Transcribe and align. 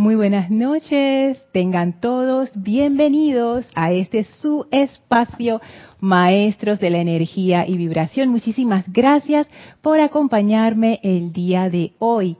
Muy 0.00 0.14
buenas 0.14 0.50
noches, 0.50 1.44
tengan 1.52 2.00
todos 2.00 2.48
bienvenidos 2.54 3.68
a 3.74 3.92
este 3.92 4.24
su 4.24 4.66
espacio, 4.70 5.60
Maestros 5.98 6.80
de 6.80 6.88
la 6.88 7.00
Energía 7.00 7.68
y 7.68 7.76
Vibración. 7.76 8.30
Muchísimas 8.30 8.90
gracias 8.90 9.46
por 9.82 10.00
acompañarme 10.00 11.00
el 11.02 11.34
día 11.34 11.68
de 11.68 11.92
hoy. 11.98 12.38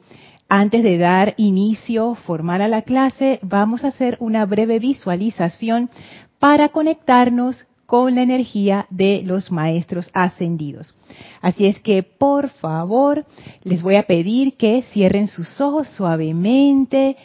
Antes 0.48 0.82
de 0.82 0.96
dar 0.96 1.34
inicio 1.36 2.14
formal 2.14 2.62
a 2.62 2.68
la 2.68 2.80
clase, 2.80 3.40
vamos 3.42 3.84
a 3.84 3.88
hacer 3.88 4.16
una 4.20 4.46
breve 4.46 4.78
visualización 4.78 5.90
para 6.38 6.70
conectarnos 6.70 7.66
con 7.90 8.14
la 8.14 8.22
energía 8.22 8.86
de 8.88 9.22
los 9.26 9.50
maestros 9.50 10.08
ascendidos. 10.14 10.94
Así 11.40 11.66
es 11.66 11.80
que, 11.80 12.04
por 12.04 12.48
favor, 12.48 13.26
les 13.64 13.82
voy 13.82 13.96
a 13.96 14.04
pedir 14.04 14.56
que 14.56 14.82
cierren 14.92 15.26
sus 15.26 15.60
ojos 15.60 15.88
suavemente, 15.88 17.16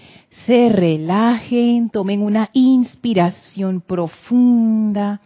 se 0.48 0.70
relajen, 0.70 1.92
tomen 1.92 2.24
una 2.24 2.50
inspiración 2.54 3.80
profunda, 3.82 5.22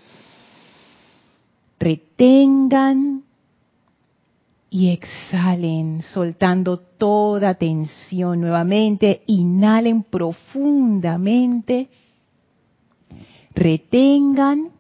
retengan 1.80 3.24
y 4.70 4.90
exhalen, 4.90 6.02
soltando 6.02 6.80
toda 6.80 7.54
tensión 7.54 8.42
nuevamente. 8.42 9.24
Inhalen 9.28 10.04
profundamente, 10.04 11.88
retengan 13.56 14.72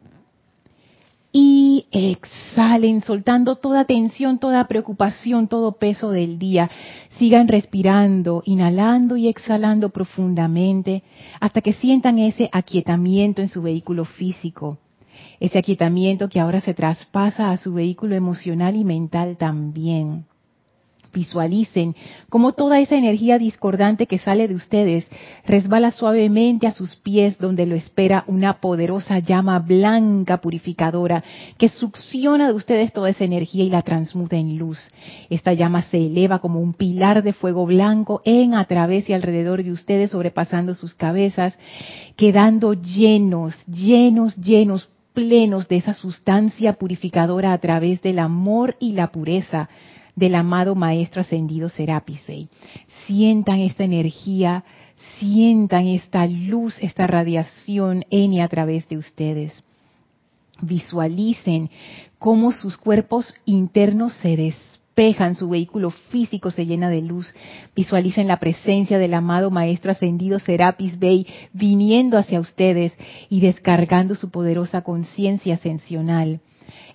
y 1.31 1.85
exhalen, 1.91 3.01
soltando 3.01 3.57
toda 3.57 3.85
tensión, 3.85 4.39
toda 4.39 4.67
preocupación, 4.67 5.47
todo 5.47 5.73
peso 5.73 6.11
del 6.11 6.39
día. 6.39 6.69
Sigan 7.17 7.47
respirando, 7.47 8.41
inhalando 8.45 9.17
y 9.17 9.27
exhalando 9.27 9.89
profundamente 9.89 11.03
hasta 11.39 11.61
que 11.61 11.73
sientan 11.73 12.17
ese 12.17 12.49
aquietamiento 12.51 13.41
en 13.41 13.47
su 13.47 13.61
vehículo 13.61 14.05
físico. 14.05 14.79
Ese 15.39 15.59
aquietamiento 15.59 16.29
que 16.29 16.39
ahora 16.39 16.61
se 16.61 16.73
traspasa 16.73 17.51
a 17.51 17.57
su 17.57 17.73
vehículo 17.73 18.15
emocional 18.15 18.75
y 18.75 18.83
mental 18.83 19.37
también. 19.37 20.28
Visualicen 21.11 21.95
cómo 22.29 22.53
toda 22.53 22.79
esa 22.79 22.95
energía 22.95 23.39
discordante 23.39 24.05
que 24.05 24.19
sale 24.19 24.47
de 24.47 24.55
ustedes 24.55 25.07
resbala 25.45 25.91
suavemente 25.91 26.67
a 26.67 26.71
sus 26.71 26.95
pies 26.97 27.37
donde 27.39 27.65
lo 27.65 27.75
espera 27.75 28.23
una 28.27 28.61
poderosa 28.61 29.19
llama 29.19 29.57
blanca 29.59 30.37
purificadora 30.37 31.23
que 31.57 31.69
succiona 31.69 32.47
de 32.47 32.53
ustedes 32.53 32.93
toda 32.93 33.09
esa 33.09 33.23
energía 33.23 33.63
y 33.63 33.69
la 33.69 33.81
transmuta 33.81 34.35
en 34.35 34.57
luz. 34.57 34.79
Esta 35.29 35.53
llama 35.53 35.81
se 35.83 35.97
eleva 35.97 36.39
como 36.39 36.59
un 36.59 36.73
pilar 36.73 37.23
de 37.23 37.33
fuego 37.33 37.65
blanco 37.65 38.21
en 38.23 38.53
a 38.53 38.65
través 38.65 39.09
y 39.09 39.13
alrededor 39.13 39.63
de 39.63 39.71
ustedes 39.71 40.11
sobrepasando 40.11 40.73
sus 40.73 40.93
cabezas, 40.93 41.57
quedando 42.15 42.73
llenos, 42.73 43.55
llenos, 43.65 44.35
llenos, 44.35 44.89
plenos 45.13 45.67
de 45.67 45.77
esa 45.77 45.93
sustancia 45.93 46.73
purificadora 46.73 47.51
a 47.51 47.57
través 47.57 48.01
del 48.01 48.19
amor 48.19 48.75
y 48.79 48.93
la 48.93 49.11
pureza 49.11 49.69
del 50.19 50.35
amado 50.35 50.75
Maestro 50.75 51.21
Ascendido 51.21 51.69
Serapis 51.69 52.27
Bey. 52.27 52.49
Sientan 53.07 53.61
esta 53.61 53.85
energía, 53.85 54.65
sientan 55.17 55.87
esta 55.87 56.27
luz, 56.27 56.77
esta 56.81 57.07
radiación 57.07 58.03
y 58.09 58.41
a 58.41 58.47
través 58.49 58.87
de 58.89 58.97
ustedes. 58.97 59.63
Visualicen 60.61 61.69
cómo 62.19 62.51
sus 62.51 62.75
cuerpos 62.75 63.33
internos 63.45 64.13
se 64.15 64.35
despejan, 64.35 65.35
su 65.35 65.47
vehículo 65.47 65.89
físico 65.89 66.51
se 66.51 66.65
llena 66.65 66.89
de 66.89 67.01
luz. 67.01 67.33
Visualicen 67.73 68.27
la 68.27 68.41
presencia 68.41 68.97
del 68.97 69.13
amado 69.13 69.51
Maestro 69.51 69.91
Ascendido 69.91 70.37
Serapis 70.39 70.99
Bey 70.99 71.25
viniendo 71.53 72.17
hacia 72.17 72.41
ustedes 72.41 72.91
y 73.29 73.39
descargando 73.39 74.15
su 74.15 74.29
poderosa 74.29 74.81
conciencia 74.81 75.53
ascensional. 75.53 76.41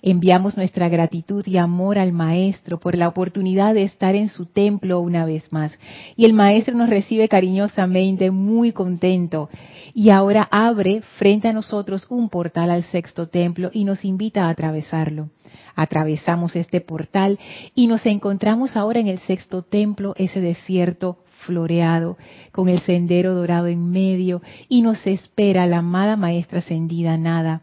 Enviamos 0.01 0.57
nuestra 0.57 0.89
gratitud 0.89 1.45
y 1.47 1.57
amor 1.57 1.97
al 1.97 2.11
Maestro 2.11 2.79
por 2.79 2.95
la 2.95 3.07
oportunidad 3.07 3.73
de 3.73 3.83
estar 3.83 4.15
en 4.15 4.29
su 4.29 4.45
templo 4.45 4.99
una 4.99 5.25
vez 5.25 5.51
más. 5.51 5.77
Y 6.15 6.25
el 6.25 6.33
Maestro 6.33 6.75
nos 6.75 6.89
recibe 6.89 7.27
cariñosamente, 7.27 8.31
muy 8.31 8.71
contento. 8.71 9.49
Y 9.93 10.09
ahora 10.09 10.47
abre 10.51 11.01
frente 11.17 11.47
a 11.47 11.53
nosotros 11.53 12.05
un 12.09 12.29
portal 12.29 12.69
al 12.69 12.83
sexto 12.83 13.27
templo 13.27 13.69
y 13.73 13.85
nos 13.85 14.03
invita 14.05 14.45
a 14.45 14.49
atravesarlo. 14.49 15.29
Atravesamos 15.75 16.55
este 16.55 16.81
portal 16.81 17.39
y 17.73 17.87
nos 17.87 18.05
encontramos 18.05 18.75
ahora 18.75 18.99
en 18.99 19.07
el 19.07 19.19
sexto 19.19 19.61
templo, 19.61 20.13
ese 20.17 20.41
desierto 20.41 21.19
floreado, 21.45 22.17
con 22.51 22.69
el 22.69 22.79
sendero 22.81 23.33
dorado 23.35 23.67
en 23.67 23.91
medio, 23.91 24.41
y 24.67 24.81
nos 24.81 25.05
espera 25.05 25.67
la 25.67 25.77
amada 25.77 26.15
Maestra 26.15 26.59
ascendida 26.59 27.17
Nada 27.17 27.61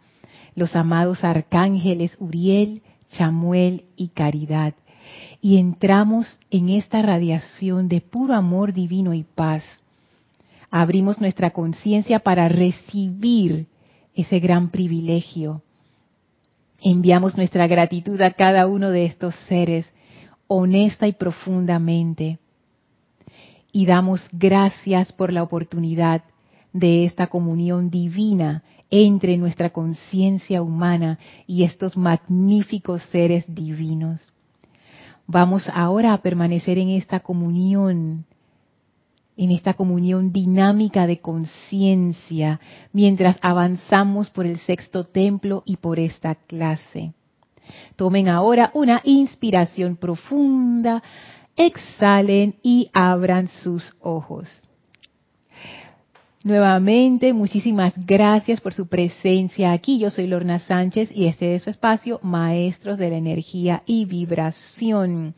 los 0.54 0.76
amados 0.76 1.24
arcángeles 1.24 2.16
Uriel, 2.20 2.82
Chamuel 3.10 3.84
y 3.96 4.08
Caridad. 4.08 4.74
Y 5.40 5.58
entramos 5.58 6.38
en 6.50 6.68
esta 6.68 7.02
radiación 7.02 7.88
de 7.88 8.00
puro 8.00 8.34
amor 8.34 8.72
divino 8.72 9.14
y 9.14 9.24
paz. 9.24 9.64
Abrimos 10.70 11.20
nuestra 11.20 11.50
conciencia 11.50 12.20
para 12.20 12.48
recibir 12.48 13.66
ese 14.14 14.40
gran 14.40 14.70
privilegio. 14.70 15.62
Enviamos 16.80 17.36
nuestra 17.36 17.66
gratitud 17.66 18.20
a 18.22 18.32
cada 18.32 18.66
uno 18.66 18.90
de 18.90 19.04
estos 19.04 19.34
seres, 19.48 19.86
honesta 20.48 21.06
y 21.06 21.12
profundamente. 21.12 22.38
Y 23.72 23.86
damos 23.86 24.26
gracias 24.32 25.12
por 25.12 25.32
la 25.32 25.42
oportunidad 25.42 26.22
de 26.72 27.04
esta 27.04 27.26
comunión 27.26 27.90
divina 27.90 28.62
entre 28.92 29.38
nuestra 29.38 29.70
conciencia 29.70 30.62
humana 30.62 31.18
y 31.46 31.64
estos 31.64 31.96
magníficos 31.96 33.02
seres 33.10 33.44
divinos. 33.48 34.34
Vamos 35.26 35.66
ahora 35.72 36.12
a 36.12 36.18
permanecer 36.18 36.76
en 36.76 36.90
esta 36.90 37.20
comunión, 37.20 38.26
en 39.34 39.50
esta 39.50 39.72
comunión 39.72 40.30
dinámica 40.30 41.06
de 41.06 41.20
conciencia, 41.20 42.60
mientras 42.92 43.38
avanzamos 43.40 44.28
por 44.28 44.44
el 44.44 44.58
sexto 44.58 45.04
templo 45.04 45.62
y 45.64 45.78
por 45.78 45.98
esta 45.98 46.34
clase. 46.34 47.14
Tomen 47.96 48.28
ahora 48.28 48.70
una 48.74 49.00
inspiración 49.04 49.96
profunda, 49.96 51.02
exhalen 51.56 52.56
y 52.62 52.90
abran 52.92 53.48
sus 53.62 53.94
ojos. 54.00 54.48
Nuevamente, 56.44 57.32
muchísimas 57.32 57.94
gracias 58.04 58.60
por 58.60 58.74
su 58.74 58.88
presencia 58.88 59.70
aquí. 59.70 60.00
Yo 60.00 60.10
soy 60.10 60.26
Lorna 60.26 60.58
Sánchez 60.58 61.10
y 61.14 61.26
este 61.26 61.54
es 61.54 61.62
su 61.62 61.70
espacio, 61.70 62.18
Maestros 62.24 62.98
de 62.98 63.10
la 63.10 63.16
Energía 63.16 63.84
y 63.86 64.06
Vibración. 64.06 65.34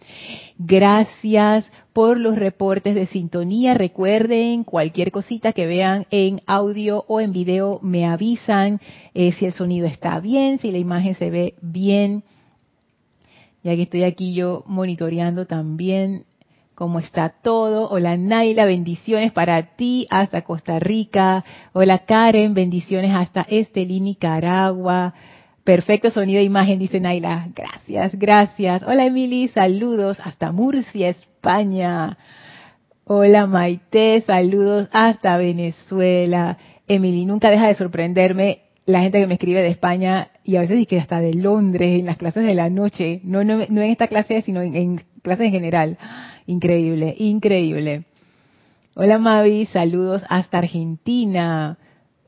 Gracias 0.57 1.71
por 1.93 2.19
los 2.19 2.37
reportes 2.37 2.95
de 2.95 3.05
sintonía. 3.05 3.75
Recuerden, 3.75 4.65
cualquier 4.65 5.13
cosita 5.13 5.53
que 5.53 5.67
vean 5.67 6.07
en 6.11 6.41
audio 6.47 7.05
o 7.07 7.21
en 7.21 7.35
video, 7.35 7.81
me 7.83 8.07
avisan 8.07 8.81
eh, 9.13 9.33
si 9.33 9.45
el 9.45 9.53
sonido 9.53 9.87
está 9.87 10.19
bien, 10.21 10.59
si 10.59 10.71
la 10.71 10.79
imagen 10.79 11.17
se 11.17 11.29
ve 11.29 11.55
bien. 11.61 12.25
Ya 13.63 13.77
que 13.77 13.83
estoy 13.83 14.05
aquí 14.05 14.33
yo 14.33 14.65
monitoreando 14.67 15.45
también 15.45 16.25
¿Cómo 16.75 16.99
está 16.99 17.29
todo? 17.29 17.89
Hola 17.89 18.17
Naila, 18.17 18.65
bendiciones 18.65 19.31
para 19.31 19.77
ti 19.77 20.09
hasta 20.11 20.43
Costa 20.43 20.81
Rica. 20.81 21.45
Hola 21.73 22.01
Karen, 22.01 22.53
bendiciones 22.53 23.13
hasta 23.15 23.43
Estelí, 23.43 24.01
Nicaragua. 24.01 25.15
Perfecto 25.63 26.11
sonido 26.11 26.41
e 26.41 26.43
imagen, 26.43 26.81
dice 26.81 26.99
Naila. 26.99 27.47
Gracias, 27.55 28.17
gracias. 28.17 28.83
Hola 28.83 29.07
Emily, 29.07 29.47
saludos 29.55 30.19
hasta 30.19 30.51
Murcia, 30.51 31.11
España. 31.11 32.19
Hola 33.05 33.47
Maite, 33.47 34.25
saludos 34.27 34.89
hasta 34.91 35.37
Venezuela. 35.37 36.59
Emily, 36.89 37.25
nunca 37.25 37.51
deja 37.51 37.69
de 37.69 37.77
sorprenderme 37.77 38.63
la 38.85 39.01
gente 39.01 39.21
que 39.21 39.29
me 39.29 39.35
escribe 39.35 39.63
de 39.63 39.69
España 39.69 40.31
y 40.43 40.57
a 40.57 40.63
veces 40.63 40.77
dice 40.77 40.89
que 40.89 40.99
hasta 40.99 41.21
de 41.21 41.35
Londres, 41.35 42.01
en 42.01 42.07
las 42.07 42.17
clases 42.17 42.45
de 42.45 42.55
la 42.55 42.69
noche. 42.69 43.21
No, 43.23 43.45
no, 43.45 43.63
en 43.63 43.79
esta 43.79 44.09
clase, 44.09 44.43
sino 44.43 44.61
en, 44.61 44.75
en 44.75 45.03
clases 45.23 45.47
en 45.47 45.53
general 45.53 45.99
Increíble, 46.47 47.15
increíble. 47.19 48.05
Hola 48.95 49.19
Mavi, 49.19 49.67
saludos 49.67 50.23
hasta 50.29 50.59
Argentina. 50.59 51.79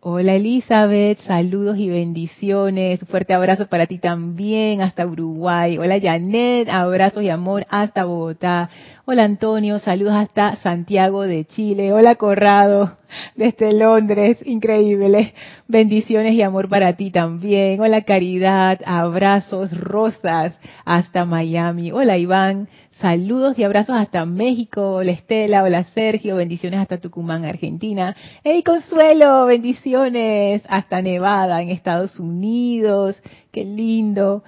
Hola 0.00 0.34
Elizabeth, 0.34 1.18
saludos 1.20 1.76
y 1.78 1.88
bendiciones. 1.88 3.00
fuerte 3.08 3.34
abrazo 3.34 3.66
para 3.66 3.86
ti 3.86 3.98
también 3.98 4.80
hasta 4.80 5.06
Uruguay. 5.06 5.78
Hola 5.78 6.00
Janet, 6.00 6.68
abrazos 6.68 7.24
y 7.24 7.28
amor 7.28 7.66
hasta 7.68 8.04
Bogotá. 8.04 8.70
Hola 9.04 9.24
Antonio, 9.24 9.78
saludos 9.80 10.14
hasta 10.14 10.56
Santiago 10.56 11.22
de 11.26 11.44
Chile. 11.44 11.92
Hola 11.92 12.14
Corrado. 12.14 12.96
Desde 13.34 13.72
Londres, 13.72 14.38
increíble. 14.44 15.34
Bendiciones 15.68 16.34
y 16.34 16.42
amor 16.42 16.68
para 16.68 16.94
ti 16.94 17.10
también. 17.10 17.80
Hola 17.80 18.02
Caridad, 18.02 18.80
abrazos 18.84 19.78
rosas 19.78 20.58
hasta 20.84 21.24
Miami. 21.24 21.92
Hola 21.92 22.18
Iván, 22.18 22.68
saludos 23.00 23.58
y 23.58 23.64
abrazos 23.64 23.96
hasta 23.96 24.24
México. 24.26 24.96
Hola 24.96 25.12
Estela, 25.12 25.62
hola 25.62 25.84
Sergio, 25.84 26.36
bendiciones 26.36 26.80
hasta 26.80 26.98
Tucumán, 26.98 27.44
Argentina. 27.44 28.16
Hey 28.44 28.62
Consuelo, 28.62 29.46
bendiciones 29.46 30.62
hasta 30.68 31.02
Nevada, 31.02 31.62
en 31.62 31.70
Estados 31.70 32.18
Unidos. 32.18 33.16
Qué 33.52 33.64
lindo. 33.64 34.42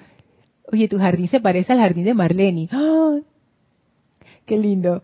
Oye, 0.70 0.88
tu 0.88 0.99
jardín 0.99 1.28
se 1.28 1.40
parece 1.40 1.72
al 1.72 1.78
jardín 1.78 2.04
de 2.04 2.14
Marlene. 2.14 2.69
¡Ah! 2.72 3.19
Qué 4.44 4.56
lindo. 4.56 5.02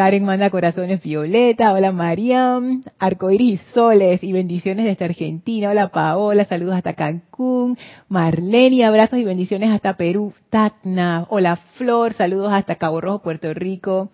Karen 0.00 0.24
manda 0.24 0.48
corazones 0.48 1.02
violeta. 1.02 1.74
Hola 1.74 1.92
Mariam. 1.92 2.82
Arcoiris 2.98 3.60
soles 3.74 4.24
y 4.24 4.32
bendiciones 4.32 4.86
desde 4.86 5.04
Argentina. 5.04 5.68
Hola 5.68 5.88
Paola. 5.88 6.46
Saludos 6.46 6.74
hasta 6.76 6.94
Cancún. 6.94 7.76
Marlene. 8.08 8.86
Abrazos 8.86 9.18
y 9.18 9.24
bendiciones 9.26 9.70
hasta 9.70 9.98
Perú. 9.98 10.32
Tacna. 10.48 11.26
Hola 11.28 11.56
Flor. 11.74 12.14
Saludos 12.14 12.50
hasta 12.50 12.76
Cabo 12.76 13.02
Rojo, 13.02 13.18
Puerto 13.18 13.52
Rico. 13.52 14.08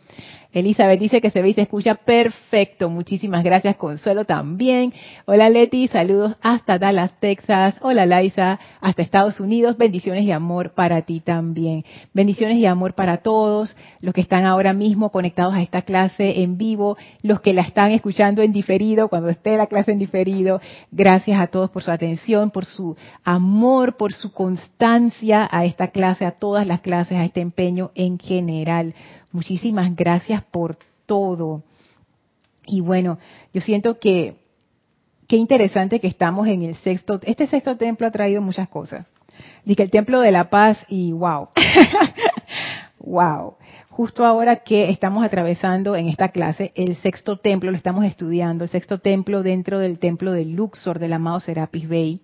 Elizabeth 0.57 0.99
dice 0.99 1.21
que 1.21 1.31
se 1.31 1.43
ve 1.43 1.51
y 1.51 1.55
se 1.55 1.61
escucha 1.61 1.97
perfecto. 1.97 2.89
Muchísimas 2.89 3.45
gracias, 3.45 3.77
Consuelo 3.77 4.25
también. 4.25 4.91
Hola 5.27 5.51
Leti, 5.51 5.87
saludos 5.87 6.35
hasta 6.41 6.79
Dallas, 6.79 7.13
Texas. 7.21 7.75
Hola 7.83 8.07
Liza, 8.07 8.59
hasta 8.81 9.03
Estados 9.03 9.39
Unidos. 9.39 9.77
Bendiciones 9.77 10.25
y 10.25 10.33
amor 10.33 10.71
para 10.71 11.03
ti 11.03 11.21
también. 11.21 11.85
Bendiciones 12.15 12.57
y 12.57 12.65
amor 12.65 12.95
para 12.95 13.19
todos 13.19 13.77
los 14.01 14.15
que 14.15 14.23
están 14.23 14.47
ahora 14.47 14.73
mismo 14.73 15.11
conectados 15.11 15.53
a 15.53 15.61
esta 15.61 15.83
clase 15.83 16.41
en 16.41 16.57
vivo, 16.57 16.97
los 17.21 17.43
que 17.43 17.53
la 17.53 17.61
están 17.61 17.93
escuchando 17.93 18.41
en 18.41 18.53
diferido, 18.53 19.09
cuando 19.09 19.29
esté 19.29 19.59
la 19.59 19.67
clase 19.67 19.93
en 19.93 19.99
diferido. 19.99 20.63
Gracias 20.91 21.39
a 21.39 21.49
todos 21.49 21.69
por 21.69 21.83
su 21.83 21.91
atención, 21.91 22.51
por 22.51 22.65
su 22.65 22.97
amor, 23.25 23.99
por 23.99 24.15
su 24.15 24.33
constancia 24.33 25.47
a 25.51 25.67
esta 25.67 25.89
clase, 25.89 26.25
a 26.25 26.31
todas 26.31 26.67
las 26.67 26.81
clases, 26.81 27.19
a 27.19 27.27
este 27.27 27.43
empeño 27.43 27.91
en 27.95 28.19
general. 28.19 28.95
Muchísimas 29.33 29.95
gracias 29.95 30.43
por 30.45 30.77
todo. 31.07 31.63
Y 32.67 32.81
bueno, 32.81 33.19
yo 33.53 33.61
siento 33.61 33.99
que 33.99 34.37
qué 35.29 35.37
interesante 35.37 36.01
que 36.01 36.09
estamos 36.09 36.47
en 36.49 36.63
el 36.63 36.75
sexto. 36.77 37.21
Este 37.23 37.47
sexto 37.47 37.77
templo 37.77 38.07
ha 38.07 38.11
traído 38.11 38.41
muchas 38.43 38.69
cosas. 38.69 39.07
Dice 39.65 39.83
el 39.83 39.91
templo 39.91 40.21
de 40.21 40.33
la 40.33 40.51
paz 40.51 40.85
y 40.89 41.13
wow. 41.13 41.49
wow. 42.99 43.55
Justo 43.91 44.27
ahora 44.27 44.57
que 44.57 44.91
estamos 44.91 45.25
atravesando 45.25 45.97
en 45.97 46.09
esta 46.09 46.29
clase 46.29 46.73
el 46.75 46.97
sexto 46.97 47.39
templo, 47.39 47.71
lo 47.71 47.77
estamos 47.77 48.05
estudiando, 48.05 48.65
el 48.65 48.71
sexto 48.71 48.99
templo 48.99 49.43
dentro 49.43 49.79
del 49.79 49.99
templo 49.99 50.33
de 50.33 50.45
Luxor 50.45 50.99
del 50.99 51.15
amado 51.15 51.41
Serapis 51.41 51.89
Bey. 51.89 52.21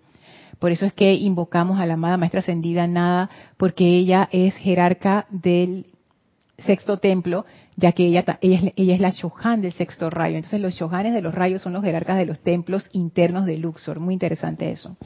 Por 0.59 0.71
eso 0.71 0.87
es 0.87 0.93
que 0.93 1.15
invocamos 1.15 1.81
a 1.81 1.87
la 1.87 1.95
amada 1.95 2.19
Maestra 2.19 2.41
Ascendida 2.41 2.87
Nada, 2.87 3.31
porque 3.57 3.85
ella 3.87 4.29
es 4.33 4.55
jerarca 4.57 5.27
del 5.31 5.87
sexto 6.59 6.99
templo, 6.99 7.45
ya 7.77 7.93
que 7.93 8.07
ella, 8.07 8.39
ella, 8.41 8.73
es, 8.77 9.01
la 9.01 9.11
Shohan 9.11 9.63
del 9.63 9.73
sexto 9.73 10.11
rayo. 10.11 10.37
Entonces 10.37 10.61
los 10.61 10.75
Shohanes 10.75 11.15
de 11.15 11.23
los 11.23 11.35
rayos 11.35 11.63
son 11.63 11.73
los 11.73 11.83
jerarcas 11.83 12.17
de 12.19 12.27
los 12.27 12.41
templos 12.41 12.89
internos 12.93 13.47
de 13.47 13.59
Luxor. 13.59 14.01
Muy 14.01 14.15
interesante 14.15 14.71
eso. 14.71 14.97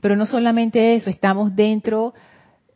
Pero 0.00 0.16
no 0.16 0.26
solamente 0.26 0.94
eso, 0.94 1.10
estamos 1.10 1.54
dentro, 1.56 2.14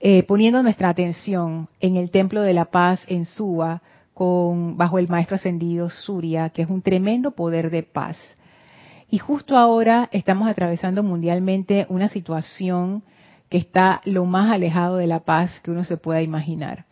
eh, 0.01 0.25
poniendo 0.25 0.63
nuestra 0.63 0.89
atención 0.89 1.69
en 1.81 1.97
el 1.97 2.11
templo 2.11 2.43
de 2.43 2.53
la 2.53 2.67
paz 2.67 3.05
en 3.07 3.25
Suba, 3.25 3.83
con, 4.13 4.77
bajo 4.77 4.99
el 4.99 5.09
maestro 5.09 5.37
ascendido 5.37 5.89
Surya, 5.89 6.51
que 6.51 6.63
es 6.63 6.69
un 6.69 6.83
tremendo 6.83 7.31
poder 7.31 7.71
de 7.71 7.83
paz. 7.83 8.19
Y 9.09 9.19
justo 9.19 9.57
ahora 9.57 10.09
estamos 10.13 10.49
atravesando 10.49 11.03
mundialmente 11.03 11.87
una 11.89 12.09
situación 12.09 13.03
que 13.49 13.59
está 13.59 14.01
lo 14.05 14.25
más 14.25 14.51
alejado 14.51 14.97
de 14.97 15.07
la 15.07 15.21
paz 15.21 15.51
que 15.63 15.71
uno 15.71 15.85
se 15.85 15.99
pueda 15.99 16.23
imaginar. 16.23 16.87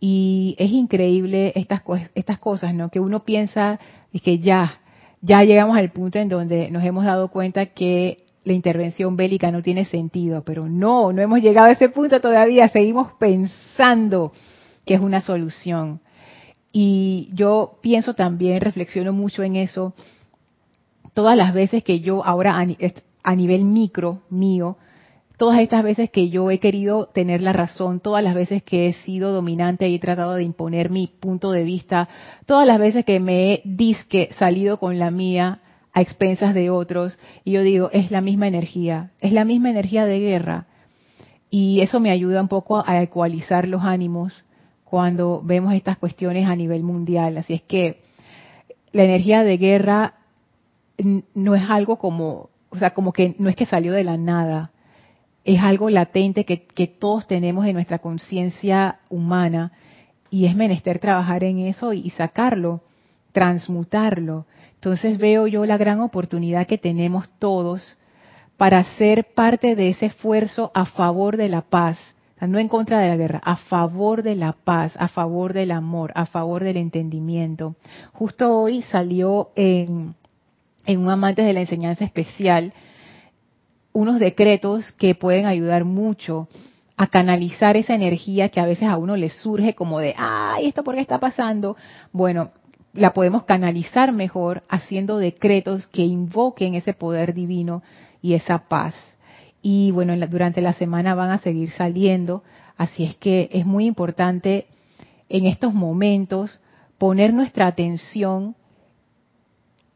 Y 0.00 0.56
es 0.58 0.70
increíble 0.70 1.52
estas, 1.54 1.82
estas 2.14 2.38
cosas, 2.38 2.74
¿no? 2.74 2.88
Que 2.88 3.00
uno 3.00 3.24
piensa 3.24 3.78
y 4.10 4.20
que 4.20 4.38
ya, 4.38 4.80
ya 5.20 5.44
llegamos 5.44 5.76
al 5.76 5.92
punto 5.92 6.18
en 6.18 6.30
donde 6.30 6.70
nos 6.70 6.82
hemos 6.84 7.04
dado 7.04 7.28
cuenta 7.28 7.66
que 7.66 8.24
la 8.44 8.54
intervención 8.54 9.16
bélica 9.16 9.50
no 9.50 9.62
tiene 9.62 9.84
sentido, 9.84 10.42
pero 10.42 10.66
no, 10.66 11.12
no 11.12 11.20
hemos 11.20 11.40
llegado 11.42 11.68
a 11.68 11.72
ese 11.72 11.90
punto 11.90 12.20
todavía, 12.20 12.68
seguimos 12.68 13.12
pensando 13.18 14.32
que 14.86 14.94
es 14.94 15.00
una 15.00 15.20
solución. 15.20 16.00
Y 16.72 17.28
yo 17.34 17.78
pienso 17.82 18.14
también, 18.14 18.60
reflexiono 18.60 19.12
mucho 19.12 19.42
en 19.42 19.56
eso, 19.56 19.94
todas 21.12 21.36
las 21.36 21.52
veces 21.52 21.84
que 21.84 22.00
yo 22.00 22.24
ahora 22.24 22.64
a 23.22 23.36
nivel 23.36 23.64
micro 23.64 24.22
mío, 24.30 24.78
todas 25.40 25.60
estas 25.60 25.82
veces 25.82 26.10
que 26.10 26.28
yo 26.28 26.50
he 26.50 26.58
querido 26.58 27.06
tener 27.06 27.40
la 27.40 27.54
razón, 27.54 28.00
todas 28.00 28.22
las 28.22 28.34
veces 28.34 28.62
que 28.62 28.88
he 28.88 28.92
sido 28.92 29.32
dominante 29.32 29.88
y 29.88 29.94
he 29.94 29.98
tratado 29.98 30.34
de 30.34 30.42
imponer 30.42 30.90
mi 30.90 31.06
punto 31.06 31.50
de 31.50 31.64
vista, 31.64 32.10
todas 32.44 32.66
las 32.66 32.78
veces 32.78 33.06
que 33.06 33.20
me 33.20 33.54
he 33.54 33.62
disque 33.64 34.28
salido 34.38 34.78
con 34.78 34.98
la 34.98 35.10
mía 35.10 35.60
a 35.94 36.02
expensas 36.02 36.52
de 36.52 36.68
otros, 36.68 37.18
y 37.42 37.52
yo 37.52 37.62
digo, 37.62 37.88
es 37.90 38.10
la 38.10 38.20
misma 38.20 38.48
energía, 38.48 39.12
es 39.18 39.32
la 39.32 39.46
misma 39.46 39.70
energía 39.70 40.04
de 40.04 40.20
guerra. 40.20 40.66
Y 41.48 41.80
eso 41.80 42.00
me 42.00 42.10
ayuda 42.10 42.42
un 42.42 42.48
poco 42.48 42.84
a 42.86 43.02
ecualizar 43.02 43.66
los 43.66 43.82
ánimos 43.82 44.44
cuando 44.84 45.40
vemos 45.42 45.72
estas 45.72 45.96
cuestiones 45.96 46.50
a 46.50 46.54
nivel 46.54 46.82
mundial. 46.82 47.38
Así 47.38 47.54
es 47.54 47.62
que 47.62 47.96
la 48.92 49.04
energía 49.04 49.42
de 49.42 49.56
guerra 49.56 50.16
no 51.34 51.54
es 51.54 51.62
algo 51.70 51.96
como, 51.96 52.50
o 52.68 52.76
sea, 52.76 52.92
como 52.92 53.14
que 53.14 53.36
no 53.38 53.48
es 53.48 53.56
que 53.56 53.64
salió 53.64 53.94
de 53.94 54.04
la 54.04 54.18
nada 54.18 54.72
es 55.44 55.60
algo 55.62 55.88
latente 55.90 56.44
que, 56.44 56.86
todos 56.86 57.26
tenemos 57.26 57.64
en 57.66 57.74
nuestra 57.74 57.98
conciencia 57.98 59.00
humana 59.08 59.72
y 60.30 60.46
es 60.46 60.54
menester 60.54 60.98
trabajar 60.98 61.44
en 61.44 61.60
eso 61.60 61.92
y, 61.92 62.10
sacarlo, 62.10 62.82
transmutarlo. 63.32 64.46
Entonces 64.74 65.18
veo 65.18 65.46
yo 65.46 65.64
la 65.66 65.76
gran 65.76 66.00
oportunidad 66.00 66.66
que 66.66 66.78
tenemos 66.78 67.28
todos 67.38 67.96
para 68.56 68.84
ser 68.96 69.24
parte 69.34 69.74
de 69.74 69.90
ese 69.90 70.06
esfuerzo 70.06 70.70
a 70.74 70.84
favor 70.84 71.36
de 71.36 71.48
la 71.48 71.62
paz, 71.62 71.98
no 72.40 72.58
en 72.58 72.68
contra 72.68 73.00
de 73.00 73.08
la 73.08 73.16
guerra, 73.16 73.40
a 73.44 73.56
favor 73.56 74.22
de 74.22 74.34
la 74.34 74.52
paz, 74.52 74.92
a 74.98 75.08
favor 75.08 75.52
del 75.52 75.70
amor, 75.72 76.12
a 76.14 76.26
favor 76.26 76.62
del 76.64 76.76
entendimiento. 76.76 77.76
Justo 78.12 78.58
hoy 78.58 78.82
salió 78.82 79.50
en, 79.56 80.14
en 80.86 81.00
un 81.00 81.10
amante 81.10 81.42
de 81.42 81.52
la 81.52 81.60
enseñanza 81.60 82.04
especial 82.04 82.72
unos 83.92 84.18
decretos 84.18 84.92
que 84.92 85.14
pueden 85.14 85.46
ayudar 85.46 85.84
mucho 85.84 86.48
a 86.96 87.06
canalizar 87.06 87.76
esa 87.76 87.94
energía 87.94 88.50
que 88.50 88.60
a 88.60 88.66
veces 88.66 88.88
a 88.88 88.98
uno 88.98 89.16
le 89.16 89.30
surge 89.30 89.74
como 89.74 90.00
de, 90.00 90.14
ay, 90.16 90.66
¿esto 90.66 90.84
por 90.84 90.94
qué 90.94 91.00
está 91.00 91.18
pasando? 91.18 91.76
Bueno, 92.12 92.50
la 92.92 93.12
podemos 93.12 93.44
canalizar 93.44 94.12
mejor 94.12 94.62
haciendo 94.68 95.18
decretos 95.18 95.86
que 95.86 96.02
invoquen 96.02 96.74
ese 96.74 96.92
poder 96.92 97.34
divino 97.34 97.82
y 98.20 98.34
esa 98.34 98.68
paz. 98.68 98.94
Y 99.62 99.92
bueno, 99.92 100.14
durante 100.26 100.60
la 100.60 100.72
semana 100.72 101.14
van 101.14 101.30
a 101.30 101.38
seguir 101.38 101.70
saliendo, 101.70 102.42
así 102.76 103.04
es 103.04 103.16
que 103.16 103.48
es 103.52 103.66
muy 103.66 103.86
importante 103.86 104.66
en 105.28 105.46
estos 105.46 105.72
momentos 105.72 106.60
poner 106.98 107.32
nuestra 107.32 107.66
atención 107.66 108.56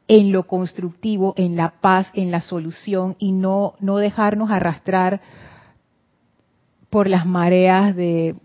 en 0.08 0.32
lo 0.32 0.46
constructivo, 0.46 1.34
en 1.36 1.56
la 1.56 1.80
paz, 1.80 2.10
en 2.14 2.30
la 2.30 2.40
solución 2.40 3.16
y 3.18 3.32
no, 3.32 3.74
no 3.80 3.96
dejarnos 3.96 4.50
arrastrar 4.50 5.20
por 6.90 7.08
las 7.08 7.26
mareas 7.26 7.96
de, 7.96 8.36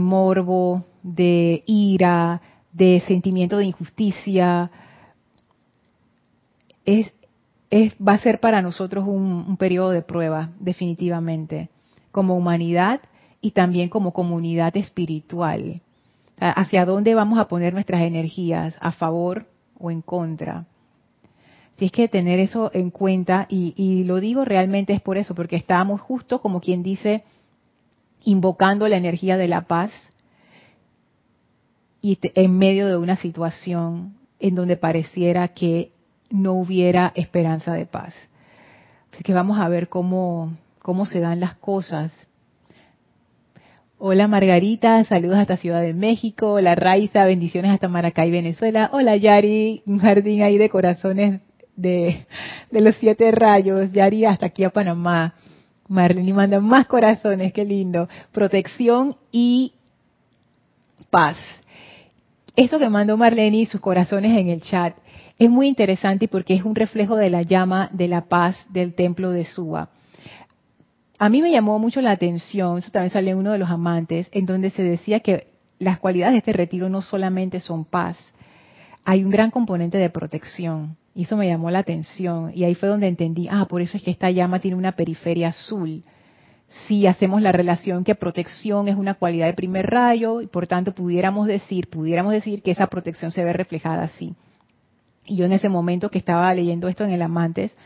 morbo, 0.00 0.84
de 1.02 1.62
ira, 1.66 2.40
de 2.72 3.02
sentimiento 3.06 3.58
de 3.58 3.66
injusticia. 3.66 4.70
Es, 6.84 7.12
va 8.00 8.14
a 8.14 8.18
ser 8.18 8.40
para 8.40 8.62
nosotros 8.62 9.04
un, 9.06 9.44
un 9.46 9.56
periodo 9.58 9.90
de 9.90 10.02
prueba, 10.02 10.50
definitivamente, 10.58 11.68
como 12.10 12.36
humanidad 12.36 13.00
y 13.42 13.50
también 13.50 13.90
como 13.90 14.12
comunidad 14.12 14.76
espiritual. 14.76 15.82
¿Hacia 16.40 16.86
dónde 16.86 17.14
vamos 17.14 17.38
a 17.38 17.48
poner 17.48 17.74
nuestras 17.74 18.02
energías? 18.02 18.76
¿A 18.80 18.92
favor 18.92 19.46
o 19.78 19.90
en 19.90 20.02
contra. 20.02 20.66
Si 21.78 21.86
es 21.86 21.92
que 21.92 22.08
tener 22.08 22.40
eso 22.40 22.70
en 22.74 22.90
cuenta, 22.90 23.46
y, 23.48 24.02
lo 24.04 24.18
digo 24.18 24.44
realmente 24.44 24.92
es 24.92 25.00
por 25.00 25.16
eso, 25.16 25.34
porque 25.34 25.56
estábamos 25.56 26.00
justo 26.00 26.40
como 26.40 26.60
quien 26.60 26.82
dice, 26.82 27.22
invocando 28.24 28.88
la 28.88 28.96
energía 28.96 29.36
de 29.36 29.46
la 29.46 29.62
paz 29.62 29.92
y 32.02 32.18
en 32.22 32.58
medio 32.58 32.88
de 32.88 32.96
una 32.96 33.16
situación 33.16 34.14
en 34.40 34.56
donde 34.56 34.76
pareciera 34.76 35.48
que 35.48 35.92
no 36.30 36.54
hubiera 36.54 37.12
esperanza 37.14 37.72
de 37.74 37.86
paz. 37.86 38.14
Así 39.12 39.22
que 39.22 39.32
vamos 39.32 39.58
a 39.60 39.68
ver 39.68 39.88
cómo, 39.88 40.52
cómo 40.80 41.06
se 41.06 41.20
dan 41.20 41.40
las 41.40 41.54
cosas. 41.56 42.27
Hola 44.00 44.28
Margarita, 44.28 45.02
saludos 45.02 45.38
hasta 45.38 45.56
Ciudad 45.56 45.82
de 45.82 45.92
México. 45.92 46.52
Hola 46.52 46.76
Raiza, 46.76 47.24
bendiciones 47.24 47.72
hasta 47.72 47.88
Maracay, 47.88 48.30
Venezuela. 48.30 48.90
Hola 48.92 49.16
Yari, 49.16 49.82
un 49.86 49.98
jardín 49.98 50.42
ahí 50.42 50.56
de 50.56 50.70
corazones 50.70 51.40
de, 51.74 52.24
de 52.70 52.80
los 52.80 52.94
siete 52.94 53.28
rayos. 53.32 53.90
Yari 53.90 54.24
hasta 54.24 54.46
aquí 54.46 54.62
a 54.62 54.70
Panamá. 54.70 55.34
Marlene 55.88 56.32
manda 56.32 56.60
más 56.60 56.86
corazones, 56.86 57.52
qué 57.52 57.64
lindo. 57.64 58.08
Protección 58.30 59.16
y 59.32 59.72
paz. 61.10 61.36
Esto 62.54 62.78
que 62.78 62.88
mandó 62.88 63.16
Marlene 63.16 63.56
y 63.56 63.66
sus 63.66 63.80
corazones 63.80 64.38
en 64.38 64.48
el 64.48 64.60
chat 64.60 64.94
es 65.40 65.50
muy 65.50 65.66
interesante 65.66 66.28
porque 66.28 66.54
es 66.54 66.62
un 66.62 66.76
reflejo 66.76 67.16
de 67.16 67.30
la 67.30 67.42
llama 67.42 67.90
de 67.92 68.06
la 68.06 68.26
paz 68.26 68.64
del 68.68 68.94
templo 68.94 69.32
de 69.32 69.44
Suba. 69.44 69.88
A 71.18 71.28
mí 71.28 71.42
me 71.42 71.50
llamó 71.50 71.78
mucho 71.78 72.00
la 72.00 72.12
atención, 72.12 72.78
eso 72.78 72.90
también 72.92 73.10
salió 73.10 73.32
en 73.32 73.38
uno 73.38 73.52
de 73.52 73.58
los 73.58 73.70
amantes, 73.70 74.28
en 74.30 74.46
donde 74.46 74.70
se 74.70 74.84
decía 74.84 75.20
que 75.20 75.48
las 75.78 75.98
cualidades 75.98 76.34
de 76.34 76.38
este 76.38 76.52
retiro 76.52 76.88
no 76.88 77.02
solamente 77.02 77.60
son 77.60 77.84
paz, 77.84 78.16
hay 79.04 79.24
un 79.24 79.30
gran 79.30 79.50
componente 79.50 79.98
de 79.98 80.10
protección. 80.10 80.96
Y 81.14 81.22
eso 81.22 81.36
me 81.36 81.48
llamó 81.48 81.70
la 81.70 81.80
atención. 81.80 82.52
Y 82.54 82.62
ahí 82.62 82.76
fue 82.76 82.88
donde 82.88 83.08
entendí, 83.08 83.48
ah, 83.50 83.66
por 83.68 83.82
eso 83.82 83.96
es 83.96 84.02
que 84.04 84.10
esta 84.10 84.30
llama 84.30 84.60
tiene 84.60 84.76
una 84.76 84.92
periferia 84.92 85.48
azul. 85.48 86.04
Si 86.86 87.06
hacemos 87.06 87.42
la 87.42 87.50
relación 87.50 88.04
que 88.04 88.14
protección 88.14 88.86
es 88.86 88.94
una 88.94 89.14
cualidad 89.14 89.46
de 89.46 89.54
primer 89.54 89.86
rayo, 89.86 90.40
y 90.40 90.46
por 90.46 90.68
tanto 90.68 90.92
pudiéramos 90.94 91.48
decir, 91.48 91.88
pudiéramos 91.88 92.32
decir 92.32 92.62
que 92.62 92.70
esa 92.70 92.86
protección 92.86 93.32
se 93.32 93.42
ve 93.42 93.52
reflejada 93.52 94.04
así. 94.04 94.34
Y 95.24 95.36
yo 95.36 95.46
en 95.46 95.52
ese 95.52 95.68
momento 95.68 96.10
que 96.10 96.18
estaba 96.18 96.54
leyendo 96.54 96.86
esto 96.86 97.04
en 97.04 97.10
el 97.10 97.22
Amantes, 97.22 97.76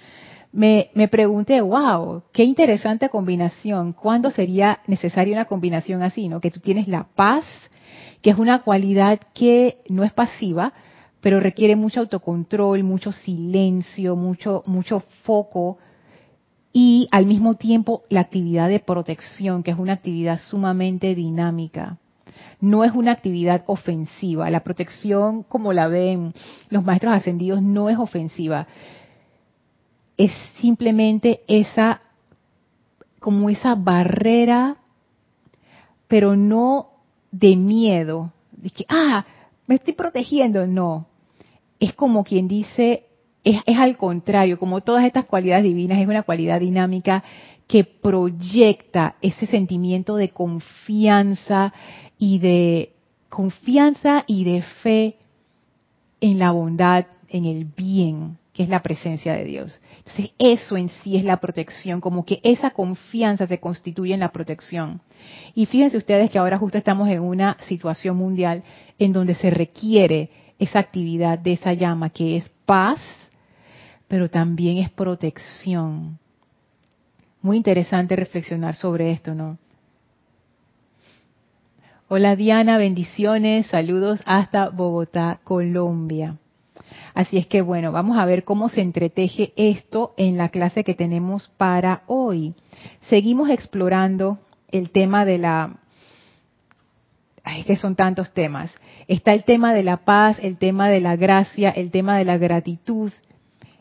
me, 0.52 0.90
me 0.94 1.08
pregunté, 1.08 1.60
wow, 1.60 2.22
qué 2.32 2.44
interesante 2.44 3.08
combinación. 3.08 3.94
¿Cuándo 3.94 4.30
sería 4.30 4.80
necesaria 4.86 5.34
una 5.34 5.46
combinación 5.46 6.02
así? 6.02 6.28
¿no? 6.28 6.40
Que 6.40 6.50
tú 6.50 6.60
tienes 6.60 6.88
la 6.88 7.06
paz, 7.14 7.44
que 8.20 8.30
es 8.30 8.38
una 8.38 8.62
cualidad 8.62 9.18
que 9.34 9.78
no 9.88 10.04
es 10.04 10.12
pasiva, 10.12 10.74
pero 11.20 11.40
requiere 11.40 11.74
mucho 11.74 12.00
autocontrol, 12.00 12.82
mucho 12.84 13.12
silencio, 13.12 14.14
mucho, 14.14 14.62
mucho 14.66 15.00
foco 15.22 15.78
y 16.72 17.08
al 17.10 17.26
mismo 17.26 17.54
tiempo 17.54 18.02
la 18.08 18.20
actividad 18.20 18.68
de 18.68 18.80
protección, 18.80 19.62
que 19.62 19.70
es 19.70 19.78
una 19.78 19.94
actividad 19.94 20.38
sumamente 20.38 21.14
dinámica. 21.14 21.98
No 22.60 22.84
es 22.84 22.92
una 22.92 23.12
actividad 23.12 23.64
ofensiva. 23.66 24.50
La 24.50 24.60
protección, 24.60 25.42
como 25.42 25.72
la 25.72 25.88
ven 25.88 26.32
los 26.70 26.84
maestros 26.84 27.14
ascendidos, 27.14 27.62
no 27.62 27.88
es 27.88 27.98
ofensiva 27.98 28.66
es 30.16 30.32
simplemente 30.60 31.40
esa, 31.48 32.02
como 33.18 33.50
esa 33.50 33.74
barrera, 33.74 34.76
pero 36.08 36.36
no 36.36 36.90
de 37.30 37.56
miedo, 37.56 38.32
de 38.52 38.70
que, 38.70 38.84
ah, 38.88 39.24
me 39.66 39.76
estoy 39.76 39.94
protegiendo, 39.94 40.66
no. 40.66 41.06
Es 41.80 41.94
como 41.94 42.24
quien 42.24 42.46
dice, 42.46 43.06
es, 43.42 43.60
es 43.66 43.78
al 43.78 43.96
contrario, 43.96 44.58
como 44.58 44.82
todas 44.82 45.04
estas 45.04 45.24
cualidades 45.24 45.64
divinas, 45.64 45.98
es 45.98 46.06
una 46.06 46.22
cualidad 46.22 46.60
dinámica 46.60 47.24
que 47.66 47.84
proyecta 47.84 49.16
ese 49.22 49.46
sentimiento 49.46 50.16
de 50.16 50.28
confianza 50.28 51.72
y 52.18 52.38
de 52.38 52.92
confianza 53.30 54.24
y 54.26 54.44
de 54.44 54.62
fe 54.82 55.16
en 56.20 56.38
la 56.38 56.52
bondad, 56.52 57.06
en 57.28 57.46
el 57.46 57.64
bien 57.64 58.41
que 58.52 58.62
es 58.62 58.68
la 58.68 58.82
presencia 58.82 59.34
de 59.34 59.44
Dios. 59.44 59.80
Entonces, 59.98 60.32
eso 60.38 60.76
en 60.76 60.90
sí 60.90 61.16
es 61.16 61.24
la 61.24 61.38
protección, 61.38 62.00
como 62.00 62.24
que 62.24 62.40
esa 62.42 62.70
confianza 62.70 63.46
se 63.46 63.58
constituye 63.58 64.12
en 64.12 64.20
la 64.20 64.32
protección. 64.32 65.00
Y 65.54 65.66
fíjense 65.66 65.96
ustedes 65.96 66.30
que 66.30 66.38
ahora 66.38 66.58
justo 66.58 66.76
estamos 66.76 67.08
en 67.08 67.20
una 67.20 67.56
situación 67.66 68.16
mundial 68.16 68.62
en 68.98 69.12
donde 69.12 69.34
se 69.34 69.50
requiere 69.50 70.30
esa 70.58 70.80
actividad 70.80 71.38
de 71.38 71.54
esa 71.54 71.72
llama, 71.72 72.10
que 72.10 72.36
es 72.36 72.48
paz, 72.66 73.00
pero 74.06 74.28
también 74.28 74.78
es 74.78 74.90
protección. 74.90 76.18
Muy 77.40 77.56
interesante 77.56 78.14
reflexionar 78.14 78.76
sobre 78.76 79.10
esto, 79.10 79.34
¿no? 79.34 79.58
Hola 82.08 82.36
Diana, 82.36 82.76
bendiciones, 82.76 83.66
saludos 83.68 84.20
hasta 84.26 84.68
Bogotá, 84.68 85.40
Colombia. 85.42 86.36
Así 87.14 87.36
es 87.36 87.46
que 87.46 87.60
bueno, 87.60 87.92
vamos 87.92 88.16
a 88.18 88.24
ver 88.24 88.44
cómo 88.44 88.68
se 88.68 88.80
entreteje 88.80 89.52
esto 89.56 90.14
en 90.16 90.36
la 90.38 90.48
clase 90.48 90.84
que 90.84 90.94
tenemos 90.94 91.48
para 91.56 92.02
hoy. 92.06 92.54
Seguimos 93.08 93.50
explorando 93.50 94.38
el 94.70 94.90
tema 94.90 95.24
de 95.24 95.38
la... 95.38 95.78
Ay, 97.44 97.64
que 97.64 97.76
son 97.76 97.96
tantos 97.96 98.32
temas. 98.32 98.72
Está 99.08 99.34
el 99.34 99.44
tema 99.44 99.74
de 99.74 99.82
la 99.82 99.98
paz, 99.98 100.38
el 100.40 100.56
tema 100.56 100.88
de 100.88 101.00
la 101.00 101.16
gracia, 101.16 101.70
el 101.70 101.90
tema 101.90 102.16
de 102.16 102.24
la 102.24 102.38
gratitud, 102.38 103.12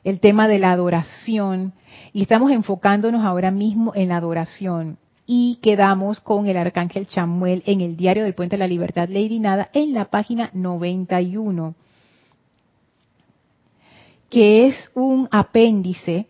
el 0.04 0.20
tema 0.20 0.48
de 0.48 0.60
la 0.60 0.72
adoración. 0.72 1.74
Y 2.12 2.24
estamos 2.24 2.52
enfocándonos 2.52 3.24
ahora 3.24 3.52
mismo 3.52 3.94
en 3.96 4.10
la 4.10 4.18
adoración. 4.18 4.98
Y 5.28 5.60
quedamos 5.62 6.20
con 6.20 6.48
el 6.48 6.58
arcángel 6.58 7.06
Chamuel 7.06 7.64
en 7.66 7.80
el 7.82 7.96
diario 7.96 8.24
del 8.24 8.34
Puente 8.34 8.58
de 8.58 8.60
la 8.60 8.68
Libertad, 8.68 9.08
Lady 9.08 9.40
Nada, 9.40 9.70
en 9.74 9.94
la 9.94 10.06
página 10.06 10.50
91 10.54 11.76
que 14.32 14.66
es 14.66 14.90
un 14.96 15.28
apéndice 15.30 16.26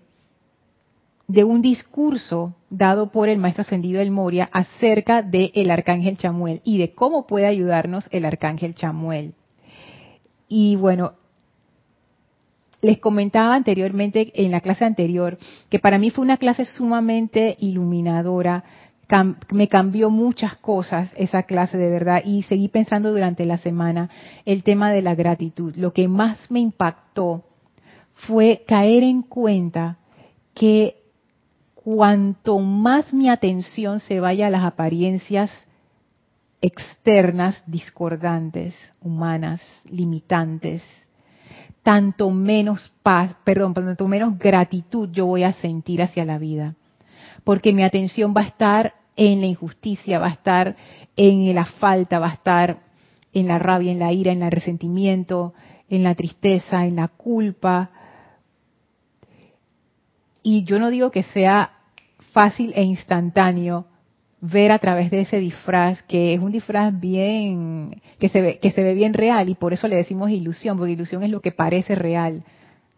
de 1.27 1.43
un 1.45 1.61
discurso 1.61 2.55
dado 2.69 3.11
por 3.11 3.29
el 3.29 3.37
maestro 3.37 3.61
ascendido 3.61 3.99
del 3.99 4.11
Moria 4.11 4.49
acerca 4.51 5.21
del 5.21 5.69
arcángel 5.69 6.17
Chamuel 6.17 6.61
y 6.65 6.79
de 6.79 6.93
cómo 6.93 7.27
puede 7.27 7.45
ayudarnos 7.45 8.09
el 8.11 8.25
arcángel 8.25 8.73
Chamuel. 8.73 9.35
Y 10.49 10.75
bueno, 10.75 11.13
les 12.81 12.97
comentaba 12.97 13.53
anteriormente 13.53 14.31
en 14.33 14.51
la 14.51 14.61
clase 14.61 14.83
anterior 14.83 15.37
que 15.69 15.79
para 15.79 15.99
mí 15.99 16.09
fue 16.09 16.25
una 16.25 16.37
clase 16.37 16.65
sumamente 16.65 17.55
iluminadora, 17.59 18.63
me 19.51 19.67
cambió 19.67 20.09
muchas 20.09 20.55
cosas 20.55 21.11
esa 21.17 21.43
clase 21.43 21.77
de 21.77 21.89
verdad 21.89 22.23
y 22.25 22.43
seguí 22.43 22.67
pensando 22.69 23.11
durante 23.11 23.45
la 23.45 23.57
semana 23.57 24.09
el 24.45 24.63
tema 24.63 24.89
de 24.91 25.01
la 25.01 25.15
gratitud. 25.15 25.75
Lo 25.75 25.93
que 25.93 26.07
más 26.07 26.49
me 26.49 26.61
impactó 26.61 27.43
fue 28.27 28.63
caer 28.67 29.03
en 29.03 29.23
cuenta 29.23 29.97
que 30.53 30.95
cuanto 31.73 32.59
más 32.59 33.13
mi 33.13 33.29
atención 33.29 33.99
se 33.99 34.19
vaya 34.19 34.47
a 34.47 34.51
las 34.51 34.63
apariencias 34.63 35.49
externas 36.61 37.63
discordantes, 37.65 38.75
humanas, 39.01 39.61
limitantes, 39.89 40.83
tanto 41.81 42.29
menos 42.29 42.91
paz, 43.01 43.35
perdón, 43.43 43.73
tanto 43.73 44.07
menos 44.07 44.37
gratitud 44.37 45.09
yo 45.11 45.25
voy 45.25 45.43
a 45.43 45.53
sentir 45.53 46.03
hacia 46.03 46.23
la 46.23 46.37
vida. 46.37 46.75
Porque 47.43 47.73
mi 47.73 47.83
atención 47.83 48.35
va 48.37 48.41
a 48.41 48.47
estar 48.47 48.93
en 49.15 49.41
la 49.41 49.47
injusticia, 49.47 50.19
va 50.19 50.27
a 50.27 50.31
estar 50.31 50.75
en 51.15 51.53
la 51.55 51.65
falta, 51.65 52.19
va 52.19 52.27
a 52.27 52.33
estar 52.33 52.77
en 53.33 53.47
la 53.47 53.57
rabia, 53.57 53.91
en 53.91 53.99
la 53.99 54.13
ira, 54.13 54.31
en 54.31 54.43
el 54.43 54.51
resentimiento, 54.51 55.53
en 55.89 56.03
la 56.03 56.13
tristeza, 56.13 56.85
en 56.85 56.97
la 56.97 57.07
culpa, 57.07 57.89
y 60.43 60.63
yo 60.63 60.79
no 60.79 60.89
digo 60.89 61.11
que 61.11 61.23
sea 61.23 61.71
fácil 62.33 62.73
e 62.75 62.83
instantáneo 62.83 63.85
ver 64.41 64.71
a 64.71 64.79
través 64.79 65.11
de 65.11 65.21
ese 65.21 65.37
disfraz, 65.37 66.01
que 66.03 66.33
es 66.33 66.39
un 66.39 66.51
disfraz 66.51 66.99
bien, 66.99 68.01
que 68.19 68.29
se 68.29 68.41
ve, 68.41 68.59
que 68.59 68.71
se 68.71 68.81
ve 68.81 68.95
bien 68.95 69.13
real 69.13 69.49
y 69.49 69.55
por 69.55 69.71
eso 69.71 69.87
le 69.87 69.95
decimos 69.95 70.31
ilusión, 70.31 70.77
porque 70.77 70.93
ilusión 70.93 71.23
es 71.23 71.29
lo 71.29 71.41
que 71.41 71.51
parece 71.51 71.93
real. 71.93 72.43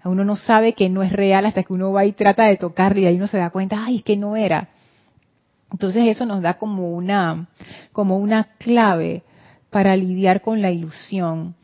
Uno 0.05 0.25
no 0.25 0.35
sabe 0.35 0.73
que 0.73 0.89
no 0.89 1.03
es 1.03 1.11
real 1.11 1.45
hasta 1.45 1.63
que 1.63 1.73
uno 1.73 1.91
va 1.91 2.05
y 2.05 2.13
trata 2.13 2.45
de 2.45 2.57
tocarlo 2.57 3.01
y 3.01 3.05
ahí 3.05 3.15
uno 3.15 3.27
se 3.27 3.37
da 3.37 3.49
cuenta, 3.49 3.83
ay, 3.85 3.97
es 3.97 4.03
que 4.03 4.17
no 4.17 4.35
era. 4.35 4.69
Entonces 5.71 6.07
eso 6.07 6.25
nos 6.25 6.41
da 6.41 6.55
como 6.55 6.91
una, 6.91 7.47
como 7.91 8.17
una 8.17 8.45
clave 8.57 9.23
para 9.69 9.95
lidiar 9.97 10.41
con 10.41 10.61
la 10.61 10.71
ilusión. 10.71 11.55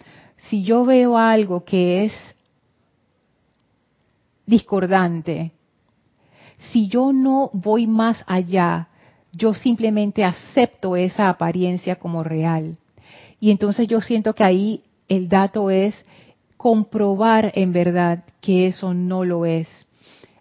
Si 0.49 0.63
yo 0.63 0.83
veo 0.83 1.17
algo 1.17 1.63
que 1.63 2.05
es 2.05 2.13
discordante, 4.45 5.51
si 6.71 6.87
yo 6.87 7.13
no 7.13 7.49
voy 7.53 7.87
más 7.87 8.23
allá, 8.27 8.89
yo 9.31 9.53
simplemente 9.53 10.23
acepto 10.23 10.95
esa 10.95 11.29
apariencia 11.29 11.95
como 11.95 12.23
real. 12.23 12.77
Y 13.39 13.51
entonces 13.51 13.87
yo 13.87 14.01
siento 14.01 14.33
que 14.33 14.43
ahí 14.43 14.83
el 15.07 15.29
dato 15.29 15.69
es 15.69 15.95
comprobar 16.57 17.51
en 17.55 17.71
verdad 17.71 18.23
que 18.41 18.67
eso 18.67 18.93
no 18.93 19.23
lo 19.23 19.45
es. 19.45 19.87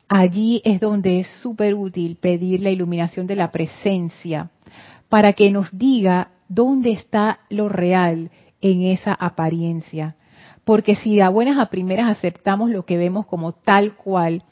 Allí 0.09 0.63
es 0.65 0.81
donde 0.81 1.21
es 1.21 1.29
súper 1.43 1.75
útil 1.75 2.17
pedir 2.17 2.63
la 2.63 2.71
iluminación 2.71 3.27
de 3.27 3.37
la 3.37 3.53
presencia 3.53 4.51
para 5.09 5.35
que 5.35 5.51
nos 5.51 5.77
diga 5.77 6.31
dónde 6.49 6.93
está 6.93 7.41
lo 7.51 7.69
real 7.69 8.31
en 8.61 8.83
esa 8.83 9.13
apariencia. 9.15 10.17
Porque 10.65 10.97
si 10.97 11.21
a 11.21 11.29
buenas 11.29 11.59
a 11.59 11.67
primeras 11.71 12.09
aceptamos 12.09 12.71
lo 12.71 12.85
que 12.85 12.99
vemos 12.99 13.27
como 13.27 13.53
tal 13.53 13.95
cual, 13.95 14.43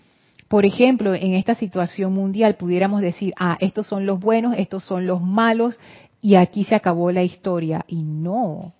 por 0.48 0.64
ejemplo, 0.64 1.14
en 1.14 1.34
esta 1.34 1.54
situación 1.54 2.12
mundial 2.12 2.56
pudiéramos 2.56 3.00
decir, 3.00 3.34
ah, 3.38 3.56
estos 3.60 3.86
son 3.86 4.06
los 4.06 4.20
buenos, 4.20 4.54
estos 4.56 4.84
son 4.84 5.06
los 5.06 5.20
malos, 5.20 5.78
y 6.20 6.36
aquí 6.36 6.64
se 6.64 6.74
acabó 6.74 7.10
la 7.10 7.24
historia. 7.24 7.84
Y 7.88 8.02
no, 8.02 8.72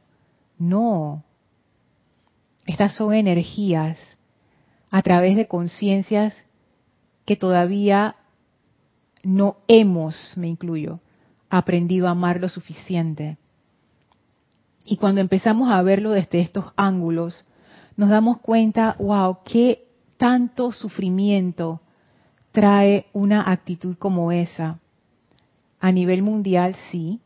no. 0.58 1.24
Estas 2.66 2.94
son 2.94 3.14
energías 3.14 3.98
a 4.90 5.02
través 5.02 5.36
de 5.36 5.46
conciencias 5.48 6.34
que 7.24 7.36
todavía 7.36 8.16
no 9.24 9.56
hemos, 9.66 10.34
me 10.36 10.46
incluyo, 10.46 11.00
aprendido 11.50 12.06
a 12.06 12.12
amar 12.12 12.40
lo 12.40 12.48
suficiente. 12.48 13.38
Y 14.84 14.98
cuando 14.98 15.20
empezamos 15.20 15.70
a 15.70 15.82
verlo 15.82 16.10
desde 16.12 16.40
estos 16.40 16.66
ángulos, 16.76 17.44
nos 17.96 18.08
damos 18.08 18.38
cuenta, 18.38 18.94
wow, 19.00 19.38
qué 19.44 19.85
tanto 20.16 20.72
sufrimiento 20.72 21.80
trae 22.52 23.06
una 23.12 23.50
actitud 23.50 23.96
como 23.96 24.32
esa. 24.32 24.80
A 25.80 25.92
nivel 25.92 26.22
mundial 26.22 26.74
sí, 26.90 27.20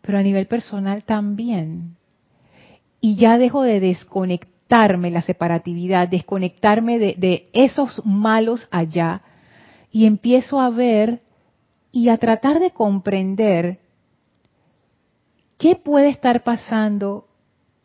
pero 0.00 0.18
a 0.18 0.22
nivel 0.22 0.46
personal 0.46 1.04
también. 1.04 1.96
Y 3.00 3.16
ya 3.16 3.38
dejo 3.38 3.62
de 3.62 3.80
desconectarme 3.80 5.10
la 5.10 5.22
separatividad, 5.22 6.08
desconectarme 6.08 6.98
de, 6.98 7.14
de 7.18 7.44
esos 7.52 8.04
malos 8.04 8.66
allá 8.70 9.22
y 9.92 10.06
empiezo 10.06 10.60
a 10.60 10.70
ver 10.70 11.22
y 11.92 12.08
a 12.08 12.16
tratar 12.18 12.58
de 12.58 12.72
comprender 12.72 13.78
qué 15.58 15.76
puede 15.76 16.08
estar 16.08 16.42
pasando 16.42 17.28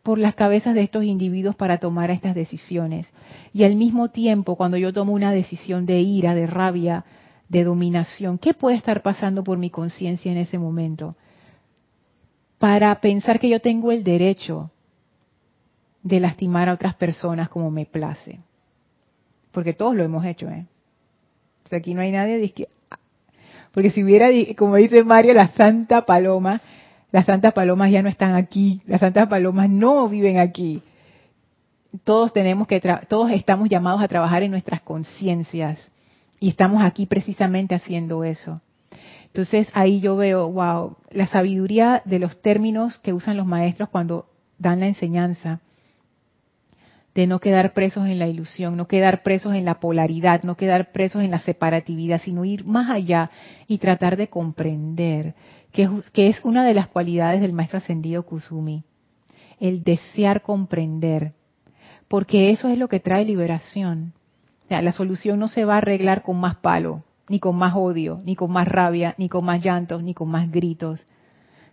por 0.02 0.18
las 0.18 0.34
cabezas 0.34 0.74
de 0.74 0.82
estos 0.82 1.04
individuos 1.04 1.56
para 1.56 1.78
tomar 1.78 2.10
estas 2.10 2.34
decisiones. 2.34 3.12
Y 3.52 3.64
al 3.64 3.76
mismo 3.76 4.08
tiempo, 4.08 4.56
cuando 4.56 4.76
yo 4.76 4.92
tomo 4.92 5.12
una 5.12 5.32
decisión 5.32 5.86
de 5.86 6.00
ira, 6.00 6.34
de 6.34 6.46
rabia, 6.46 7.04
de 7.48 7.64
dominación, 7.64 8.38
¿qué 8.38 8.54
puede 8.54 8.76
estar 8.76 9.02
pasando 9.02 9.44
por 9.44 9.58
mi 9.58 9.70
conciencia 9.70 10.32
en 10.32 10.38
ese 10.38 10.58
momento? 10.58 11.14
Para 12.58 13.00
pensar 13.00 13.38
que 13.38 13.48
yo 13.48 13.60
tengo 13.60 13.92
el 13.92 14.04
derecho 14.04 14.70
de 16.02 16.20
lastimar 16.20 16.68
a 16.68 16.74
otras 16.74 16.94
personas 16.94 17.48
como 17.48 17.70
me 17.70 17.86
place. 17.86 18.38
Porque 19.52 19.74
todos 19.74 19.94
lo 19.94 20.04
hemos 20.04 20.24
hecho, 20.24 20.48
¿eh? 20.48 20.66
aquí 21.70 21.94
no 21.94 22.00
hay 22.00 22.10
nadie 22.10 22.50
que 22.50 22.68
porque 23.72 23.90
si 23.90 24.02
hubiera, 24.02 24.28
como 24.56 24.76
dice 24.76 25.04
Mario, 25.04 25.34
la 25.34 25.48
Santa 25.48 26.04
Paloma, 26.04 26.60
las 27.12 27.26
Santas 27.26 27.52
Palomas 27.52 27.90
ya 27.90 28.02
no 28.02 28.08
están 28.08 28.34
aquí, 28.34 28.82
las 28.86 29.00
Santas 29.00 29.28
Palomas 29.28 29.68
no 29.68 30.08
viven 30.08 30.38
aquí. 30.38 30.82
Todos 32.04 32.32
tenemos 32.32 32.68
que, 32.68 32.80
todos 33.08 33.30
estamos 33.32 33.68
llamados 33.68 34.02
a 34.02 34.08
trabajar 34.08 34.42
en 34.42 34.52
nuestras 34.52 34.80
conciencias 34.80 35.90
y 36.38 36.48
estamos 36.48 36.84
aquí 36.84 37.06
precisamente 37.06 37.74
haciendo 37.74 38.22
eso. 38.24 38.60
Entonces 39.26 39.68
ahí 39.74 40.00
yo 40.00 40.16
veo, 40.16 40.50
wow, 40.50 40.96
la 41.10 41.26
sabiduría 41.26 42.02
de 42.04 42.18
los 42.18 42.40
términos 42.42 42.98
que 42.98 43.12
usan 43.12 43.36
los 43.36 43.46
maestros 43.46 43.88
cuando 43.88 44.26
dan 44.58 44.80
la 44.80 44.86
enseñanza 44.86 45.60
de 47.14 47.26
no 47.26 47.40
quedar 47.40 47.72
presos 47.72 48.06
en 48.06 48.18
la 48.18 48.28
ilusión, 48.28 48.76
no 48.76 48.86
quedar 48.86 49.22
presos 49.22 49.54
en 49.54 49.64
la 49.64 49.80
polaridad, 49.80 50.42
no 50.42 50.56
quedar 50.56 50.92
presos 50.92 51.22
en 51.22 51.30
la 51.30 51.40
separatividad, 51.40 52.20
sino 52.20 52.44
ir 52.44 52.64
más 52.64 52.88
allá 52.88 53.30
y 53.66 53.78
tratar 53.78 54.16
de 54.16 54.28
comprender, 54.28 55.34
que 55.72 56.28
es, 56.28 56.44
una 56.44 56.64
de 56.64 56.74
las 56.74 56.88
cualidades 56.88 57.40
del 57.40 57.52
maestro 57.52 57.78
ascendido 57.78 58.24
Kusumi, 58.24 58.84
el 59.58 59.82
desear 59.82 60.42
comprender, 60.42 61.32
porque 62.08 62.50
eso 62.50 62.68
es 62.68 62.78
lo 62.78 62.88
que 62.88 63.00
trae 63.00 63.24
liberación. 63.24 64.12
la 64.68 64.92
solución 64.92 65.38
no 65.38 65.48
se 65.48 65.64
va 65.64 65.74
a 65.74 65.78
arreglar 65.78 66.22
con 66.22 66.38
más 66.38 66.56
palo, 66.56 67.04
ni 67.28 67.38
con 67.38 67.56
más 67.56 67.74
odio, 67.76 68.20
ni 68.24 68.34
con 68.36 68.50
más 68.50 68.66
rabia, 68.66 69.14
ni 69.18 69.28
con 69.28 69.44
más 69.44 69.62
llantos, 69.62 70.02
ni 70.02 70.14
con 70.14 70.30
más 70.30 70.50
gritos. 70.50 71.04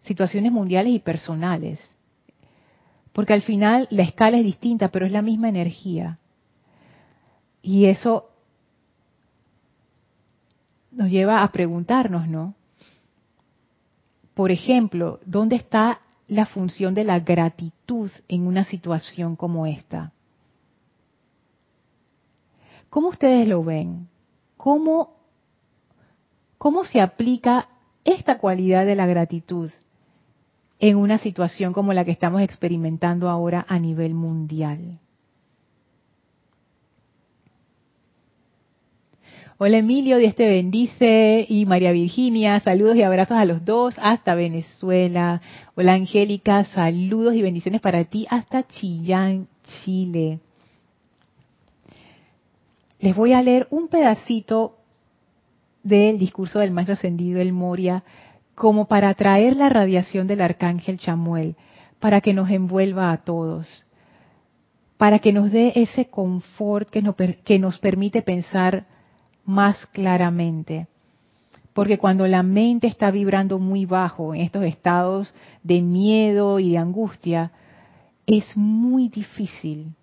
Situaciones 0.02 0.52
mundiales 0.52 0.94
y 0.94 1.00
personales 1.00 1.80
porque 3.18 3.34
al 3.34 3.42
final 3.42 3.88
la 3.90 4.04
escala 4.04 4.38
es 4.38 4.44
distinta, 4.44 4.90
pero 4.90 5.04
es 5.04 5.12
la 5.12 5.24
misma 5.24 5.50
energía. 5.50 6.20
Y 7.64 7.86
eso 7.86 8.30
nos 10.92 11.10
lleva 11.10 11.42
a 11.42 11.52
preguntarnos, 11.52 12.28
¿no? 12.28 12.54
Por 14.38 14.52
ejemplo, 14.52 15.20
¿dónde 15.26 15.56
está 15.56 16.00
la 16.28 16.46
función 16.46 16.94
de 16.94 17.04
la 17.04 17.20
gratitud 17.22 18.12
en 18.28 18.46
una 18.46 18.66
situación 18.66 19.36
como 19.36 19.66
esta? 19.66 20.12
¿Cómo 22.92 23.08
ustedes 23.08 23.48
lo 23.48 23.64
ven? 23.64 24.08
¿Cómo, 24.56 25.16
cómo 26.60 26.86
se 26.86 27.02
aplica 27.02 27.68
esta 28.04 28.38
cualidad 28.38 28.86
de 28.86 28.94
la 28.94 29.08
gratitud 29.08 29.72
en 30.78 30.98
una 30.98 31.18
situación 31.18 31.74
como 31.74 31.92
la 31.94 32.06
que 32.06 32.12
estamos 32.12 32.42
experimentando 32.42 33.32
ahora 33.32 33.66
a 33.68 33.80
nivel 33.80 34.14
mundial. 34.14 35.00
Hola 39.60 39.80
Emilio, 39.80 40.20
Dios 40.20 40.36
te 40.36 40.48
bendice. 40.48 41.48
Y 41.50 41.66
María 41.66 41.92
Virginia, 41.92 42.60
saludos 42.60 42.96
y 42.96 43.02
abrazos 43.02 43.38
a 43.38 43.46
los 43.46 43.66
dos 43.66 43.96
hasta 43.98 44.36
Venezuela. 44.36 45.42
Hola 45.74 45.94
Angélica, 45.94 46.64
saludos 46.66 47.34
y 47.34 47.42
bendiciones 47.42 47.82
para 47.82 48.04
ti 48.04 48.28
hasta 48.30 48.68
Chillán, 48.68 49.48
Chile. 49.64 50.42
Les 53.00 53.16
voy 53.16 53.34
a 53.34 53.42
leer 53.42 53.66
un 53.72 53.88
pedacito 53.88 54.78
del 55.82 56.20
discurso 56.20 56.60
del 56.60 56.70
maestro 56.70 56.94
ascendido 56.94 57.42
El 57.42 57.52
Moria 57.52 58.04
como 58.54 58.86
para 58.88 59.10
atraer 59.10 59.56
la 59.56 59.70
radiación 59.70 60.28
del 60.28 60.42
arcángel 60.42 61.00
Chamuel, 61.00 61.56
para 62.00 62.22
que 62.22 62.36
nos 62.36 62.52
envuelva 62.52 63.12
a 63.12 63.24
todos, 63.24 63.88
para 64.98 65.18
que 65.18 65.34
nos 65.34 65.52
dé 65.52 65.74
ese 65.76 66.06
confort 66.12 66.92
que 66.92 67.02
nos, 67.02 67.16
que 67.44 67.58
nos 67.58 67.80
permite 67.80 68.22
pensar 68.22 68.86
más 69.48 69.88
claramente. 69.88 70.88
Porque 71.74 71.98
cuando 71.98 72.28
la 72.28 72.44
mente 72.44 72.86
está 72.86 73.10
vibrando 73.10 73.58
muy 73.58 73.86
bajo 73.86 74.36
en 74.36 74.42
estos 74.42 74.64
estados 74.64 75.34
de 75.64 75.82
miedo 75.82 76.60
y 76.60 76.72
de 76.72 76.78
angustia, 76.78 77.52
es 78.28 78.56
muy 78.56 79.10
difícil, 79.10 79.94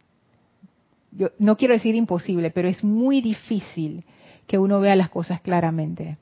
yo 1.13 1.29
no 1.39 1.57
quiero 1.57 1.75
decir 1.75 1.95
imposible, 1.95 2.51
pero 2.51 2.67
es 2.67 2.83
muy 2.83 3.21
difícil 3.21 4.05
que 4.49 4.59
uno 4.59 4.81
vea 4.81 4.97
las 4.97 5.11
cosas 5.11 5.41
claramente 5.41 6.17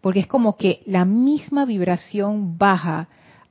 porque 0.00 0.20
es 0.20 0.26
como 0.26 0.56
que 0.56 0.82
la 0.86 1.04
misma 1.04 1.64
vibración 1.64 2.56
baja 2.58 3.08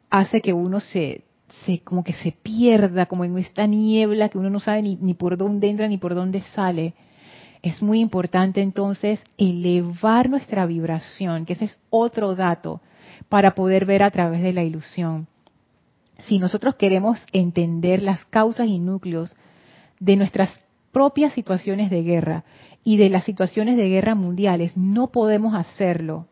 hace 0.10 0.42
que 0.42 0.54
uno 0.54 0.80
se, 0.80 1.24
se 1.66 1.80
como 1.80 2.04
que 2.04 2.14
se 2.14 2.32
pierda, 2.32 3.06
como 3.06 3.24
en 3.24 3.38
esta 3.38 3.68
niebla 3.68 4.30
que 4.30 4.38
uno 4.38 4.50
no 4.50 4.60
sabe 4.60 4.82
ni, 4.82 4.96
ni 4.96 5.14
por 5.14 5.38
dónde 5.38 5.70
entra 5.70 5.88
ni 5.88 5.98
por 5.98 6.16
dónde 6.16 6.42
sale. 6.42 6.96
Es 7.62 7.82
muy 7.82 8.00
importante 8.00 8.62
entonces 8.62 9.22
elevar 9.38 10.30
nuestra 10.30 10.65
vibración, 10.65 11.45
que 11.45 11.54
ese 11.54 11.65
es 11.65 11.80
otro 11.89 12.36
dato, 12.36 12.82
para 13.28 13.54
poder 13.54 13.86
ver 13.86 14.04
a 14.04 14.12
través 14.12 14.41
de 14.41 14.54
la 14.54 14.63
ilusión. 14.63 15.28
Si 16.19 16.39
nosotros 16.39 16.76
queremos 16.76 17.19
entender 17.34 18.02
las 18.02 18.24
causas 18.26 18.67
y 18.67 18.80
núcleos 18.80 19.36
de 20.00 20.15
nuestras 20.15 20.60
propias 20.91 21.34
situaciones 21.34 21.89
de 21.89 22.04
guerra 22.04 22.43
y 22.84 22.98
de 22.98 23.10
las 23.10 23.26
situaciones 23.26 23.78
de 23.78 23.89
guerra 23.89 24.15
mundiales, 24.15 24.76
no 24.76 25.08
podemos 25.08 25.54
hacerlo 25.54 26.28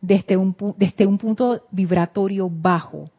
desde 0.00 0.36
un, 0.36 0.56
desde 0.76 1.06
un 1.06 1.18
punto 1.18 1.62
vibratorio 1.70 2.50
bajo. 2.50 3.10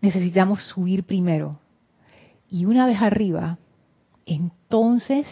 Necesitamos 0.00 0.64
subir 0.64 1.04
primero. 1.04 1.58
Y 2.48 2.64
una 2.66 2.86
vez 2.86 3.00
arriba, 3.02 3.58
entonces 4.26 5.26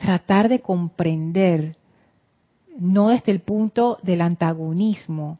tratar 0.00 0.48
de 0.48 0.60
comprender, 0.60 1.76
no 2.78 3.08
desde 3.08 3.32
el 3.32 3.40
punto 3.40 3.98
del 4.02 4.22
antagonismo, 4.22 5.38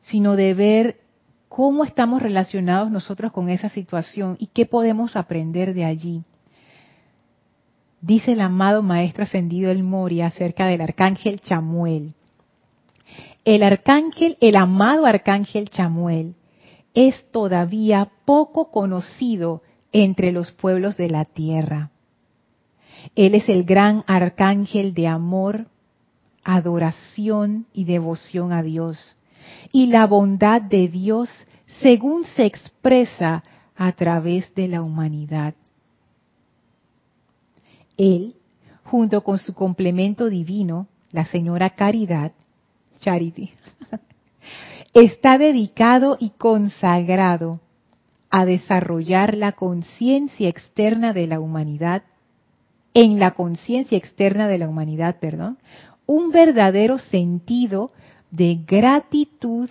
sino 0.00 0.36
de 0.36 0.54
ver 0.54 1.00
cómo 1.48 1.84
estamos 1.84 2.22
relacionados 2.22 2.90
nosotros 2.90 3.32
con 3.32 3.50
esa 3.50 3.68
situación 3.68 4.36
y 4.38 4.46
qué 4.46 4.66
podemos 4.66 5.16
aprender 5.16 5.74
de 5.74 5.84
allí. 5.84 6.22
Dice 8.00 8.32
el 8.32 8.40
amado 8.40 8.82
Maestro 8.82 9.24
Ascendido 9.24 9.70
El 9.70 9.82
Moria 9.82 10.28
acerca 10.28 10.66
del 10.66 10.80
Arcángel 10.80 11.40
Chamuel 11.40 12.14
el 13.44 13.62
arcángel, 13.62 14.36
el 14.40 14.56
amado 14.56 15.06
arcángel 15.06 15.70
Chamuel, 15.70 16.34
es 16.94 17.30
todavía 17.30 18.10
poco 18.24 18.70
conocido 18.70 19.62
entre 19.92 20.32
los 20.32 20.52
pueblos 20.52 20.96
de 20.96 21.08
la 21.08 21.24
tierra. 21.24 21.90
Él 23.14 23.34
es 23.34 23.48
el 23.48 23.64
gran 23.64 24.04
arcángel 24.06 24.94
de 24.94 25.08
amor, 25.08 25.66
adoración 26.44 27.66
y 27.72 27.84
devoción 27.84 28.52
a 28.52 28.62
Dios. 28.62 29.16
Y 29.72 29.86
la 29.86 30.06
bondad 30.06 30.62
de 30.62 30.88
Dios 30.88 31.28
según 31.80 32.24
se 32.24 32.44
expresa 32.44 33.42
a 33.76 33.92
través 33.92 34.54
de 34.54 34.68
la 34.68 34.82
humanidad. 34.82 35.54
Él, 37.96 38.34
junto 38.84 39.22
con 39.22 39.38
su 39.38 39.54
complemento 39.54 40.28
divino, 40.28 40.86
la 41.12 41.24
señora 41.24 41.70
Caridad, 41.70 42.32
Charity, 43.00 43.50
está 44.94 45.38
dedicado 45.38 46.16
y 46.20 46.30
consagrado 46.30 47.60
a 48.30 48.44
desarrollar 48.44 49.36
la 49.36 49.52
conciencia 49.52 50.48
externa 50.48 51.12
de 51.12 51.26
la 51.26 51.40
humanidad, 51.40 52.04
en 52.94 53.18
la 53.18 53.32
conciencia 53.32 53.96
externa 53.96 54.48
de 54.48 54.58
la 54.58 54.68
humanidad, 54.68 55.18
perdón, 55.20 55.58
un 56.06 56.30
verdadero 56.30 56.98
sentido 56.98 57.92
de 58.30 58.58
gratitud 58.66 59.70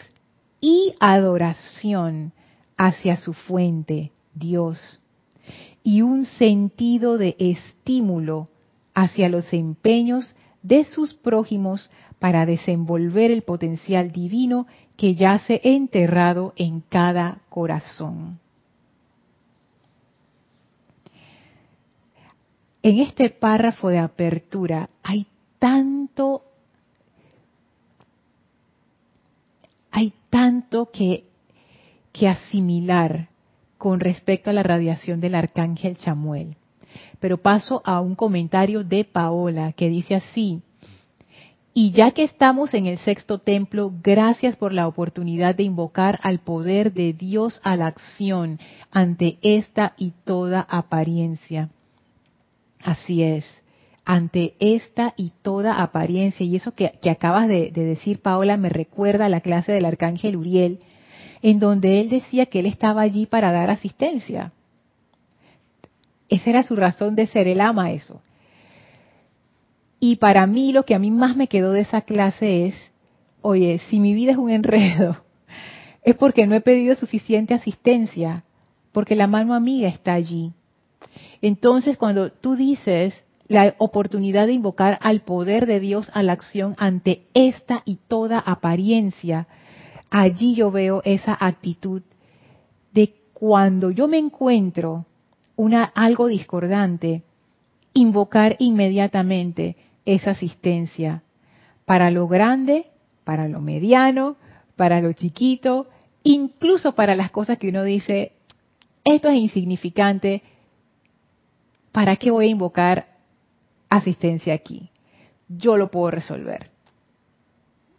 y 0.62 0.94
adoración 1.00 2.34
hacia 2.78 3.18
su 3.18 3.34
fuente, 3.34 4.12
Dios, 4.34 5.00
y 5.84 6.02
un 6.02 6.26
sentido 6.26 7.18
de 7.18 7.36
estímulo 7.40 8.48
hacia 8.94 9.30
los 9.30 9.52
empeños 9.54 10.36
de 10.62 10.84
sus 10.84 11.14
prójimos 11.14 11.90
para 12.20 12.46
desenvolver 12.46 13.32
el 13.32 13.44
potencial 13.44 14.12
divino 14.12 14.68
que 14.98 15.16
yace 15.16 15.62
enterrado 15.64 16.54
en 16.58 16.82
cada 16.82 17.40
corazón. 17.50 18.40
En 22.82 23.00
este 23.00 23.30
párrafo 23.30 23.90
de 23.90 24.00
apertura 24.00 24.90
hay 25.04 25.28
tanto, 25.60 26.44
hay 29.92 30.14
tanto 30.30 30.90
que, 30.92 31.26
asimilar 32.28 33.30
con 33.78 34.02
respecto 34.02 34.50
a 34.50 34.54
la 34.54 34.64
radiación 34.64 35.22
del 35.22 35.36
arcángel 35.36 35.98
Chamuel. 35.98 36.58
Pero 37.20 37.38
paso 37.38 37.82
a 37.86 38.02
un 38.02 38.16
comentario 38.16 38.84
de 38.84 39.06
Paola 39.06 39.72
que 39.72 39.90
dice 39.90 40.16
así, 40.16 40.62
y 41.74 41.92
ya 41.92 42.12
que 42.12 42.24
estamos 42.24 42.74
en 42.74 42.88
el 42.88 42.98
sexto 42.98 43.40
templo, 43.40 43.94
gracias 44.04 44.58
por 44.58 44.74
la 44.74 44.88
oportunidad 44.88 45.56
de 45.56 45.64
invocar 45.64 46.20
al 46.24 46.40
poder 46.40 46.94
de 46.94 47.14
Dios 47.14 47.62
a 47.64 47.78
la 47.78 47.88
acción 47.88 48.60
ante 48.92 49.38
esta 49.42 49.94
y 49.98 50.12
toda 50.26 50.62
apariencia. 50.62 51.70
Así 52.84 53.24
es, 53.24 53.46
ante 54.06 54.56
esta 54.60 55.14
y 55.18 55.32
toda 55.42 55.82
apariencia. 55.82 56.46
Y 56.46 56.56
eso 56.56 56.74
que, 56.74 56.94
acabas 57.10 57.48
de, 57.48 57.72
de 57.72 57.86
decir, 57.86 58.22
Paola, 58.22 58.58
me 58.58 58.70
recuerda 58.70 59.26
a 59.26 59.30
la 59.30 59.42
clase 59.42 59.72
del 59.72 59.86
arcángel 59.86 60.36
Uriel, 60.36 60.80
en 61.42 61.60
donde 61.60 62.02
él 62.02 62.10
decía 62.10 62.46
que 62.48 62.60
él 62.60 62.66
estaba 62.66 63.02
allí 63.02 63.26
para 63.26 63.52
dar 63.52 63.70
asistencia. 63.70 64.54
Esa 66.30 66.50
era 66.50 66.64
su 66.64 66.76
razón 66.76 67.16
de 67.16 67.28
ser, 67.28 67.48
él 67.48 67.60
ama 67.60 67.92
eso. 67.92 68.22
Y 70.00 70.18
para 70.18 70.48
mí 70.48 70.72
lo 70.72 70.86
que 70.86 70.96
a 70.96 71.00
mí 71.00 71.12
más 71.12 71.36
me 71.36 71.48
quedó 71.48 71.72
de 71.72 71.82
esa 71.82 72.02
clase 72.02 72.68
es, 72.68 72.76
oye, 73.42 73.80
si 73.90 74.00
mi 74.00 74.14
vida 74.14 74.32
es 74.32 74.38
un 74.38 74.50
enredo, 74.50 75.18
es 76.04 76.16
porque 76.16 76.48
no 76.48 76.56
he 76.56 76.62
pedido 76.62 76.96
suficiente 76.96 77.54
asistencia, 77.54 78.44
porque 78.92 79.16
la 79.16 79.28
mano 79.28 79.54
amiga 79.54 79.90
está 79.90 80.14
allí. 80.14 80.54
Entonces, 81.42 81.98
cuando 81.98 82.32
tú 82.32 82.56
dices 82.56 83.24
la 83.48 83.76
oportunidad 83.80 84.48
de 84.48 84.54
invocar 84.54 85.00
al 85.02 85.22
poder 85.22 85.66
de 85.66 85.80
Dios 85.80 86.10
a 86.14 86.22
la 86.22 86.34
acción 86.34 86.76
ante 86.78 87.24
esta 87.34 87.82
y 87.86 87.98
toda 88.08 88.40
apariencia, 88.40 89.48
allí 90.10 90.56
yo 90.56 90.72
veo 90.72 91.02
esa 91.06 91.36
actitud 91.40 92.04
de 92.94 93.16
cuando 93.34 93.92
yo 93.92 94.08
me 94.08 94.18
encuentro 94.18 95.06
una 95.56 95.84
algo 95.84 96.28
discordante, 96.28 97.24
invocar 97.94 98.56
inmediatamente 98.60 99.76
esa 100.06 100.32
asistencia 100.32 101.24
para 101.86 102.12
lo 102.12 102.28
grande, 102.28 102.86
para 103.24 103.48
lo 103.48 103.62
mediano, 103.62 104.38
para 104.76 105.02
lo 105.02 105.12
chiquito, 105.14 105.88
incluso 106.24 106.94
para 106.94 107.16
las 107.16 107.32
cosas 107.32 107.58
que 107.58 107.70
uno 107.70 107.84
dice, 107.84 108.34
esto 109.04 109.30
es 109.30 109.38
insignificante, 109.38 110.44
¿para 111.92 112.16
qué 112.16 112.32
voy 112.32 112.48
a 112.48 112.50
invocar 112.50 113.08
asistencia 113.90 114.54
aquí? 114.54 114.90
Yo 115.48 115.78
lo 115.78 115.90
puedo 115.90 116.12
resolver. 116.12 116.70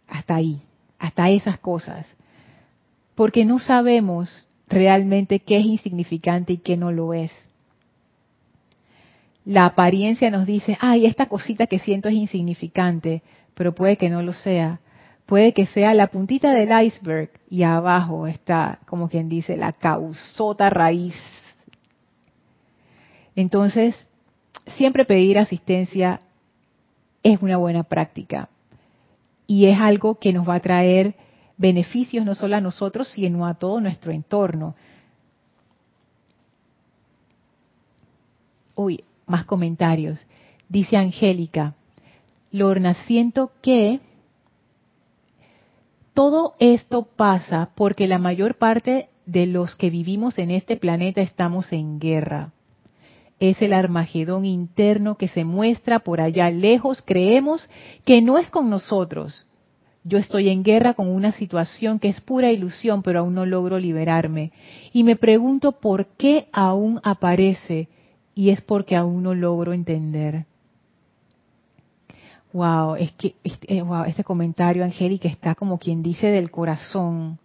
Hasta 0.07 0.35
ahí, 0.35 0.61
hasta 0.99 1.29
esas 1.29 1.59
cosas. 1.59 2.07
Porque 3.15 3.45
no 3.45 3.59
sabemos 3.59 4.47
realmente 4.67 5.39
qué 5.39 5.57
es 5.57 5.65
insignificante 5.65 6.53
y 6.53 6.57
qué 6.57 6.77
no 6.77 6.91
lo 6.91 7.13
es. 7.13 7.31
La 9.45 9.65
apariencia 9.65 10.29
nos 10.29 10.45
dice, 10.45 10.77
ay, 10.79 11.05
esta 11.05 11.25
cosita 11.25 11.67
que 11.67 11.79
siento 11.79 12.09
es 12.09 12.15
insignificante, 12.15 13.23
pero 13.53 13.73
puede 13.73 13.97
que 13.97 14.09
no 14.09 14.21
lo 14.21 14.33
sea. 14.33 14.79
Puede 15.25 15.53
que 15.53 15.65
sea 15.65 15.93
la 15.93 16.07
puntita 16.07 16.51
del 16.51 16.69
iceberg 16.85 17.31
y 17.49 17.63
abajo 17.63 18.27
está, 18.27 18.79
como 18.85 19.09
quien 19.09 19.29
dice, 19.29 19.57
la 19.57 19.71
causota 19.73 20.69
raíz. 20.69 21.15
Entonces, 23.35 23.95
siempre 24.77 25.05
pedir 25.05 25.37
asistencia 25.37 26.19
es 27.23 27.41
una 27.41 27.57
buena 27.57 27.83
práctica 27.83 28.49
y 29.47 29.65
es 29.65 29.79
algo 29.79 30.15
que 30.15 30.33
nos 30.33 30.47
va 30.47 30.55
a 30.55 30.59
traer 30.61 31.15
beneficios 31.57 32.25
no 32.25 32.35
solo 32.35 32.55
a 32.55 32.61
nosotros, 32.61 33.07
sino 33.09 33.45
a 33.45 33.53
todo 33.53 33.79
nuestro 33.79 34.11
entorno. 34.11 34.75
Uy, 38.75 39.03
más 39.27 39.45
comentarios. 39.45 40.25
Dice 40.69 40.97
Angélica, 40.97 41.75
Lorna, 42.51 42.93
siento 43.05 43.51
que 43.61 43.99
todo 46.13 46.55
esto 46.59 47.03
pasa 47.03 47.71
porque 47.75 48.07
la 48.07 48.19
mayor 48.19 48.55
parte 48.55 49.09
de 49.25 49.45
los 49.45 49.75
que 49.75 49.89
vivimos 49.89 50.37
en 50.37 50.51
este 50.51 50.77
planeta 50.77 51.21
estamos 51.21 51.71
en 51.71 51.99
guerra. 51.99 52.51
Es 53.41 53.59
el 53.63 53.73
Armagedón 53.73 54.45
interno 54.45 55.17
que 55.17 55.27
se 55.27 55.45
muestra 55.45 55.97
por 55.97 56.21
allá 56.21 56.51
lejos. 56.51 57.01
Creemos 57.01 57.67
que 58.05 58.21
no 58.21 58.37
es 58.37 58.51
con 58.51 58.69
nosotros. 58.69 59.47
Yo 60.03 60.19
estoy 60.19 60.49
en 60.49 60.61
guerra 60.61 60.93
con 60.93 61.07
una 61.07 61.31
situación 61.31 61.97
que 61.97 62.09
es 62.09 62.21
pura 62.21 62.51
ilusión, 62.51 63.01
pero 63.01 63.21
aún 63.21 63.33
no 63.33 63.47
logro 63.47 63.79
liberarme. 63.79 64.51
Y 64.93 65.03
me 65.03 65.15
pregunto 65.15 65.71
por 65.71 66.05
qué 66.17 66.49
aún 66.51 67.01
aparece 67.03 67.89
y 68.35 68.51
es 68.51 68.61
porque 68.61 68.95
aún 68.95 69.23
no 69.23 69.33
logro 69.33 69.73
entender. 69.73 70.45
Wow, 72.53 72.93
es 72.93 73.11
que 73.13 73.33
este, 73.43 73.81
wow, 73.81 74.03
este 74.03 74.23
comentario, 74.23 74.83
Angélica, 74.83 75.27
está 75.27 75.55
como 75.55 75.79
quien 75.79 76.03
dice 76.03 76.27
del 76.27 76.51
corazón. 76.51 77.39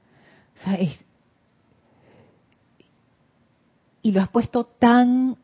y 4.03 4.13
lo 4.13 4.21
has 4.21 4.29
puesto 4.29 4.65
tan 4.65 5.39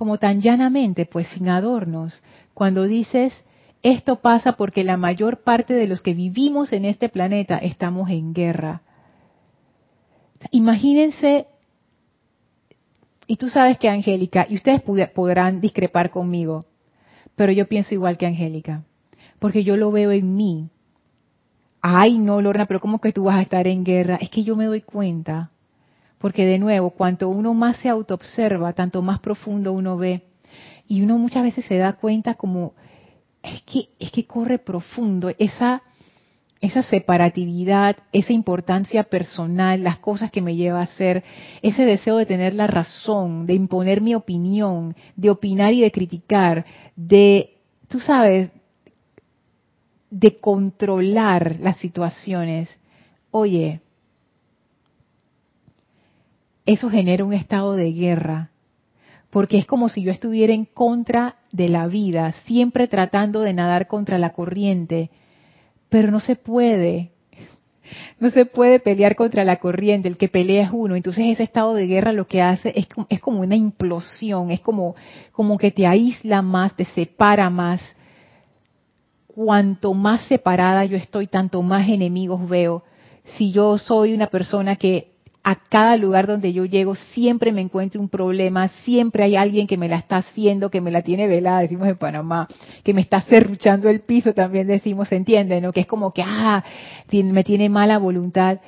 como 0.00 0.16
tan 0.16 0.40
llanamente, 0.40 1.04
pues 1.04 1.28
sin 1.28 1.50
adornos, 1.50 2.22
cuando 2.54 2.84
dices, 2.84 3.34
esto 3.82 4.22
pasa 4.22 4.52
porque 4.52 4.82
la 4.82 4.96
mayor 4.96 5.42
parte 5.42 5.74
de 5.74 5.86
los 5.86 6.00
que 6.00 6.14
vivimos 6.14 6.72
en 6.72 6.86
este 6.86 7.10
planeta 7.10 7.58
estamos 7.58 8.08
en 8.08 8.32
guerra. 8.32 8.80
Imagínense, 10.52 11.48
y 13.26 13.36
tú 13.36 13.50
sabes 13.50 13.76
que 13.76 13.90
Angélica, 13.90 14.46
y 14.48 14.54
ustedes 14.54 14.80
podrán 14.80 15.60
discrepar 15.60 16.08
conmigo, 16.08 16.64
pero 17.36 17.52
yo 17.52 17.68
pienso 17.68 17.92
igual 17.92 18.16
que 18.16 18.24
Angélica, 18.24 18.82
porque 19.38 19.64
yo 19.64 19.76
lo 19.76 19.92
veo 19.92 20.12
en 20.12 20.34
mí. 20.34 20.70
Ay, 21.82 22.16
no, 22.16 22.40
Lorna, 22.40 22.64
pero 22.64 22.80
¿cómo 22.80 23.02
que 23.02 23.12
tú 23.12 23.24
vas 23.24 23.36
a 23.36 23.42
estar 23.42 23.66
en 23.66 23.84
guerra? 23.84 24.16
Es 24.16 24.30
que 24.30 24.44
yo 24.44 24.56
me 24.56 24.64
doy 24.64 24.80
cuenta, 24.80 25.50
porque 26.20 26.44
de 26.44 26.58
nuevo, 26.58 26.90
cuanto 26.90 27.28
uno 27.28 27.54
más 27.54 27.78
se 27.78 27.88
autoobserva, 27.88 28.74
tanto 28.74 29.00
más 29.00 29.20
profundo 29.20 29.72
uno 29.72 29.96
ve, 29.96 30.22
y 30.86 31.02
uno 31.02 31.16
muchas 31.18 31.42
veces 31.42 31.64
se 31.64 31.78
da 31.78 31.94
cuenta 31.94 32.34
como, 32.34 32.74
es 33.42 33.62
que, 33.62 33.88
es 33.98 34.12
que 34.12 34.26
corre 34.26 34.58
profundo, 34.58 35.32
esa 35.38 35.82
esa 36.60 36.82
separatividad, 36.82 37.96
esa 38.12 38.34
importancia 38.34 39.04
personal, 39.04 39.82
las 39.82 39.98
cosas 39.98 40.30
que 40.30 40.42
me 40.42 40.56
lleva 40.56 40.80
a 40.80 40.84
hacer, 40.84 41.24
ese 41.62 41.86
deseo 41.86 42.18
de 42.18 42.26
tener 42.26 42.52
la 42.52 42.66
razón, 42.66 43.46
de 43.46 43.54
imponer 43.54 44.02
mi 44.02 44.14
opinión, 44.14 44.94
de 45.16 45.30
opinar 45.30 45.72
y 45.72 45.80
de 45.80 45.90
criticar, 45.90 46.66
de, 46.96 47.56
tú 47.88 47.98
sabes, 47.98 48.50
de 50.10 50.38
controlar 50.38 51.56
las 51.60 51.78
situaciones. 51.78 52.68
Oye, 53.30 53.80
eso 56.72 56.88
genera 56.88 57.24
un 57.24 57.32
estado 57.32 57.74
de 57.74 57.92
guerra, 57.92 58.50
porque 59.30 59.58
es 59.58 59.66
como 59.66 59.88
si 59.88 60.02
yo 60.02 60.12
estuviera 60.12 60.52
en 60.52 60.64
contra 60.64 61.36
de 61.50 61.68
la 61.68 61.88
vida, 61.88 62.32
siempre 62.44 62.86
tratando 62.86 63.40
de 63.40 63.52
nadar 63.52 63.88
contra 63.88 64.18
la 64.18 64.32
corriente, 64.32 65.10
pero 65.88 66.12
no 66.12 66.20
se 66.20 66.36
puede. 66.36 67.10
No 68.20 68.30
se 68.30 68.44
puede 68.44 68.78
pelear 68.78 69.16
contra 69.16 69.44
la 69.44 69.56
corriente, 69.56 70.06
el 70.06 70.16
que 70.16 70.28
pelea 70.28 70.66
es 70.66 70.70
uno. 70.72 70.94
Entonces 70.94 71.26
ese 71.26 71.42
estado 71.42 71.74
de 71.74 71.88
guerra 71.88 72.12
lo 72.12 72.28
que 72.28 72.40
hace 72.40 72.72
es, 72.76 72.86
es 73.08 73.18
como 73.18 73.40
una 73.40 73.56
implosión, 73.56 74.52
es 74.52 74.60
como, 74.60 74.94
como 75.32 75.58
que 75.58 75.72
te 75.72 75.88
aísla 75.88 76.40
más, 76.40 76.76
te 76.76 76.84
separa 76.84 77.50
más. 77.50 77.82
cuanto 79.26 79.92
más 79.92 80.20
separada 80.26 80.84
yo 80.84 80.96
estoy, 80.96 81.26
tanto 81.26 81.62
más 81.62 81.88
enemigos 81.88 82.48
veo. 82.48 82.84
Si 83.24 83.50
yo 83.50 83.76
soy 83.76 84.14
una 84.14 84.28
persona 84.28 84.76
que 84.76 85.10
a 85.42 85.56
cada 85.56 85.96
lugar 85.96 86.26
donde 86.26 86.52
yo 86.52 86.66
llego 86.66 86.94
siempre 86.94 87.50
me 87.52 87.62
encuentro 87.62 88.00
un 88.00 88.10
problema, 88.10 88.68
siempre 88.84 89.24
hay 89.24 89.36
alguien 89.36 89.66
que 89.66 89.78
me 89.78 89.88
la 89.88 89.96
está 89.96 90.18
haciendo, 90.18 90.70
que 90.70 90.82
me 90.82 90.90
la 90.90 91.02
tiene 91.02 91.28
velada, 91.28 91.60
decimos 91.60 91.88
en 91.88 91.96
Panamá, 91.96 92.46
que 92.84 92.92
me 92.92 93.00
está 93.00 93.22
cerruchando 93.22 93.88
el 93.88 94.00
piso, 94.00 94.34
también 94.34 94.66
decimos, 94.66 95.08
¿se 95.08 95.16
entiende? 95.16 95.60
¿no? 95.60 95.72
Que 95.72 95.80
es 95.80 95.86
como 95.86 96.12
que, 96.12 96.22
ah, 96.24 96.62
me 97.10 97.44
tiene 97.44 97.68
mala 97.70 97.98
voluntad. 97.98 98.60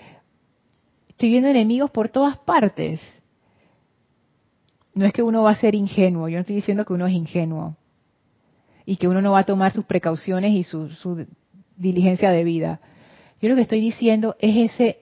Estoy 1.08 1.28
viendo 1.28 1.48
enemigos 1.48 1.90
por 1.90 2.08
todas 2.08 2.38
partes. 2.38 3.00
No 4.94 5.04
es 5.04 5.12
que 5.12 5.22
uno 5.22 5.42
va 5.42 5.50
a 5.50 5.56
ser 5.56 5.74
ingenuo, 5.74 6.28
yo 6.28 6.36
no 6.36 6.40
estoy 6.40 6.56
diciendo 6.56 6.84
que 6.84 6.92
uno 6.94 7.06
es 7.06 7.12
ingenuo 7.12 7.76
y 8.86 8.96
que 8.96 9.08
uno 9.08 9.20
no 9.20 9.32
va 9.32 9.40
a 9.40 9.44
tomar 9.44 9.72
sus 9.72 9.84
precauciones 9.84 10.52
y 10.52 10.64
su, 10.64 10.88
su 10.88 11.26
diligencia 11.76 12.30
de 12.30 12.44
vida. 12.44 12.80
Yo 13.42 13.48
lo 13.48 13.56
que 13.56 13.62
estoy 13.62 13.80
diciendo 13.80 14.36
es 14.38 14.72
ese 14.72 15.01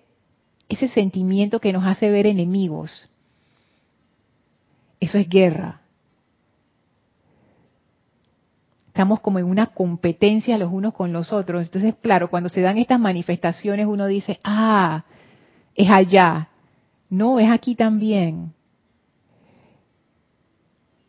ese 0.70 0.86
sentimiento 0.88 1.60
que 1.60 1.72
nos 1.72 1.84
hace 1.84 2.08
ver 2.10 2.26
enemigos. 2.26 3.10
Eso 5.00 5.18
es 5.18 5.28
guerra. 5.28 5.80
Estamos 8.86 9.20
como 9.20 9.40
en 9.40 9.46
una 9.46 9.66
competencia 9.66 10.58
los 10.58 10.72
unos 10.72 10.94
con 10.94 11.12
los 11.12 11.32
otros. 11.32 11.66
Entonces, 11.66 11.94
claro, 12.00 12.30
cuando 12.30 12.48
se 12.48 12.60
dan 12.60 12.78
estas 12.78 13.00
manifestaciones 13.00 13.86
uno 13.86 14.06
dice, 14.06 14.38
ah, 14.44 15.04
es 15.74 15.90
allá. 15.90 16.48
No, 17.08 17.40
es 17.40 17.50
aquí 17.50 17.74
también. 17.74 18.52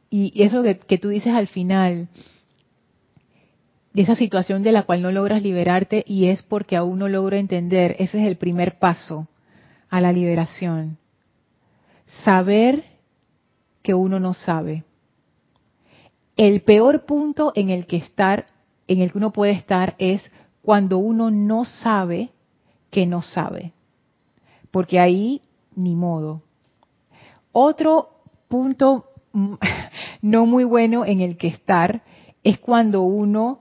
Y 0.09 0.41
eso 0.43 0.63
que, 0.63 0.79
que 0.79 0.97
tú 0.97 1.09
dices 1.09 1.33
al 1.33 1.47
final, 1.47 2.07
de 3.93 4.01
esa 4.01 4.15
situación 4.15 4.63
de 4.63 4.71
la 4.71 4.83
cual 4.83 5.03
no 5.03 5.11
logras 5.11 5.43
liberarte 5.43 6.03
y 6.07 6.27
es 6.27 6.41
porque 6.41 6.75
aún 6.75 6.97
no 6.97 7.07
logro 7.07 7.35
entender, 7.35 7.95
ese 7.99 8.19
es 8.19 8.27
el 8.27 8.37
primer 8.37 8.79
paso 8.79 9.27
a 9.91 10.01
la 10.01 10.11
liberación. 10.11 10.97
Saber 12.23 12.85
que 13.83 13.93
uno 13.93 14.19
no 14.19 14.33
sabe. 14.33 14.83
El 16.37 16.61
peor 16.61 17.05
punto 17.05 17.51
en 17.55 17.69
el 17.69 17.85
que 17.85 17.97
estar, 17.97 18.47
en 18.87 19.01
el 19.01 19.11
que 19.11 19.17
uno 19.17 19.31
puede 19.31 19.51
estar 19.51 19.95
es 19.99 20.23
cuando 20.63 20.97
uno 20.97 21.29
no 21.29 21.65
sabe 21.65 22.31
que 22.89 23.05
no 23.05 23.21
sabe. 23.21 23.73
Porque 24.71 24.99
ahí 24.99 25.41
ni 25.75 25.95
modo. 25.95 26.39
Otro 27.51 28.21
punto 28.47 29.05
no 30.21 30.45
muy 30.45 30.63
bueno 30.63 31.05
en 31.05 31.19
el 31.19 31.37
que 31.37 31.47
estar 31.47 32.01
es 32.43 32.59
cuando 32.59 33.01
uno 33.01 33.59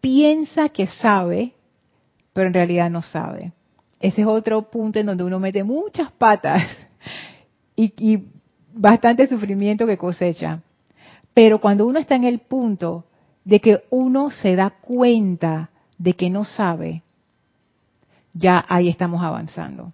piensa 0.00 0.70
que 0.70 0.86
sabe, 0.86 1.52
pero 2.32 2.48
en 2.48 2.54
realidad 2.54 2.90
no 2.90 3.02
sabe. 3.02 3.52
Ese 4.00 4.22
es 4.22 4.26
otro 4.26 4.62
punto 4.62 4.98
en 4.98 5.06
donde 5.06 5.24
uno 5.24 5.40
mete 5.40 5.64
muchas 5.64 6.12
patas 6.12 6.62
y, 7.76 8.24
bastante 8.72 9.26
sufrimiento 9.26 9.86
que 9.86 9.96
cosecha. 9.96 10.60
Pero 11.34 11.60
cuando 11.60 11.86
uno 11.86 11.98
está 11.98 12.14
en 12.14 12.24
el 12.24 12.38
punto 12.38 13.04
de 13.44 13.60
que 13.60 13.82
uno 13.90 14.30
se 14.30 14.54
da 14.54 14.70
cuenta 14.70 15.70
de 15.96 16.12
que 16.14 16.30
no 16.30 16.44
sabe, 16.44 17.02
ya 18.34 18.64
ahí 18.68 18.88
estamos 18.88 19.22
avanzando. 19.22 19.92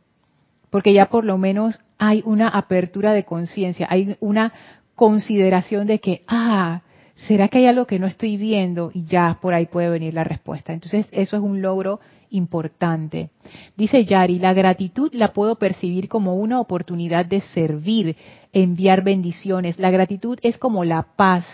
Porque 0.68 0.92
ya 0.92 1.06
por 1.06 1.24
lo 1.24 1.38
menos 1.38 1.80
hay 1.98 2.22
una 2.26 2.48
apertura 2.48 3.12
de 3.12 3.24
conciencia, 3.24 3.86
hay 3.88 4.16
una 4.20 4.52
consideración 4.94 5.86
de 5.86 6.00
que, 6.00 6.22
ah, 6.26 6.82
¿será 7.14 7.48
que 7.48 7.58
hay 7.58 7.66
algo 7.66 7.86
que 7.86 7.98
no 7.98 8.06
estoy 8.06 8.36
viendo? 8.36 8.90
Y 8.92 9.04
ya 9.04 9.38
por 9.40 9.54
ahí 9.54 9.66
puede 9.66 9.88
venir 9.88 10.14
la 10.14 10.24
respuesta. 10.24 10.72
Entonces, 10.72 11.06
eso 11.12 11.36
es 11.36 11.42
un 11.42 11.62
logro 11.62 12.00
importante. 12.34 13.30
Dice 13.76 14.04
Yari, 14.04 14.38
la 14.38 14.52
gratitud 14.52 15.12
la 15.14 15.32
puedo 15.32 15.56
percibir 15.56 16.08
como 16.08 16.34
una 16.34 16.60
oportunidad 16.60 17.26
de 17.26 17.40
servir, 17.40 18.16
enviar 18.52 19.02
bendiciones. 19.02 19.78
La 19.78 19.90
gratitud 19.90 20.38
es 20.42 20.58
como 20.58 20.84
la 20.84 21.02
paz, 21.16 21.46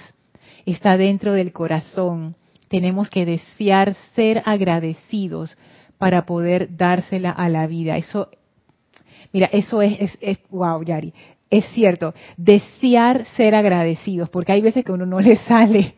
está 0.66 0.96
dentro 0.96 1.32
del 1.34 1.52
corazón. 1.52 2.34
Tenemos 2.68 3.08
que 3.10 3.26
desear 3.26 3.94
ser 4.14 4.42
agradecidos 4.44 5.56
para 5.98 6.24
poder 6.24 6.76
dársela 6.76 7.30
a 7.30 7.48
la 7.48 7.66
vida. 7.66 7.96
Eso, 7.96 8.28
mira, 9.32 9.48
eso 9.52 9.82
es, 9.82 10.00
es, 10.00 10.18
es 10.20 10.38
wow, 10.50 10.82
Yari. 10.82 11.12
Es 11.50 11.66
cierto, 11.74 12.14
desear 12.36 13.24
ser 13.36 13.56
agradecidos, 13.56 14.30
porque 14.30 14.52
hay 14.52 14.62
veces 14.62 14.84
que 14.84 14.92
uno 14.92 15.04
no 15.04 15.20
le 15.20 15.36
sale, 15.48 15.94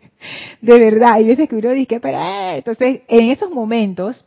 de 0.61 0.79
verdad, 0.79 1.15
hay 1.15 1.25
veces 1.25 1.49
que 1.49 1.57
uno 1.57 1.71
dice, 1.71 2.01
pero, 2.01 2.19
eh", 2.19 2.57
entonces, 2.59 3.01
en 3.09 3.31
esos 3.31 3.51
momentos, 3.51 4.25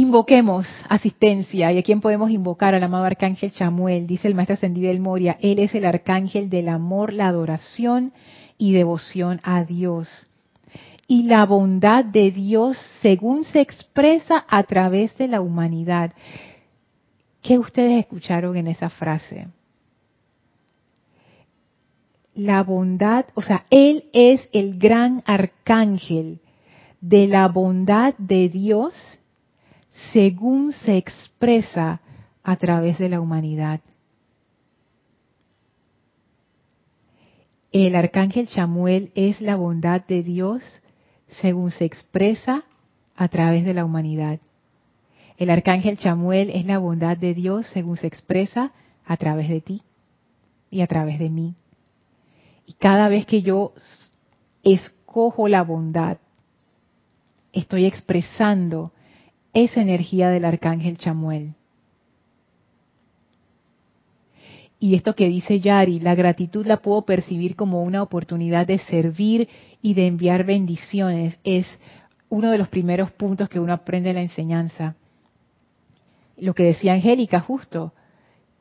Invoquemos 0.00 0.66
asistencia. 0.88 1.70
¿Y 1.70 1.76
a 1.76 1.82
quién 1.82 2.00
podemos 2.00 2.30
invocar? 2.30 2.74
Al 2.74 2.82
amado 2.82 3.04
arcángel 3.04 3.50
Chamuel, 3.50 4.06
dice 4.06 4.28
el 4.28 4.34
maestro 4.34 4.54
ascendido 4.54 4.88
del 4.88 4.98
Moria. 4.98 5.36
Él 5.42 5.58
es 5.58 5.74
el 5.74 5.84
arcángel 5.84 6.48
del 6.48 6.70
amor, 6.70 7.12
la 7.12 7.28
adoración 7.28 8.14
y 8.56 8.72
devoción 8.72 9.42
a 9.42 9.62
Dios. 9.62 10.30
Y 11.06 11.24
la 11.24 11.44
bondad 11.44 12.02
de 12.02 12.30
Dios 12.30 12.78
según 13.02 13.44
se 13.44 13.60
expresa 13.60 14.46
a 14.48 14.62
través 14.62 15.14
de 15.18 15.28
la 15.28 15.42
humanidad. 15.42 16.14
¿Qué 17.42 17.58
ustedes 17.58 18.00
escucharon 18.00 18.56
en 18.56 18.68
esa 18.68 18.88
frase? 18.88 19.48
La 22.34 22.62
bondad, 22.62 23.26
o 23.34 23.42
sea, 23.42 23.66
Él 23.68 24.06
es 24.14 24.48
el 24.54 24.78
gran 24.78 25.22
arcángel 25.26 26.40
de 27.02 27.26
la 27.26 27.48
bondad 27.48 28.14
de 28.16 28.48
Dios 28.48 29.20
según 30.12 30.72
se 30.72 30.96
expresa 30.96 32.00
a 32.42 32.56
través 32.56 32.98
de 32.98 33.08
la 33.08 33.20
humanidad. 33.20 33.80
El 37.72 37.94
arcángel 37.94 38.48
Chamuel 38.48 39.12
es 39.14 39.40
la 39.40 39.56
bondad 39.56 40.04
de 40.06 40.22
Dios 40.22 40.62
según 41.40 41.70
se 41.70 41.84
expresa 41.84 42.64
a 43.14 43.28
través 43.28 43.64
de 43.64 43.74
la 43.74 43.84
humanidad. 43.84 44.40
El 45.36 45.50
arcángel 45.50 45.96
Chamuel 45.96 46.50
es 46.50 46.66
la 46.66 46.78
bondad 46.78 47.16
de 47.16 47.32
Dios 47.32 47.66
según 47.68 47.96
se 47.96 48.08
expresa 48.08 48.72
a 49.04 49.16
través 49.16 49.48
de 49.48 49.60
ti 49.60 49.82
y 50.70 50.80
a 50.80 50.86
través 50.86 51.18
de 51.18 51.30
mí. 51.30 51.54
Y 52.66 52.74
cada 52.74 53.08
vez 53.08 53.26
que 53.26 53.42
yo 53.42 53.72
escojo 54.62 55.48
la 55.48 55.62
bondad, 55.62 56.18
estoy 57.52 57.86
expresando 57.86 58.92
esa 59.52 59.80
energía 59.80 60.30
del 60.30 60.44
arcángel 60.44 60.96
Chamuel. 60.96 61.54
Y 64.82 64.94
esto 64.94 65.14
que 65.14 65.28
dice 65.28 65.60
Yari, 65.60 66.00
la 66.00 66.14
gratitud 66.14 66.64
la 66.66 66.78
puedo 66.78 67.02
percibir 67.02 67.54
como 67.54 67.82
una 67.82 68.02
oportunidad 68.02 68.66
de 68.66 68.78
servir 68.78 69.48
y 69.82 69.92
de 69.92 70.06
enviar 70.06 70.44
bendiciones. 70.44 71.38
Es 71.44 71.66
uno 72.30 72.50
de 72.50 72.56
los 72.56 72.68
primeros 72.68 73.10
puntos 73.10 73.50
que 73.50 73.60
uno 73.60 73.74
aprende 73.74 74.08
en 74.08 74.16
la 74.16 74.22
enseñanza. 74.22 74.96
Lo 76.38 76.54
que 76.54 76.62
decía 76.62 76.94
Angélica 76.94 77.40
justo, 77.40 77.92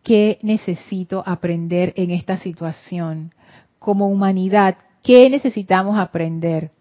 ¿qué 0.03 0.39
necesito 0.41 1.23
aprender 1.25 1.93
en 1.95 2.11
esta 2.11 2.37
situación? 2.37 3.33
Como 3.79 4.09
humanidad, 4.09 4.75
¿qué 5.01 5.29
necesitamos 5.29 5.97
aprender? 5.97 6.71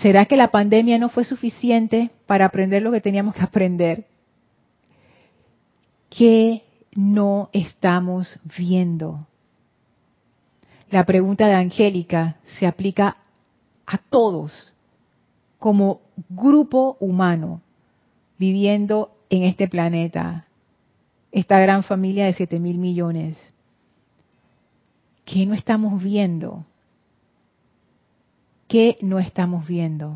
¿Será 0.00 0.24
que 0.26 0.36
la 0.36 0.50
pandemia 0.50 0.98
no 0.98 1.08
fue 1.08 1.24
suficiente 1.24 2.10
para 2.26 2.46
aprender 2.46 2.82
lo 2.82 2.90
que 2.90 3.00
teníamos 3.00 3.34
que 3.34 3.42
aprender? 3.42 4.06
¿Qué 6.08 6.62
no 6.94 7.50
estamos 7.52 8.38
viendo? 8.56 9.26
La 10.90 11.04
pregunta 11.04 11.46
de 11.46 11.54
Angélica 11.54 12.36
se 12.58 12.66
aplica 12.66 13.16
a 13.86 13.98
todos 13.98 14.74
como 15.58 16.00
grupo 16.28 16.96
humano 17.00 17.60
viviendo 18.38 19.16
en 19.30 19.44
este 19.44 19.68
planeta, 19.68 20.46
esta 21.30 21.58
gran 21.60 21.82
familia 21.82 22.26
de 22.26 22.34
7 22.34 22.58
mil 22.58 22.78
millones. 22.78 23.38
¿Qué 25.24 25.46
no 25.46 25.54
estamos 25.54 26.02
viendo? 26.02 26.64
¿Qué 28.72 28.96
no 29.02 29.18
estamos 29.18 29.68
viendo? 29.68 30.14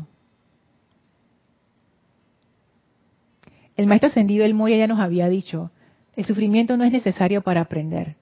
El 3.75 3.85
maestro 3.85 4.09
ascendido 4.09 4.45
El 4.45 4.55
Moria 4.55 4.77
ya 4.77 4.87
nos 4.87 4.99
había 4.99 5.29
dicho, 5.29 5.69
el 6.15 6.25
sufrimiento 6.25 6.75
no 6.75 6.83
es 6.83 6.91
necesario 6.91 7.43
para 7.43 7.61
aprender. 7.61 8.15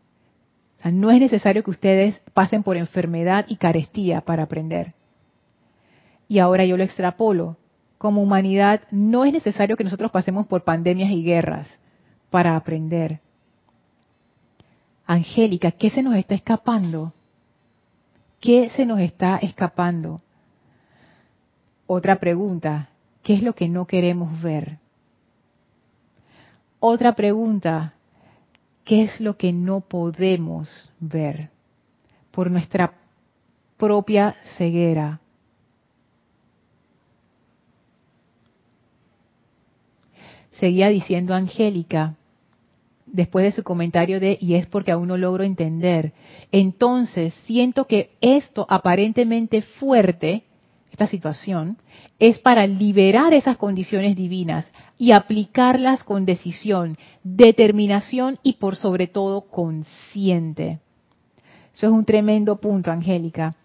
O 0.77 0.81
sea, 0.81 0.91
no 0.91 1.09
es 1.09 1.21
necesario 1.21 1.63
que 1.63 1.71
ustedes 1.71 2.19
pasen 2.33 2.63
por 2.63 2.75
enfermedad 2.75 3.45
y 3.47 3.55
carestía 3.55 4.19
para 4.19 4.43
aprender. 4.43 4.91
Y 6.27 6.39
ahora 6.39 6.65
yo 6.65 6.75
lo 6.75 6.83
extrapolo. 6.83 7.55
Como 7.97 8.21
humanidad 8.21 8.81
no 8.91 9.23
es 9.23 9.31
necesario 9.31 9.77
que 9.77 9.85
nosotros 9.85 10.11
pasemos 10.11 10.47
por 10.47 10.65
pandemias 10.65 11.11
y 11.11 11.23
guerras 11.23 11.79
para 12.29 12.57
aprender. 12.57 13.21
Angélica, 15.05 15.71
¿qué 15.71 15.91
se 15.91 16.03
nos 16.03 16.17
está 16.17 16.35
escapando? 16.35 17.13
¿Qué 18.41 18.69
se 18.75 18.85
nos 18.85 18.99
está 18.99 19.37
escapando? 19.37 20.19
Otra 21.87 22.17
pregunta, 22.17 22.89
¿qué 23.23 23.35
es 23.35 23.43
lo 23.43 23.53
que 23.53 23.69
no 23.69 23.85
queremos 23.85 24.41
ver? 24.41 24.79
Otra 26.79 27.15
pregunta, 27.15 27.93
¿qué 28.83 29.03
es 29.03 29.19
lo 29.19 29.37
que 29.37 29.51
no 29.53 29.81
podemos 29.81 30.91
ver 30.99 31.49
por 32.31 32.49
nuestra 32.49 32.93
propia 33.77 34.35
ceguera? 34.57 35.19
Seguía 40.59 40.89
diciendo 40.89 41.33
Angélica, 41.33 42.15
después 43.05 43.45
de 43.45 43.51
su 43.51 43.63
comentario 43.63 44.19
de, 44.19 44.37
y 44.39 44.55
es 44.55 44.67
porque 44.67 44.91
aún 44.91 45.07
no 45.07 45.17
logro 45.17 45.43
entender. 45.43 46.13
Entonces, 46.51 47.33
siento 47.45 47.85
que 47.85 48.11
esto 48.21 48.65
aparentemente 48.69 49.61
fuerte, 49.61 50.43
esta 50.95 51.07
situación, 51.07 51.77
es 52.19 52.39
para 52.39 52.65
liberar 52.65 53.33
esas 53.33 53.57
condiciones 53.57 54.15
divinas 54.15 54.65
y 54.97 55.11
aplicarlas 55.11 56.05
con 56.05 56.25
decisión, 56.25 56.97
determinación 57.21 58.39
y 58.43 58.53
por 58.53 58.77
sobre 58.77 59.07
todo 59.07 59.41
consciente. 59.41 60.79
Eso 61.75 61.87
es 61.87 61.91
un 61.91 62.05
tremendo 62.05 62.55
punto, 62.61 62.91
Angélica. 62.91 63.55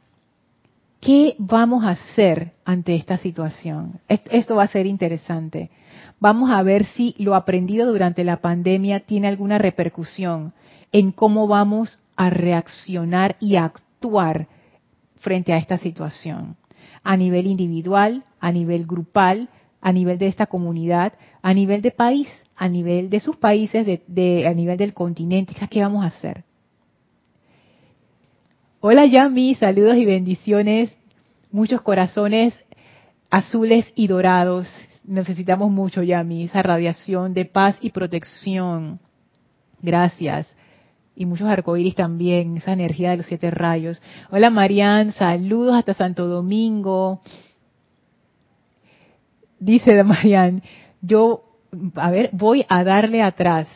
¿Qué 1.01 1.37
vamos 1.39 1.85
a 1.85 1.91
hacer 1.91 2.53
ante 2.65 2.97
esta 2.97 3.17
situación? 3.17 4.01
Esto 4.09 4.57
va 4.57 4.65
a 4.65 4.67
ser 4.67 4.87
interesante. 4.87 5.71
Vamos 6.19 6.51
a 6.51 6.63
ver 6.65 6.85
si 6.85 7.15
lo 7.17 7.37
aprendido 7.37 7.87
durante 7.87 8.25
la 8.25 8.41
pandemia 8.41 9.01
tiene 9.01 9.29
alguna 9.29 9.57
repercusión 9.57 10.53
en 10.91 11.13
cómo 11.13 11.47
vamos 11.47 12.01
a 12.17 12.29
reaccionar 12.29 13.37
y 13.39 13.55
actuar 13.55 14.49
frente 15.21 15.53
a 15.53 15.59
esta 15.59 15.79
situación. 15.79 16.57
A 17.03 17.17
nivel 17.17 17.47
individual, 17.47 18.25
a 18.41 18.53
nivel 18.53 18.87
grupal, 18.87 19.49
a 19.81 19.93
nivel 19.93 20.19
de 20.19 20.29
esta 20.29 20.47
comunidad, 20.47 21.15
a 21.43 21.55
nivel 21.55 21.83
de 21.83 21.91
país, 21.91 22.29
a 22.57 22.69
nivel 22.69 23.09
de 23.09 23.21
sus 23.21 23.37
países, 23.37 23.87
de, 24.07 24.47
a 24.47 24.55
nivel 24.55 24.77
del 24.77 24.93
continente. 24.93 25.55
¿Qué 25.71 25.81
vamos 25.81 26.05
a 26.05 26.09
hacer? 26.09 26.45
Hola 28.81 29.07
Yami, 29.07 29.55
saludos 29.55 29.97
y 29.97 30.05
bendiciones. 30.05 30.91
Muchos 31.53 31.81
corazones 31.83 32.55
azules 33.31 33.87
y 33.95 34.07
dorados 34.07 34.69
necesitamos 35.05 35.71
mucho, 35.71 36.03
Yami, 36.03 36.45
esa 36.45 36.63
radiación 36.63 37.35
de 37.35 37.45
paz 37.45 37.77
y 37.81 37.91
protección. 37.91 39.01
Gracias. 39.83 40.47
Y 41.15 41.27
muchos 41.27 41.49
arcoíris 41.49 41.95
también, 41.95 42.57
esa 42.57 42.73
energía 42.73 43.11
de 43.11 43.19
los 43.19 43.27
siete 43.27 43.51
rayos. 43.51 44.01
Hola 44.31 44.51
Marian, 44.51 45.13
saludos 45.13 45.75
hasta 45.75 45.95
Santo 45.95 46.27
Domingo. 46.27 47.21
Dice 49.59 50.03
Marian, 50.05 50.63
yo, 51.03 51.45
a 51.97 52.11
ver, 52.11 52.31
voy 52.33 52.65
a 52.69 52.85
darle 52.85 53.23
atrás. 53.23 53.67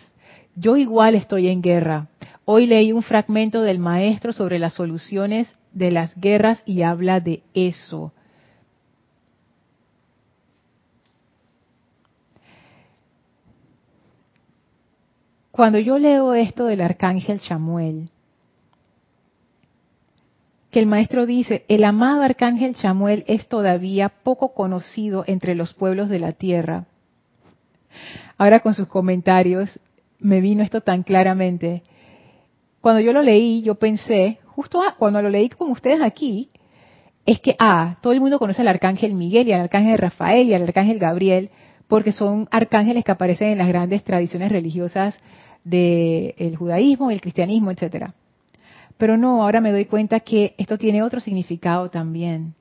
Yo 0.56 0.76
igual 0.76 1.14
estoy 1.14 1.48
en 1.48 1.60
guerra. 1.60 2.08
Hoy 2.44 2.66
leí 2.66 2.92
un 2.92 3.02
fragmento 3.02 3.62
del 3.62 3.78
maestro 3.78 4.32
sobre 4.32 4.58
las 4.58 4.74
soluciones 4.74 5.48
de 5.72 5.90
las 5.90 6.14
guerras 6.14 6.62
y 6.64 6.82
habla 6.82 7.20
de 7.20 7.42
eso. 7.52 8.12
Cuando 15.54 15.78
yo 15.78 16.00
leo 16.00 16.34
esto 16.34 16.66
del 16.66 16.80
arcángel 16.80 17.38
Chamuel, 17.38 18.10
que 20.72 20.80
el 20.80 20.86
maestro 20.86 21.26
dice, 21.26 21.64
el 21.68 21.84
amado 21.84 22.22
arcángel 22.22 22.74
Chamuel 22.74 23.22
es 23.28 23.46
todavía 23.46 24.08
poco 24.08 24.52
conocido 24.52 25.22
entre 25.28 25.54
los 25.54 25.72
pueblos 25.72 26.08
de 26.08 26.18
la 26.18 26.32
tierra. 26.32 26.86
Ahora 28.36 28.58
con 28.58 28.74
sus 28.74 28.88
comentarios 28.88 29.78
me 30.18 30.40
vino 30.40 30.64
esto 30.64 30.80
tan 30.80 31.04
claramente. 31.04 31.84
Cuando 32.80 33.00
yo 33.00 33.12
lo 33.12 33.22
leí, 33.22 33.62
yo 33.62 33.76
pensé, 33.76 34.40
justo 34.46 34.82
cuando 34.98 35.22
lo 35.22 35.30
leí 35.30 35.50
con 35.50 35.70
ustedes 35.70 36.02
aquí, 36.02 36.48
es 37.26 37.38
que, 37.38 37.54
ah, 37.60 37.98
todo 38.02 38.12
el 38.12 38.20
mundo 38.20 38.40
conoce 38.40 38.62
al 38.62 38.66
arcángel 38.66 39.14
Miguel 39.14 39.46
y 39.46 39.52
al 39.52 39.60
arcángel 39.60 39.98
Rafael 39.98 40.48
y 40.48 40.54
al 40.54 40.64
arcángel 40.64 40.98
Gabriel, 40.98 41.50
porque 41.86 42.10
son 42.10 42.48
arcángeles 42.50 43.04
que 43.04 43.12
aparecen 43.12 43.50
en 43.50 43.58
las 43.58 43.68
grandes 43.68 44.02
tradiciones 44.02 44.50
religiosas 44.50 45.16
del 45.64 46.56
judaísmo, 46.56 47.10
el 47.10 47.20
cristianismo, 47.20 47.70
etcétera. 47.70 48.14
Pero 48.96 49.16
no, 49.16 49.42
ahora 49.42 49.60
me 49.60 49.72
doy 49.72 49.86
cuenta 49.86 50.20
que 50.20 50.54
esto 50.58 50.78
tiene 50.78 51.02
otro 51.02 51.20
significado 51.20 51.90
también. 51.90 52.54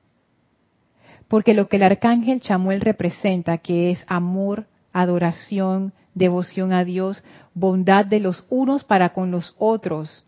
Porque 1.28 1.54
lo 1.54 1.68
que 1.68 1.76
el 1.76 1.84
arcángel 1.84 2.40
Chamuel 2.40 2.80
representa, 2.80 3.58
que 3.58 3.90
es 3.90 4.04
amor, 4.08 4.66
adoración, 4.92 5.92
devoción 6.14 6.72
a 6.72 6.84
Dios, 6.84 7.24
bondad 7.54 8.04
de 8.04 8.20
los 8.20 8.44
unos 8.50 8.84
para 8.84 9.12
con 9.12 9.30
los 9.30 9.54
otros, 9.58 10.24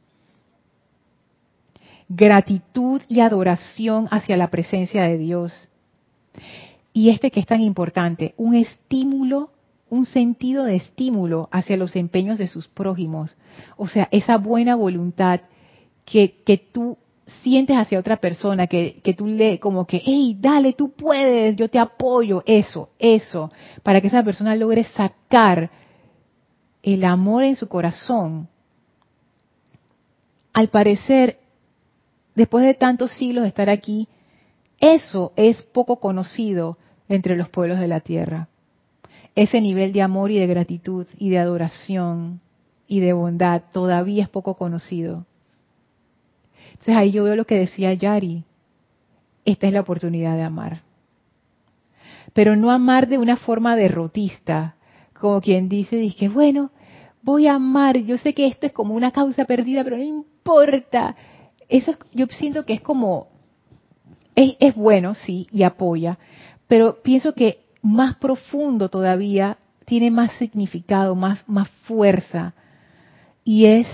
gratitud 2.08 3.02
y 3.08 3.20
adoración 3.20 4.08
hacia 4.10 4.36
la 4.36 4.48
presencia 4.48 5.02
de 5.04 5.18
Dios. 5.18 5.68
Y 6.92 7.10
este 7.10 7.30
que 7.30 7.40
es 7.40 7.46
tan 7.46 7.60
importante, 7.60 8.34
un 8.36 8.54
estímulo 8.54 9.50
un 9.96 10.06
sentido 10.06 10.64
de 10.64 10.76
estímulo 10.76 11.48
hacia 11.50 11.76
los 11.76 11.96
empeños 11.96 12.38
de 12.38 12.46
sus 12.46 12.68
prójimos. 12.68 13.34
O 13.76 13.88
sea, 13.88 14.08
esa 14.10 14.38
buena 14.38 14.74
voluntad 14.74 15.40
que, 16.04 16.42
que 16.44 16.58
tú 16.58 16.98
sientes 17.42 17.76
hacia 17.76 17.98
otra 17.98 18.18
persona, 18.18 18.66
que, 18.66 19.00
que 19.02 19.14
tú 19.14 19.26
le, 19.26 19.58
como 19.58 19.86
que, 19.86 20.00
hey, 20.04 20.36
dale, 20.38 20.74
tú 20.74 20.92
puedes, 20.92 21.56
yo 21.56 21.68
te 21.68 21.78
apoyo, 21.78 22.42
eso, 22.46 22.90
eso, 22.98 23.50
para 23.82 24.00
que 24.00 24.06
esa 24.06 24.22
persona 24.22 24.54
logre 24.54 24.84
sacar 24.84 25.70
el 26.82 27.04
amor 27.04 27.42
en 27.42 27.56
su 27.56 27.66
corazón. 27.68 28.48
Al 30.52 30.68
parecer, 30.68 31.40
después 32.34 32.64
de 32.64 32.74
tantos 32.74 33.10
siglos 33.12 33.42
de 33.42 33.48
estar 33.48 33.68
aquí, 33.68 34.08
eso 34.78 35.32
es 35.36 35.62
poco 35.64 35.96
conocido 35.96 36.78
entre 37.08 37.36
los 37.36 37.48
pueblos 37.48 37.80
de 37.80 37.88
la 37.88 38.00
tierra 38.00 38.48
ese 39.36 39.60
nivel 39.60 39.92
de 39.92 40.00
amor 40.00 40.30
y 40.30 40.38
de 40.38 40.46
gratitud 40.46 41.06
y 41.18 41.28
de 41.28 41.38
adoración 41.38 42.40
y 42.88 43.00
de 43.00 43.12
bondad 43.12 43.62
todavía 43.70 44.24
es 44.24 44.30
poco 44.30 44.54
conocido. 44.54 45.26
Entonces 46.72 46.96
ahí 46.96 47.12
yo 47.12 47.24
veo 47.24 47.36
lo 47.36 47.44
que 47.44 47.58
decía 47.58 47.92
Yari. 47.92 48.44
Esta 49.44 49.66
es 49.66 49.72
la 49.74 49.80
oportunidad 49.80 50.36
de 50.36 50.42
amar. 50.42 50.80
Pero 52.32 52.56
no 52.56 52.70
amar 52.70 53.08
de 53.08 53.18
una 53.18 53.36
forma 53.36 53.76
derrotista, 53.76 54.76
como 55.20 55.40
quien 55.40 55.68
dice, 55.68 55.96
dice, 55.96 56.28
bueno, 56.28 56.70
voy 57.22 57.46
a 57.46 57.54
amar, 57.54 57.98
yo 57.98 58.18
sé 58.18 58.34
que 58.34 58.46
esto 58.46 58.66
es 58.66 58.72
como 58.72 58.94
una 58.94 59.10
causa 59.10 59.44
perdida, 59.44 59.84
pero 59.84 59.98
no 59.98 60.02
importa. 60.02 61.14
Eso 61.68 61.94
yo 62.12 62.26
siento 62.26 62.64
que 62.64 62.72
es 62.72 62.80
como, 62.80 63.28
es, 64.34 64.56
es 64.60 64.74
bueno, 64.74 65.14
sí, 65.14 65.46
y 65.50 65.62
apoya, 65.62 66.18
pero 66.66 67.02
pienso 67.02 67.34
que 67.34 67.65
más 67.86 68.16
profundo 68.16 68.88
todavía, 68.88 69.58
tiene 69.84 70.10
más 70.10 70.32
significado, 70.32 71.14
más, 71.14 71.44
más 71.48 71.68
fuerza. 71.84 72.54
Y 73.44 73.66
es, 73.66 73.86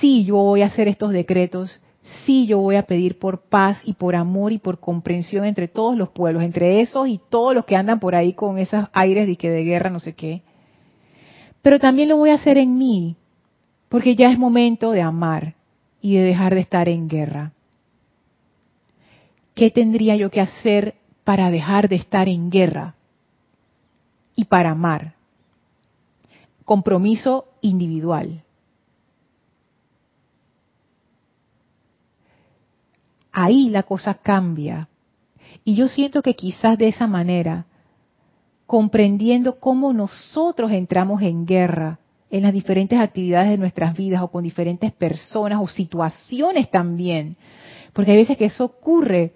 sí, 0.00 0.24
yo 0.24 0.36
voy 0.36 0.62
a 0.62 0.66
hacer 0.66 0.88
estos 0.88 1.12
decretos, 1.12 1.80
sí, 2.24 2.46
yo 2.46 2.58
voy 2.58 2.74
a 2.74 2.82
pedir 2.82 3.18
por 3.18 3.42
paz 3.42 3.80
y 3.84 3.94
por 3.94 4.16
amor 4.16 4.52
y 4.52 4.58
por 4.58 4.80
comprensión 4.80 5.44
entre 5.44 5.68
todos 5.68 5.96
los 5.96 6.08
pueblos, 6.08 6.42
entre 6.42 6.80
esos 6.80 7.06
y 7.06 7.20
todos 7.30 7.54
los 7.54 7.64
que 7.64 7.76
andan 7.76 8.00
por 8.00 8.16
ahí 8.16 8.32
con 8.32 8.58
esos 8.58 8.86
aires 8.92 9.28
de 9.28 9.36
que 9.36 9.50
de 9.50 9.62
guerra, 9.62 9.90
no 9.90 10.00
sé 10.00 10.14
qué. 10.14 10.42
Pero 11.62 11.78
también 11.78 12.08
lo 12.08 12.16
voy 12.16 12.30
a 12.30 12.34
hacer 12.34 12.58
en 12.58 12.76
mí, 12.76 13.16
porque 13.88 14.16
ya 14.16 14.32
es 14.32 14.38
momento 14.38 14.90
de 14.90 15.00
amar 15.00 15.54
y 16.02 16.16
de 16.16 16.24
dejar 16.24 16.54
de 16.54 16.60
estar 16.60 16.88
en 16.88 17.08
guerra. 17.08 17.52
¿Qué 19.54 19.70
tendría 19.70 20.16
yo 20.16 20.30
que 20.30 20.40
hacer 20.40 20.96
para 21.24 21.50
dejar 21.50 21.88
de 21.88 21.96
estar 21.96 22.28
en 22.28 22.50
guerra 22.50 22.94
y 24.36 24.44
para 24.44 24.70
amar. 24.70 25.14
Compromiso 26.64 27.46
individual. 27.60 28.42
Ahí 33.32 33.68
la 33.70 33.82
cosa 33.82 34.14
cambia. 34.14 34.88
Y 35.64 35.74
yo 35.74 35.88
siento 35.88 36.22
que 36.22 36.34
quizás 36.34 36.78
de 36.78 36.88
esa 36.88 37.06
manera, 37.06 37.66
comprendiendo 38.66 39.58
cómo 39.58 39.92
nosotros 39.92 40.70
entramos 40.70 41.22
en 41.22 41.46
guerra 41.46 41.98
en 42.30 42.42
las 42.42 42.52
diferentes 42.52 42.98
actividades 42.98 43.50
de 43.50 43.58
nuestras 43.58 43.96
vidas 43.96 44.22
o 44.22 44.28
con 44.28 44.42
diferentes 44.42 44.92
personas 44.92 45.60
o 45.62 45.68
situaciones 45.68 46.70
también, 46.70 47.36
porque 47.92 48.10
hay 48.10 48.18
veces 48.18 48.36
que 48.36 48.46
eso 48.46 48.64
ocurre 48.64 49.34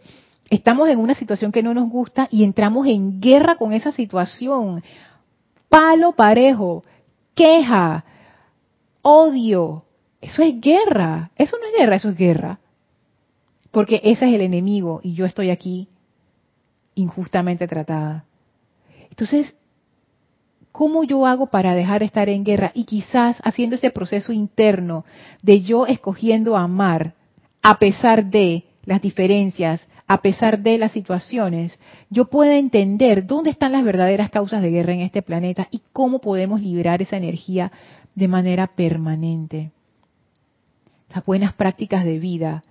estamos 0.50 0.88
en 0.88 0.98
una 0.98 1.14
situación 1.14 1.52
que 1.52 1.62
no 1.62 1.74
nos 1.74 1.88
gusta 1.88 2.28
y 2.30 2.44
entramos 2.44 2.86
en 2.86 3.20
guerra 3.20 3.56
con 3.56 3.72
esa 3.72 3.92
situación. 3.92 4.82
Palo 5.68 6.12
parejo, 6.12 6.82
queja, 7.34 8.04
odio. 9.02 9.84
Eso 10.20 10.42
es 10.42 10.60
guerra. 10.60 11.30
Eso 11.36 11.56
no 11.58 11.66
es 11.66 11.72
guerra, 11.78 11.96
eso 11.96 12.08
es 12.10 12.16
guerra. 12.16 12.58
Porque 13.70 14.00
ese 14.02 14.26
es 14.28 14.34
el 14.34 14.40
enemigo 14.40 15.00
y 15.02 15.14
yo 15.14 15.26
estoy 15.26 15.50
aquí 15.50 15.88
injustamente 16.94 17.68
tratada. 17.68 18.24
Entonces, 19.10 19.54
¿cómo 20.72 21.04
yo 21.04 21.26
hago 21.26 21.46
para 21.46 21.74
dejar 21.74 22.00
de 22.00 22.06
estar 22.06 22.28
en 22.28 22.44
guerra? 22.44 22.72
Y 22.74 22.84
quizás 22.84 23.36
haciendo 23.44 23.76
ese 23.76 23.90
proceso 23.90 24.32
interno 24.32 25.04
de 25.42 25.60
yo 25.60 25.86
escogiendo 25.86 26.56
amar 26.56 27.14
a 27.62 27.78
pesar 27.78 28.24
de 28.26 28.64
las 28.84 29.02
diferencias, 29.02 29.86
a 30.10 30.22
pesar 30.22 30.60
de 30.60 30.78
las 30.78 30.92
situaciones, 30.92 31.78
yo 32.08 32.24
pueda 32.24 32.56
entender 32.56 33.26
dónde 33.26 33.50
están 33.50 33.72
las 33.72 33.84
verdaderas 33.84 34.30
causas 34.30 34.62
de 34.62 34.70
guerra 34.70 34.94
en 34.94 35.02
este 35.02 35.20
planeta 35.20 35.68
y 35.70 35.82
cómo 35.92 36.20
podemos 36.20 36.62
liberar 36.62 37.02
esa 37.02 37.18
energía 37.18 37.70
de 38.14 38.26
manera 38.26 38.68
permanente. 38.68 39.70
Las 41.14 41.26
buenas 41.26 41.52
prácticas 41.52 42.06
de 42.06 42.18
vida, 42.18 42.64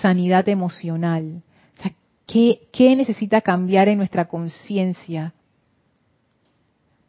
sanidad 0.00 0.48
emocional. 0.48 1.42
¿qué, 2.26 2.62
¿Qué 2.72 2.96
necesita 2.96 3.42
cambiar 3.42 3.88
en 3.88 3.98
nuestra 3.98 4.24
conciencia 4.24 5.34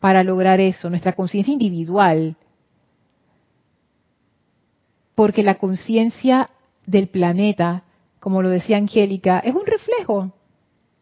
para 0.02 0.26
lograr 0.26 0.60
eso? 0.60 0.90
Nuestra 0.90 1.14
conciencia 1.14 1.54
individual. 1.54 2.36
Porque 5.16 5.42
la 5.42 5.56
conciencia 5.56 6.50
del 6.86 7.08
planeta 7.08 7.84
como 8.24 8.42
lo 8.42 8.48
decía 8.48 8.78
Angélica, 8.78 9.40
es 9.40 9.54
un 9.54 9.66
reflejo 9.66 10.32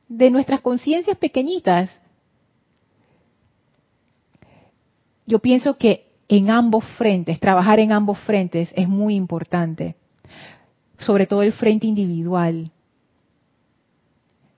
de 0.08 0.32
nuestras 0.32 0.62
conciencias 0.62 1.16
pequeñitas. 1.18 1.92
Yo 5.28 5.38
pienso 5.38 5.78
que 5.78 6.08
en 6.28 6.50
ambos 6.50 6.84
frentes, 6.98 7.40
trabajar 7.40 7.80
en 7.80 7.92
ambos 7.92 8.18
frentes 8.22 8.74
es 8.76 8.90
muy 8.90 9.14
importante, 9.14 9.98
sobre 10.98 11.28
todo 11.28 11.44
el 11.44 11.54
frente 11.54 11.86
individual, 11.86 12.72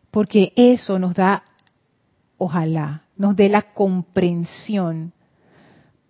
porque 0.10 0.54
eso 0.56 1.00
nos 1.00 1.16
da, 1.16 1.44
ojalá, 2.38 3.04
nos 3.18 3.36
dé 3.36 3.50
la 3.50 3.74
comprensión 3.74 5.12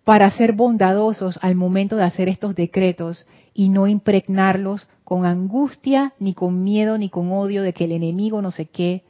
para 0.03 0.29
ser 0.29 0.53
bondadosos 0.53 1.39
al 1.41 1.55
momento 1.55 1.95
de 1.95 2.03
hacer 2.03 2.29
estos 2.29 2.53
decretos 2.53 3.25
y 3.55 3.69
no 3.69 3.87
impregnarlos 3.87 4.87
con 5.03 5.25
angustia, 5.25 6.13
ni 6.19 6.33
con 6.33 6.63
miedo, 6.63 6.97
ni 6.97 7.09
con 7.09 7.31
odio 7.31 7.61
de 7.63 7.73
que 7.73 7.85
el 7.85 7.91
enemigo 7.91 8.41
no 8.41 8.51
sé 8.51 8.65
qué. 8.65 9.03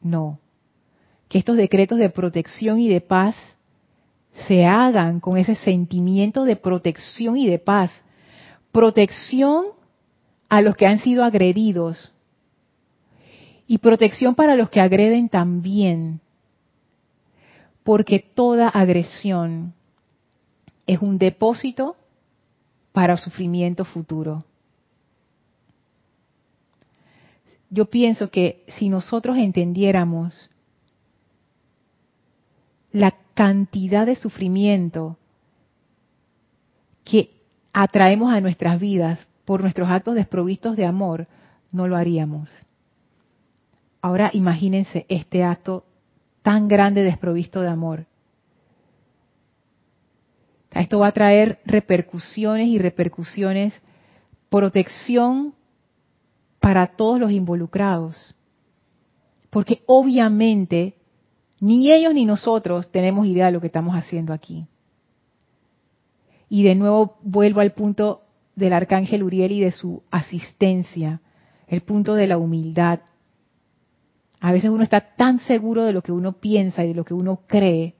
No. 0.00 0.38
Que 1.28 1.38
estos 1.38 1.56
decretos 1.56 1.98
de 1.98 2.10
protección 2.10 2.78
y 2.78 2.88
de 2.88 3.00
paz 3.00 3.34
se 4.46 4.66
hagan 4.66 5.20
con 5.20 5.38
ese 5.38 5.54
sentimiento 5.54 6.44
de 6.44 6.56
protección 6.56 7.36
y 7.36 7.48
de 7.48 7.58
paz. 7.58 8.04
Protección 8.70 9.66
a 10.48 10.60
los 10.60 10.76
que 10.76 10.86
han 10.86 10.98
sido 10.98 11.24
agredidos 11.24 12.12
y 13.66 13.78
protección 13.78 14.34
para 14.34 14.54
los 14.54 14.70
que 14.70 14.80
agreden 14.80 15.28
también. 15.28 16.20
Porque 17.82 18.20
toda 18.20 18.68
agresión 18.68 19.74
es 20.86 21.00
un 21.00 21.18
depósito 21.18 21.96
para 22.92 23.16
sufrimiento 23.16 23.84
futuro. 23.84 24.44
Yo 27.76 27.84
pienso 27.84 28.30
que 28.30 28.64
si 28.78 28.88
nosotros 28.88 29.36
entendiéramos 29.36 30.48
la 32.90 33.14
cantidad 33.34 34.06
de 34.06 34.16
sufrimiento 34.16 35.18
que 37.04 37.42
atraemos 37.74 38.32
a 38.32 38.40
nuestras 38.40 38.80
vidas 38.80 39.28
por 39.44 39.60
nuestros 39.60 39.90
actos 39.90 40.14
desprovistos 40.14 40.74
de 40.74 40.86
amor, 40.86 41.26
no 41.70 41.86
lo 41.86 41.96
haríamos. 41.96 42.48
Ahora 44.00 44.30
imagínense 44.32 45.04
este 45.10 45.44
acto 45.44 45.84
tan 46.40 46.68
grande 46.68 47.02
desprovisto 47.02 47.60
de 47.60 47.68
amor. 47.68 48.06
Esto 50.70 51.00
va 51.00 51.08
a 51.08 51.12
traer 51.12 51.60
repercusiones 51.66 52.68
y 52.68 52.78
repercusiones, 52.78 53.74
protección 54.48 55.52
para 56.66 56.88
todos 56.88 57.20
los 57.20 57.30
involucrados. 57.30 58.34
Porque 59.50 59.84
obviamente 59.86 60.96
ni 61.60 61.92
ellos 61.92 62.12
ni 62.12 62.24
nosotros 62.24 62.90
tenemos 62.90 63.24
idea 63.24 63.46
de 63.46 63.52
lo 63.52 63.60
que 63.60 63.68
estamos 63.68 63.94
haciendo 63.94 64.32
aquí. 64.32 64.66
Y 66.48 66.64
de 66.64 66.74
nuevo 66.74 67.18
vuelvo 67.22 67.60
al 67.60 67.70
punto 67.70 68.22
del 68.56 68.72
arcángel 68.72 69.22
Uriel 69.22 69.52
y 69.52 69.60
de 69.60 69.70
su 69.70 70.02
asistencia, 70.10 71.20
el 71.68 71.82
punto 71.82 72.14
de 72.14 72.26
la 72.26 72.36
humildad. 72.36 72.98
A 74.40 74.50
veces 74.50 74.68
uno 74.68 74.82
está 74.82 75.14
tan 75.14 75.38
seguro 75.38 75.84
de 75.84 75.92
lo 75.92 76.02
que 76.02 76.10
uno 76.10 76.32
piensa 76.32 76.82
y 76.82 76.88
de 76.88 76.94
lo 76.94 77.04
que 77.04 77.14
uno 77.14 77.42
cree 77.46 77.94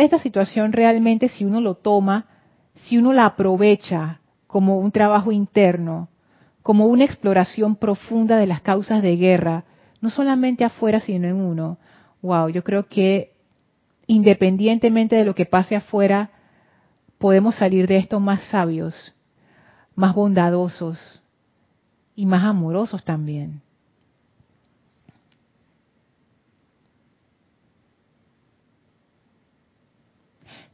esta, 0.00 0.18
situación 0.18 0.72
realmente, 0.72 1.28
si 1.28 1.44
uno 1.44 1.60
lo 1.60 1.74
toma, 1.74 2.26
si 2.74 2.98
uno 2.98 3.12
la 3.12 3.26
aprovecha 3.26 4.20
como 4.46 4.78
un 4.78 4.92
trabajo 4.92 5.32
interno, 5.32 6.08
como 6.62 6.86
una 6.86 7.04
exploración 7.04 7.76
profunda 7.76 8.36
de 8.36 8.46
las 8.46 8.60
causas 8.60 9.02
de 9.02 9.16
guerra, 9.16 9.64
no 10.00 10.10
solamente 10.10 10.64
afuera, 10.64 11.00
sino 11.00 11.28
en 11.28 11.34
uno, 11.34 11.78
wow, 12.22 12.48
yo 12.48 12.62
creo 12.62 12.86
que 12.86 13.32
independientemente 14.06 15.16
de 15.16 15.24
lo 15.24 15.34
que 15.34 15.46
pase 15.46 15.76
afuera, 15.76 16.30
podemos 17.18 17.54
salir 17.54 17.86
de 17.86 17.96
esto 17.96 18.20
más 18.20 18.42
sabios, 18.50 19.14
más 19.94 20.14
bondadosos 20.14 21.22
y 22.14 22.26
más 22.26 22.44
amorosos 22.44 23.04
también. 23.04 23.62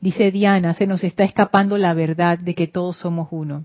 Dice 0.00 0.30
Diana, 0.30 0.74
se 0.74 0.86
nos 0.86 1.02
está 1.02 1.24
escapando 1.24 1.76
la 1.76 1.92
verdad 1.92 2.38
de 2.38 2.54
que 2.54 2.68
todos 2.68 2.96
somos 2.98 3.28
uno. 3.30 3.64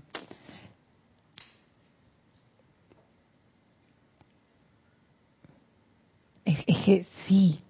Es, 6.44 6.58
que 6.84 7.06
sí. 7.26 7.60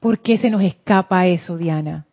¿Por 0.00 0.20
qué 0.20 0.38
se 0.38 0.48
nos 0.48 0.62
escapa 0.62 1.26
eso, 1.26 1.56
Diana? 1.56 2.06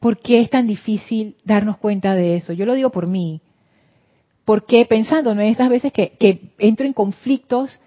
¿Por 0.00 0.18
qué 0.18 0.40
es 0.40 0.50
tan 0.50 0.66
difícil 0.66 1.36
darnos 1.44 1.78
cuenta 1.78 2.14
de 2.14 2.36
eso? 2.36 2.52
Yo 2.52 2.66
lo 2.66 2.74
digo 2.74 2.90
por 2.90 3.06
mí. 3.06 3.40
Porque 4.44 4.84
pensando 4.86 5.30
en 5.30 5.40
estas 5.40 5.68
veces 5.68 5.92
que, 5.92 6.10
que 6.18 6.52
entro 6.58 6.86
en 6.86 6.92
conflictos 6.92 7.78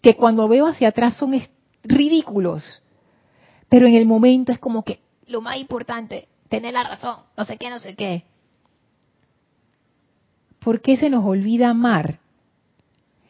que 0.00 0.16
cuando 0.16 0.48
veo 0.48 0.66
hacia 0.66 0.88
atrás 0.88 1.16
son 1.16 1.40
ridículos, 1.82 2.82
pero 3.68 3.86
en 3.86 3.94
el 3.94 4.06
momento 4.06 4.52
es 4.52 4.58
como 4.58 4.84
que 4.84 5.00
lo 5.28 5.40
más 5.40 5.56
importante, 5.56 6.28
tener 6.48 6.72
la 6.72 6.84
razón, 6.84 7.16
no 7.36 7.44
sé 7.44 7.56
qué, 7.56 7.70
no 7.70 7.78
sé 7.78 7.94
qué. 7.94 8.24
¿Por 10.58 10.80
qué 10.80 10.96
se 10.96 11.10
nos 11.10 11.24
olvida 11.24 11.70
amar? 11.70 12.18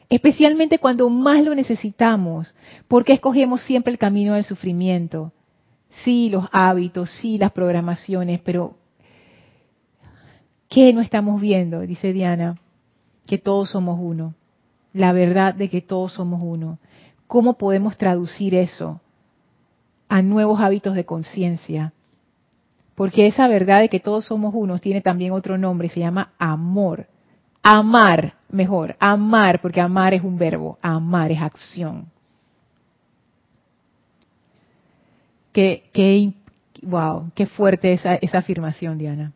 Especialmente 0.08 0.78
cuando 0.78 1.10
más 1.10 1.44
lo 1.44 1.54
necesitamos. 1.54 2.54
¿Por 2.88 3.04
qué 3.04 3.12
escogemos 3.12 3.60
siempre 3.62 3.92
el 3.92 3.98
camino 3.98 4.34
del 4.34 4.44
sufrimiento? 4.44 5.32
Sí, 6.04 6.30
los 6.30 6.46
hábitos, 6.52 7.10
sí, 7.20 7.38
las 7.38 7.52
programaciones, 7.52 8.40
pero 8.40 8.76
¿qué 10.68 10.92
no 10.92 11.00
estamos 11.00 11.40
viendo? 11.40 11.80
Dice 11.80 12.12
Diana, 12.12 12.58
que 13.26 13.38
todos 13.38 13.70
somos 13.70 13.98
uno. 14.00 14.34
La 14.94 15.12
verdad 15.12 15.54
de 15.54 15.68
que 15.68 15.82
todos 15.82 16.12
somos 16.12 16.42
uno. 16.42 16.78
¿Cómo 17.26 17.58
podemos 17.58 17.98
traducir 17.98 18.54
eso? 18.54 19.00
A 20.08 20.22
nuevos 20.22 20.60
hábitos 20.60 20.94
de 20.94 21.04
conciencia. 21.04 21.92
Porque 22.94 23.26
esa 23.26 23.46
verdad 23.46 23.80
de 23.80 23.88
que 23.88 24.00
todos 24.00 24.24
somos 24.24 24.52
unos 24.54 24.80
tiene 24.80 25.00
también 25.00 25.32
otro 25.32 25.56
nombre, 25.56 25.88
se 25.88 26.00
llama 26.00 26.32
amor. 26.38 27.06
Amar, 27.62 28.34
mejor, 28.50 28.96
amar, 28.98 29.60
porque 29.60 29.80
amar 29.80 30.14
es 30.14 30.22
un 30.22 30.38
verbo, 30.38 30.78
amar 30.82 31.30
es 31.30 31.40
acción. 31.40 32.06
Qué, 35.52 36.34
wow, 36.82 37.30
qué 37.34 37.46
fuerte 37.46 37.92
esa, 37.92 38.14
esa 38.16 38.38
afirmación, 38.38 38.98
Diana. 38.98 39.32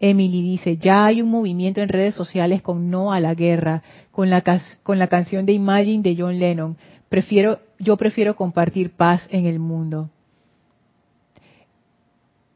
Emily 0.00 0.42
dice, 0.42 0.76
ya 0.76 1.06
hay 1.06 1.22
un 1.22 1.30
movimiento 1.30 1.80
en 1.80 1.88
redes 1.88 2.14
sociales 2.14 2.62
con 2.62 2.90
no 2.90 3.12
a 3.12 3.20
la 3.20 3.34
guerra, 3.34 3.82
con 4.12 4.30
la, 4.30 4.42
con 4.82 4.98
la 4.98 5.08
canción 5.08 5.44
de 5.44 5.52
Imagine 5.52 6.02
de 6.02 6.16
John 6.16 6.38
Lennon. 6.38 6.76
Prefiero, 7.08 7.60
yo 7.78 7.96
prefiero 7.96 8.36
compartir 8.36 8.90
paz 8.90 9.26
en 9.30 9.46
el 9.46 9.58
mundo. 9.58 10.10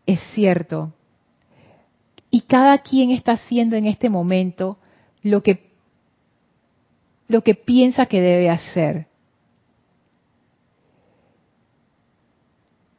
Es 0.06 0.20
cierto. 0.34 0.92
Y 2.30 2.42
cada 2.42 2.78
quien 2.78 3.10
está 3.10 3.32
haciendo 3.32 3.76
en 3.76 3.86
este 3.86 4.08
momento 4.08 4.78
lo 5.22 5.42
que, 5.42 5.70
lo 7.28 7.42
que 7.42 7.54
piensa 7.54 8.06
que 8.06 8.20
debe 8.20 8.50
hacer. 8.50 9.06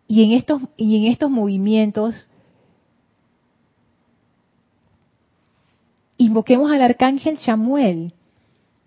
Y 0.08 0.24
en 0.24 0.32
estos, 0.34 0.62
y 0.78 0.98
en 0.98 1.12
estos 1.12 1.30
movimientos, 1.32 2.30
invoquemos 6.18 6.72
al 6.72 6.84
arcángel 6.84 7.40
Chamuel, 7.40 8.14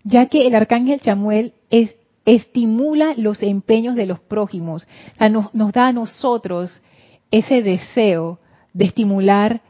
ya 0.05 0.27
que 0.27 0.47
el 0.47 0.55
arcángel 0.55 1.01
Chamuel 1.01 1.53
es, 1.69 1.96
estimula 2.27 3.13
los 3.15 3.41
empeños 3.41 3.95
de 3.95 4.05
los 4.05 4.19
prójimos, 4.19 4.85
o 5.15 5.17
sea, 5.17 5.29
nos, 5.29 5.71
da 5.71 5.87
a 5.87 5.93
nosotros 5.93 6.83
ese 7.31 7.63
deseo 7.63 8.39
de 8.73 8.85
estimular 8.85 9.61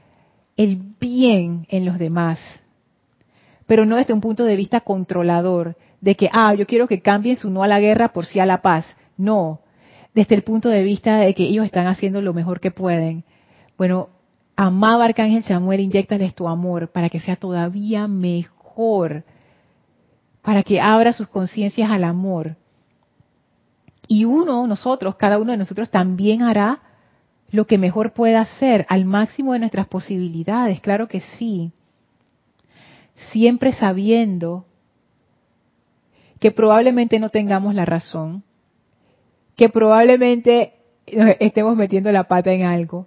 el 0.58 0.82
bien 1.00 1.68
en 1.70 1.86
los 1.86 2.00
demás, 2.00 2.40
pero 3.68 3.86
no 3.86 3.96
desde 3.96 4.14
un 4.14 4.22
punto 4.22 4.44
de 4.44 4.56
vista 4.56 4.82
controlador, 4.82 5.78
de 6.02 6.16
que, 6.16 6.30
ah, 6.34 6.56
yo 6.56 6.66
quiero 6.66 6.88
que 6.88 7.02
cambien 7.02 7.38
su 7.38 7.52
no 7.52 7.62
a 7.62 7.68
la 7.68 7.80
guerra 7.80 8.10
por 8.10 8.26
sí 8.26 8.40
a 8.40 8.46
la 8.46 8.62
paz. 8.62 8.86
No, 9.18 9.62
desde 10.14 10.36
el 10.36 10.44
punto 10.44 10.70
de 10.70 10.84
vista 10.84 11.18
de 11.18 11.34
que 11.34 11.44
ellos 11.44 11.66
están 11.66 11.88
haciendo 11.88 12.22
lo 12.22 12.34
mejor 12.34 12.60
que 12.60 12.72
pueden. 12.72 13.24
Bueno, 13.78 14.10
amado 14.56 15.02
Arcángel 15.02 15.44
Samuel, 15.44 15.80
inyectales 15.80 16.34
tu 16.34 16.48
amor 16.48 16.92
para 16.92 17.10
que 17.10 17.20
sea 17.20 17.36
todavía 17.36 18.08
mejor, 18.08 19.24
para 20.48 20.64
que 20.64 20.80
abra 20.80 21.12
sus 21.12 21.28
conciencias 21.28 21.92
al 21.92 22.06
amor. 22.06 22.56
Y 24.08 24.24
uno, 24.24 24.66
nosotros, 24.66 25.18
cada 25.18 25.40
uno 25.40 25.52
de 25.52 25.58
nosotros 25.58 25.90
también 25.90 26.42
hará 26.42 26.80
lo 27.52 27.68
que 27.68 27.78
mejor 27.78 28.14
pueda 28.14 28.40
hacer 28.40 28.86
al 28.88 29.04
máximo 29.04 29.52
de 29.52 29.60
nuestras 29.60 29.88
posibilidades, 29.88 30.80
claro 30.80 31.10
que 31.10 31.20
sí. 31.20 31.74
Siempre 33.34 33.74
sabiendo 33.74 34.66
que 36.40 36.52
probablemente 36.52 37.20
no 37.20 37.28
tengamos 37.28 37.76
la 37.76 37.84
razón, 37.84 38.42
que 39.58 39.68
probablemente 39.68 40.76
estemos 41.06 41.76
metiendo 41.76 42.10
la 42.14 42.24
pata 42.30 42.54
en 42.54 42.64
algo, 42.64 43.06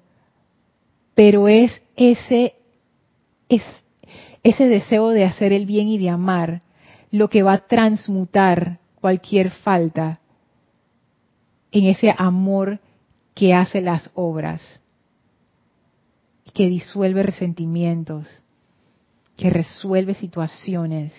pero 1.15 1.49
es 1.49 1.81
ese, 1.97 2.57
es 3.49 3.63
ese 4.43 4.69
deseo 4.69 5.09
de 5.09 5.25
hacer 5.25 5.55
el 5.55 5.65
bien 5.65 5.89
y 5.89 5.97
de 5.97 6.11
amar 6.11 6.61
lo 7.11 7.29
que 7.29 7.43
va 7.43 7.55
a 7.55 7.67
transmutar 7.67 8.79
cualquier 9.01 9.51
falta 9.51 10.21
en 11.73 11.87
ese 11.87 12.15
amor 12.17 12.81
que 13.35 13.55
hace 13.55 13.81
las 13.81 14.11
obras, 14.15 14.81
que 16.53 16.69
disuelve 16.69 17.23
resentimientos, 17.23 18.29
que 19.37 19.51
resuelve 19.51 20.15
situaciones. 20.15 21.13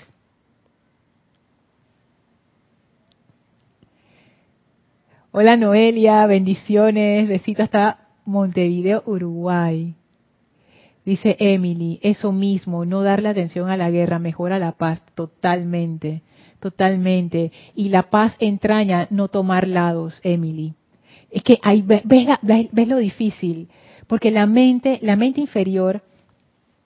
Hola 5.31 5.55
Noelia, 5.55 6.25
bendiciones, 6.25 7.27
besito 7.27 7.63
hasta 7.63 8.09
Montevideo, 8.25 9.03
Uruguay. 9.05 9.95
Dice 11.05 11.35
Emily, 11.39 11.99
eso 12.03 12.31
mismo, 12.31 12.85
no 12.85 13.01
darle 13.01 13.29
atención 13.29 13.69
a 13.69 13.77
la 13.77 13.89
guerra, 13.89 14.19
mejora 14.19 14.59
la 14.59 14.73
paz, 14.73 15.03
totalmente, 15.15 16.21
totalmente. 16.59 17.51
Y 17.75 17.89
la 17.89 18.09
paz 18.09 18.35
entraña 18.39 19.07
no 19.09 19.27
tomar 19.27 19.67
lados, 19.67 20.19
Emily. 20.23 20.75
Es 21.31 21.43
que 21.43 21.59
ahí 21.63 21.81
ves, 21.81 22.03
ves, 22.03 22.87
lo 22.87 22.97
difícil, 22.97 23.69
porque 24.07 24.31
la 24.31 24.45
mente, 24.45 24.99
la 25.01 25.15
mente 25.15 25.41
inferior, 25.41 26.03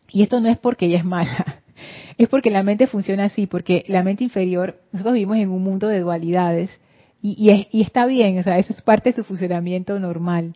y 0.10 0.22
esto 0.22 0.40
no 0.40 0.50
es 0.50 0.58
porque 0.60 0.86
ella 0.86 1.00
es 1.00 1.06
mala, 1.06 1.64
es 2.18 2.30
porque 2.30 2.52
la 2.52 2.64
mente 2.64 2.88
funciona 2.88 3.26
así, 3.26 3.48
porque 3.48 3.84
la 3.88 4.04
mente 4.04 4.24
inferior, 4.24 4.80
nosotros 4.92 5.16
vivimos 5.16 5.38
en 5.38 5.50
un 5.50 5.64
mundo 5.64 5.88
de 5.88 6.00
dualidades, 6.00 6.80
y, 7.28 7.82
está 7.82 8.06
bien, 8.06 8.38
o 8.38 8.44
sea, 8.44 8.60
eso 8.60 8.72
es 8.72 8.82
parte 8.84 9.10
de 9.10 9.16
su 9.16 9.24
funcionamiento 9.24 10.00
normal. 10.00 10.54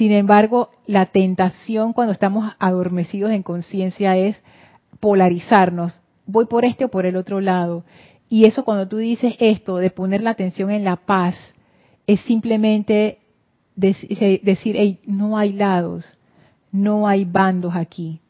Sin 0.00 0.12
embargo, 0.12 0.70
la 0.86 1.04
tentación 1.04 1.92
cuando 1.92 2.14
estamos 2.14 2.54
adormecidos 2.58 3.32
en 3.32 3.42
conciencia 3.42 4.16
es 4.16 4.42
polarizarnos. 4.98 6.00
Voy 6.24 6.46
por 6.46 6.64
este 6.64 6.86
o 6.86 6.88
por 6.88 7.04
el 7.04 7.16
otro 7.16 7.42
lado. 7.42 7.84
Y 8.26 8.46
eso 8.46 8.64
cuando 8.64 8.88
tú 8.88 8.96
dices 8.96 9.34
esto 9.38 9.76
de 9.76 9.90
poner 9.90 10.22
la 10.22 10.30
atención 10.30 10.70
en 10.70 10.84
la 10.84 10.96
paz, 10.96 11.36
es 12.06 12.18
simplemente 12.20 13.18
decir, 13.76 14.76
hey, 14.78 15.00
no 15.04 15.36
hay 15.36 15.52
lados, 15.52 16.16
no 16.72 17.06
hay 17.06 17.26
bandos 17.26 17.76
aquí. 17.76 18.22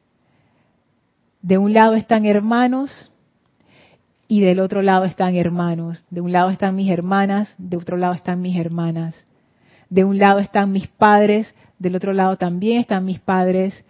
De 1.40 1.56
un 1.56 1.72
lado 1.72 1.94
están 1.94 2.26
hermanos 2.26 3.12
y 4.26 4.40
del 4.40 4.58
otro 4.58 4.82
lado 4.82 5.04
están 5.04 5.36
hermanos. 5.36 6.02
De 6.10 6.20
un 6.20 6.32
lado 6.32 6.50
están 6.50 6.74
mis 6.74 6.90
hermanas, 6.90 7.54
de 7.58 7.76
otro 7.76 7.96
lado 7.96 8.14
están 8.14 8.42
mis 8.42 8.58
hermanas. 8.58 9.14
De 9.88 10.02
un 10.04 10.18
lado 10.18 10.40
están 10.40 10.72
mis 10.72 10.88
padres, 10.88 11.52
del 11.80 11.96
otro 11.96 12.12
lado 12.12 12.36
también 12.36 12.80
están 12.80 13.06
mis 13.06 13.18
padres 13.18 13.84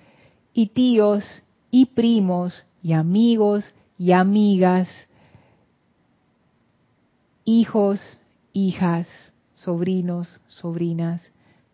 y 0.55 0.69
tíos 0.69 1.43
y 1.71 1.87
primos 1.87 2.65
y 2.83 2.93
amigos 2.93 3.75
y 3.99 4.13
amigas, 4.13 4.89
hijos, 7.45 8.01
hijas, 8.53 9.07
sobrinos, 9.55 10.41
sobrinas. 10.47 11.21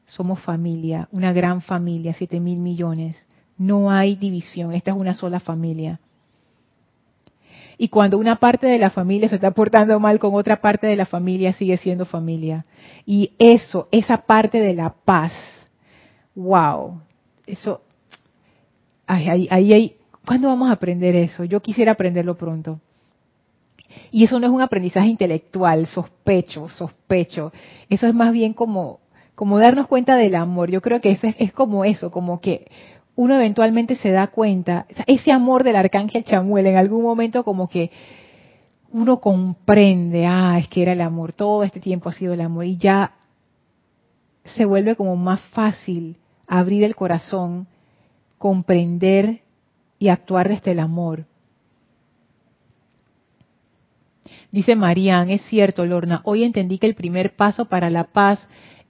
Somos 0.06 0.40
familia, 0.40 1.08
una 1.12 1.32
gran 1.32 1.60
familia, 1.60 2.14
siete 2.14 2.40
mil 2.40 2.58
millones. 2.58 3.16
No 3.58 3.90
hay 3.90 4.16
división, 4.16 4.72
esta 4.72 4.92
es 4.92 4.96
una 4.96 5.14
sola 5.14 5.38
familia. 5.38 6.00
Y 7.78 7.88
cuando 7.88 8.16
una 8.16 8.36
parte 8.36 8.66
de 8.66 8.78
la 8.78 8.88
familia 8.88 9.28
se 9.28 9.34
está 9.34 9.50
portando 9.50 10.00
mal 10.00 10.18
con 10.18 10.34
otra 10.34 10.62
parte 10.62 10.86
de 10.86 10.96
la 10.96 11.04
familia, 11.04 11.52
sigue 11.52 11.76
siendo 11.76 12.06
familia. 12.06 12.64
Y 13.04 13.32
eso, 13.38 13.88
esa 13.90 14.18
parte 14.18 14.60
de 14.60 14.72
la 14.72 14.94
paz, 15.04 15.32
wow, 16.36 17.00
eso, 17.46 17.80
ahí, 19.06 19.48
ahí, 19.50 19.72
ahí, 19.72 19.96
¿cuándo 20.24 20.48
vamos 20.48 20.68
a 20.68 20.72
aprender 20.72 21.16
eso? 21.16 21.44
Yo 21.44 21.60
quisiera 21.60 21.92
aprenderlo 21.92 22.36
pronto. 22.36 22.80
Y 24.10 24.24
eso 24.24 24.38
no 24.38 24.46
es 24.46 24.52
un 24.52 24.60
aprendizaje 24.60 25.08
intelectual, 25.08 25.86
sospecho, 25.86 26.68
sospecho. 26.68 27.52
Eso 27.88 28.06
es 28.06 28.14
más 28.14 28.32
bien 28.32 28.52
como, 28.52 29.00
como 29.34 29.58
darnos 29.58 29.86
cuenta 29.86 30.16
del 30.16 30.34
amor. 30.34 30.70
Yo 30.70 30.82
creo 30.82 31.00
que 31.00 31.12
eso 31.12 31.26
es, 31.26 31.36
es 31.38 31.52
como 31.52 31.84
eso, 31.84 32.10
como 32.10 32.40
que 32.40 32.66
uno 33.14 33.34
eventualmente 33.34 33.94
se 33.94 34.10
da 34.10 34.26
cuenta, 34.26 34.86
ese 35.06 35.32
amor 35.32 35.64
del 35.64 35.76
arcángel 35.76 36.24
Chamuel, 36.24 36.66
en 36.66 36.76
algún 36.76 37.02
momento 37.02 37.44
como 37.44 37.66
que 37.66 37.90
uno 38.92 39.20
comprende, 39.20 40.26
ah, 40.26 40.58
es 40.58 40.68
que 40.68 40.82
era 40.82 40.92
el 40.92 41.00
amor, 41.00 41.32
todo 41.32 41.64
este 41.64 41.80
tiempo 41.80 42.10
ha 42.10 42.12
sido 42.12 42.34
el 42.34 42.42
amor, 42.42 42.66
y 42.66 42.76
ya 42.76 43.12
se 44.44 44.66
vuelve 44.66 44.96
como 44.96 45.16
más 45.16 45.40
fácil 45.52 46.18
abrir 46.46 46.84
el 46.84 46.94
corazón, 46.94 47.66
comprender 48.38 49.40
y 49.98 50.08
actuar 50.08 50.48
desde 50.48 50.72
el 50.72 50.80
amor. 50.80 51.26
Dice 54.50 54.76
Marían, 54.76 55.30
es 55.30 55.42
cierto, 55.42 55.84
Lorna, 55.86 56.20
hoy 56.24 56.44
entendí 56.44 56.78
que 56.78 56.86
el 56.86 56.94
primer 56.94 57.36
paso 57.36 57.66
para 57.66 57.90
la 57.90 58.04
paz 58.04 58.40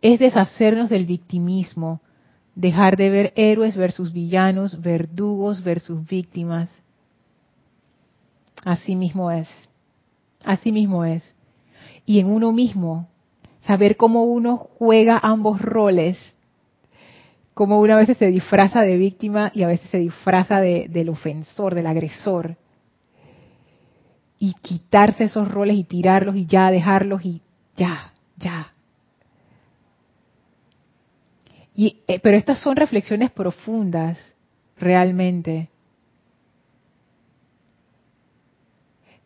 es 0.03 0.19
deshacernos 0.19 0.91
del 0.91 1.07
victimismo, 1.07 2.01
dejar 2.55 2.97
de 2.97 3.11
ver 3.11 3.33
héroes 3.37 3.77
versus 3.77 4.13
villanos, 4.13 4.81
verdugos 4.81 5.63
versus 5.63 6.07
víctimas. 6.07 6.71
Así 8.65 8.97
mismo 8.97 9.31
es. 9.31 9.49
Así 10.45 10.73
mismo 10.73 11.05
es. 11.05 11.35
Y 12.05 12.21
en 12.21 12.27
uno 12.27 12.53
mismo, 12.53 13.09
saber 13.63 13.97
cómo 13.97 14.25
uno 14.25 14.69
juega 14.79 15.19
ambos 15.23 15.61
roles, 15.61 16.19
cómo 17.57 17.81
uno 17.81 17.95
a 17.95 17.97
veces 17.97 18.19
se 18.19 18.27
disfraza 18.27 18.83
de 18.83 18.99
víctima 18.99 19.51
y 19.55 19.63
a 19.63 19.69
veces 19.69 19.89
se 19.89 19.97
disfraza 19.97 20.61
de, 20.61 20.89
del 20.91 21.09
ofensor, 21.09 21.75
del 21.75 21.87
agresor. 21.87 22.59
Y 24.39 24.53
quitarse 24.61 25.25
esos 25.25 25.51
roles 25.51 25.79
y 25.79 25.85
tirarlos 25.85 26.37
y 26.37 26.45
ya 26.45 26.71
dejarlos 26.71 27.25
y 27.25 27.41
ya, 27.75 28.13
ya. 28.37 28.75
Eh, 31.75 32.21
pero 32.23 32.37
estas 32.37 32.61
son 32.61 32.77
reflexiones 32.77 33.31
profundas, 33.31 34.19
realmente. 34.77 35.71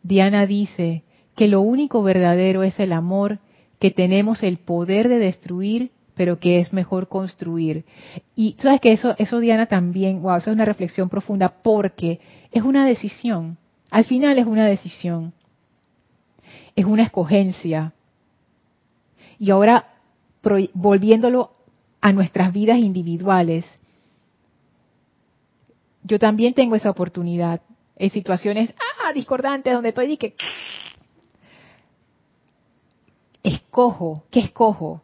Diana 0.03 0.45
dice 0.45 1.03
que 1.35 1.49
lo 1.49 1.59
único 1.59 2.01
verdadero 2.01 2.63
es 2.63 2.79
el 2.79 2.93
amor, 2.93 3.39
que 3.77 3.91
tenemos 3.91 4.41
el 4.41 4.55
poder 4.55 5.09
de 5.09 5.17
destruir, 5.19 5.91
pero 6.15 6.39
que 6.39 6.59
es 6.59 6.73
mejor 6.73 7.07
construir. 7.07 7.85
Y 8.35 8.55
sabes 8.59 8.81
que 8.81 8.91
eso, 8.91 9.15
eso 9.17 9.39
Diana 9.39 9.65
también, 9.65 10.21
wow, 10.21 10.37
eso 10.37 10.49
es 10.49 10.55
una 10.55 10.65
reflexión 10.65 11.09
profunda 11.09 11.49
porque 11.63 12.19
es 12.51 12.63
una 12.63 12.85
decisión. 12.85 13.57
Al 13.89 14.05
final 14.05 14.37
es 14.37 14.45
una 14.45 14.65
decisión. 14.65 15.33
Es 16.75 16.85
una 16.85 17.03
escogencia. 17.03 17.93
Y 19.39 19.51
ahora, 19.51 19.87
volviéndolo 20.73 21.51
a 21.99 22.11
nuestras 22.11 22.53
vidas 22.53 22.77
individuales, 22.77 23.65
yo 26.03 26.19
también 26.19 26.53
tengo 26.53 26.75
esa 26.75 26.89
oportunidad 26.89 27.61
en 27.95 28.09
situaciones 28.09 28.73
ah, 28.77 29.13
discordantes 29.13 29.73
donde 29.73 29.89
estoy 29.89 30.13
y 30.13 30.17
que 30.17 30.35
escojo, 33.43 34.23
¿qué 34.31 34.39
escojo? 34.39 35.01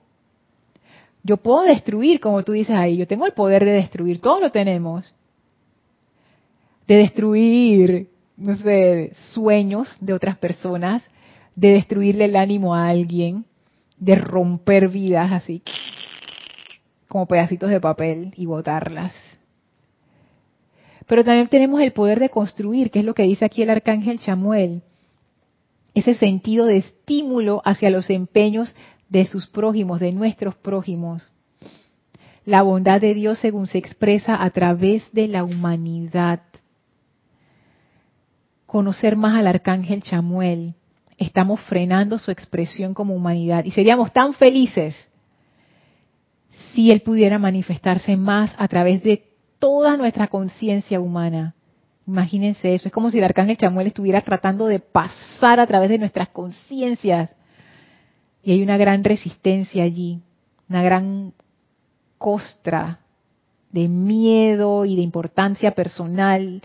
Yo 1.28 1.36
puedo 1.36 1.64
destruir, 1.64 2.22
como 2.22 2.42
tú 2.44 2.54
dices 2.54 2.74
ahí, 2.74 2.96
yo 2.96 3.06
tengo 3.06 3.26
el 3.26 3.34
poder 3.34 3.66
de 3.66 3.72
destruir, 3.72 4.22
todos 4.22 4.40
lo 4.40 4.50
tenemos. 4.50 5.14
de 6.88 6.96
destruir, 6.96 8.08
no 8.38 8.56
sé, 8.56 9.12
sueños 9.34 9.98
de 10.00 10.14
otras 10.14 10.38
personas, 10.38 11.04
de 11.54 11.72
destruirle 11.72 12.26
el 12.26 12.38
ánimo 12.38 12.74
a 12.74 12.88
alguien, 12.88 13.44
de 13.98 14.16
romper 14.16 14.88
vidas 14.88 15.34
así, 15.34 15.62
como 17.10 17.26
pedacitos 17.26 17.70
de 17.72 17.82
papel 17.82 18.34
y 18.38 18.46
botarlas. 18.46 19.14
Pero 21.08 21.26
también 21.26 21.50
tenemos 21.50 21.82
el 21.82 21.92
poder 21.92 22.22
de 22.22 22.30
construir, 22.30 22.90
que 22.90 23.00
es 23.00 23.06
lo 23.06 23.14
que 23.14 23.24
dice 23.24 23.44
aquí 23.44 23.64
el 23.64 23.70
arcángel 23.70 24.20
Chamuel, 24.20 24.82
ese 25.94 26.14
sentido 26.14 26.68
de 26.68 26.78
estímulo 26.78 27.62
hacia 27.66 27.90
los 27.90 28.10
empeños 28.10 28.74
de 29.10 29.26
sus 29.28 29.48
prójimos, 29.48 30.00
de 30.00 30.12
nuestros 30.12 30.56
prójimos. 30.56 31.32
La 32.46 32.62
bondad 32.62 33.02
de 33.02 33.14
Dios 33.14 33.40
según 33.40 33.68
se 33.68 33.78
expresa 33.78 34.42
a 34.42 34.50
través 34.52 35.12
de 35.12 35.28
la 35.28 35.44
humanidad. 35.44 36.42
Conocer 38.66 39.16
más 39.16 39.38
al 39.38 39.48
arcángel 39.48 40.02
Chamuel. 40.02 40.76
Estamos 41.18 41.60
frenando 41.62 42.20
su 42.20 42.32
expresión 42.32 42.94
como 42.94 43.16
humanidad 43.16 43.66
y 43.66 43.72
seríamos 43.72 44.14
tan 44.14 44.34
felices 44.34 44.96
si 46.74 46.92
él 46.92 47.02
pudiera 47.02 47.40
manifestarse 47.40 48.16
más 48.16 48.56
a 48.58 48.68
través 48.68 49.04
de 49.04 49.28
toda 49.60 49.98
nuestra 49.98 50.28
conciencia 50.28 51.00
humana. 51.00 51.56
Imagínense 52.06 52.74
eso, 52.74 52.88
es 52.88 52.94
como 52.94 53.12
si 53.12 53.18
el 53.18 53.26
arcángel 53.26 53.58
Chamuel 53.58 53.88
estuviera 53.88 54.22
tratando 54.22 54.68
de 54.68 54.80
pasar 54.80 55.60
a 55.60 55.68
través 55.68 55.90
de 55.90 55.98
nuestras 55.98 56.30
conciencias. 56.30 57.36
Y 58.48 58.54
hay 58.54 58.64
una 58.64 58.78
gran 58.78 59.04
resistencia 59.04 59.84
allí, 59.84 60.22
una 60.70 60.82
gran 60.82 61.34
costra 62.18 63.02
de 63.74 63.90
miedo 63.90 64.86
y 64.86 64.96
de 64.96 65.02
importancia 65.02 65.72
personal. 65.72 66.62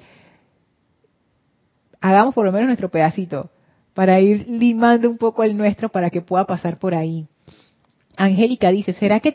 Hagamos 2.00 2.36
por 2.36 2.46
lo 2.46 2.52
menos 2.52 2.68
nuestro 2.68 2.88
pedacito 2.88 3.50
para 3.94 4.20
ir 4.20 4.48
limando 4.48 5.10
un 5.10 5.18
poco 5.18 5.42
el 5.42 5.56
nuestro 5.56 5.88
para 5.88 6.08
que 6.10 6.20
pueda 6.20 6.46
pasar 6.46 6.78
por 6.78 6.94
ahí. 6.94 7.26
Angélica 8.16 8.70
dice, 8.70 8.92
¿será 8.92 9.18
que, 9.18 9.34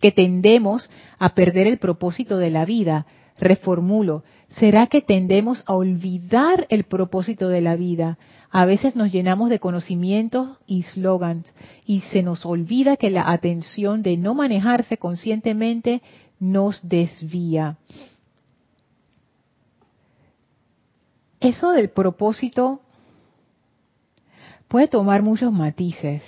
que 0.00 0.10
tendemos 0.10 0.88
a 1.18 1.34
perder 1.34 1.66
el 1.66 1.76
propósito 1.76 2.38
de 2.38 2.48
la 2.48 2.64
vida? 2.64 3.04
Reformulo, 3.36 4.24
¿será 4.58 4.86
que 4.86 5.02
tendemos 5.02 5.62
a 5.66 5.74
olvidar 5.74 6.66
el 6.70 6.84
propósito 6.84 7.48
de 7.48 7.60
la 7.60 7.76
vida? 7.76 8.18
A 8.50 8.64
veces 8.64 8.94
nos 8.94 9.10
llenamos 9.10 9.50
de 9.50 9.58
conocimientos 9.58 10.58
y 10.66 10.84
slogans 10.84 11.52
y 11.84 12.00
se 12.12 12.22
nos 12.22 12.46
olvida 12.46 12.96
que 12.96 13.10
la 13.10 13.30
atención 13.30 14.02
de 14.02 14.16
no 14.16 14.34
manejarse 14.34 14.96
conscientemente 14.96 16.02
nos 16.38 16.88
desvía. 16.88 17.78
Eso 21.40 21.70
del 21.72 21.90
propósito 21.90 22.80
puede 24.68 24.88
tomar 24.88 25.22
muchos 25.22 25.52
matices 25.52 26.22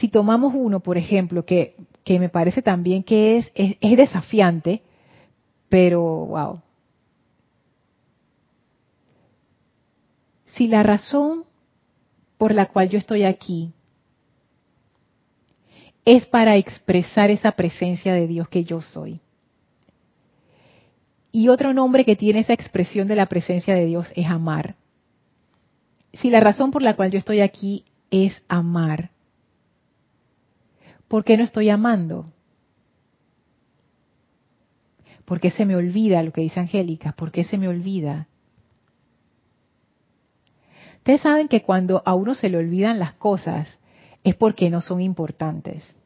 si 0.00 0.08
tomamos 0.08 0.54
uno, 0.56 0.80
por 0.80 0.96
ejemplo, 0.96 1.44
que, 1.44 1.74
me 2.08 2.30
parece 2.30 2.62
también 2.62 3.02
que 3.02 3.36
es, 3.36 3.52
es, 3.54 3.96
desafiante, 3.96 4.82
pero 5.70 6.02
wow. 6.02 6.60
Si 10.44 10.68
la 10.68 10.82
razón 10.82 11.44
por 12.36 12.52
la 12.52 12.66
cual 12.66 12.90
yo 12.90 12.98
estoy 12.98 13.22
aquí 13.22 13.72
es 16.04 16.26
para 16.26 16.56
expresar 16.56 17.30
esa 17.30 17.52
presencia 17.52 18.12
de 18.12 18.26
Dios 18.26 18.48
que 18.48 18.64
yo 18.64 18.82
soy. 18.82 19.20
Y 21.32 21.48
otro 21.48 21.72
nombre 21.72 22.04
que 22.04 22.16
tiene 22.16 22.40
esa 22.40 22.52
expresión 22.52 23.08
de 23.08 23.16
la 23.16 23.26
presencia 23.26 23.74
de 23.74 23.86
Dios 23.86 24.12
es 24.14 24.26
amar. 24.26 24.74
Si 26.12 26.28
la 26.28 26.40
razón 26.40 26.70
por 26.70 26.82
la 26.82 26.96
cual 26.96 27.10
yo 27.10 27.18
estoy 27.18 27.40
aquí 27.40 27.84
es 28.10 28.42
amar, 28.48 29.10
¿Por 31.10 31.24
qué 31.24 31.36
no 31.36 31.42
estoy 31.42 31.68
amando? 31.70 32.26
¿Por 35.24 35.40
qué 35.40 35.50
se 35.50 35.64
me 35.64 35.76
olvida 35.76 36.22
lo 36.22 36.32
que 36.32 36.40
dice 36.40 36.60
Angélica? 36.60 37.12
¿Por 37.12 37.30
qué 37.30 37.44
se 37.44 37.58
me 37.58 37.68
olvida? 37.68 38.26
Ustedes 40.98 41.20
saben 41.20 41.48
que 41.48 41.62
cuando 41.62 42.02
a 42.04 42.14
uno 42.14 42.34
se 42.34 42.48
le 42.48 42.58
olvidan 42.58 42.98
las 42.98 43.14
cosas 43.14 43.78
es 44.22 44.34
porque 44.34 44.70
no 44.70 44.80
son 44.80 45.00
importantes. 45.00 45.96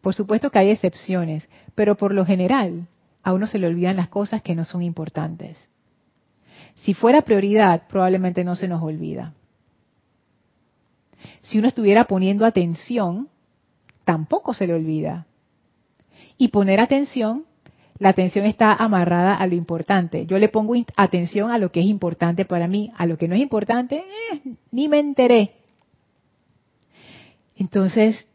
Por 0.00 0.14
supuesto 0.14 0.50
que 0.50 0.58
hay 0.58 0.70
excepciones, 0.70 1.48
pero 1.74 1.96
por 1.96 2.12
lo 2.12 2.24
general 2.24 2.86
a 3.22 3.32
uno 3.32 3.46
se 3.46 3.58
le 3.58 3.66
olvidan 3.66 3.96
las 3.96 4.08
cosas 4.08 4.42
que 4.42 4.54
no 4.54 4.64
son 4.64 4.82
importantes. 4.82 5.70
Si 6.74 6.94
fuera 6.94 7.22
prioridad, 7.22 7.88
probablemente 7.88 8.44
no 8.44 8.54
se 8.54 8.68
nos 8.68 8.82
olvida 8.82 9.32
si 11.42 11.58
uno 11.58 11.68
estuviera 11.68 12.04
poniendo 12.04 12.44
atención, 12.44 13.28
tampoco 14.06 14.54
se 14.54 14.68
le 14.68 14.74
olvida. 14.74 15.26
Y 16.38 16.48
poner 16.48 16.80
atención, 16.80 17.44
la 17.98 18.10
atención 18.10 18.46
está 18.46 18.72
amarrada 18.72 19.34
a 19.34 19.46
lo 19.48 19.56
importante. 19.56 20.26
Yo 20.26 20.38
le 20.38 20.48
pongo 20.48 20.74
atención 20.96 21.50
a 21.50 21.58
lo 21.58 21.72
que 21.72 21.80
es 21.80 21.86
importante 21.86 22.44
para 22.44 22.68
mí, 22.68 22.92
a 22.96 23.04
lo 23.04 23.18
que 23.18 23.26
no 23.26 23.34
es 23.34 23.42
importante, 23.42 24.04
eh, 24.32 24.54
ni 24.70 24.88
me 24.88 25.00
enteré. 25.00 25.56
Entonces, 27.56 28.28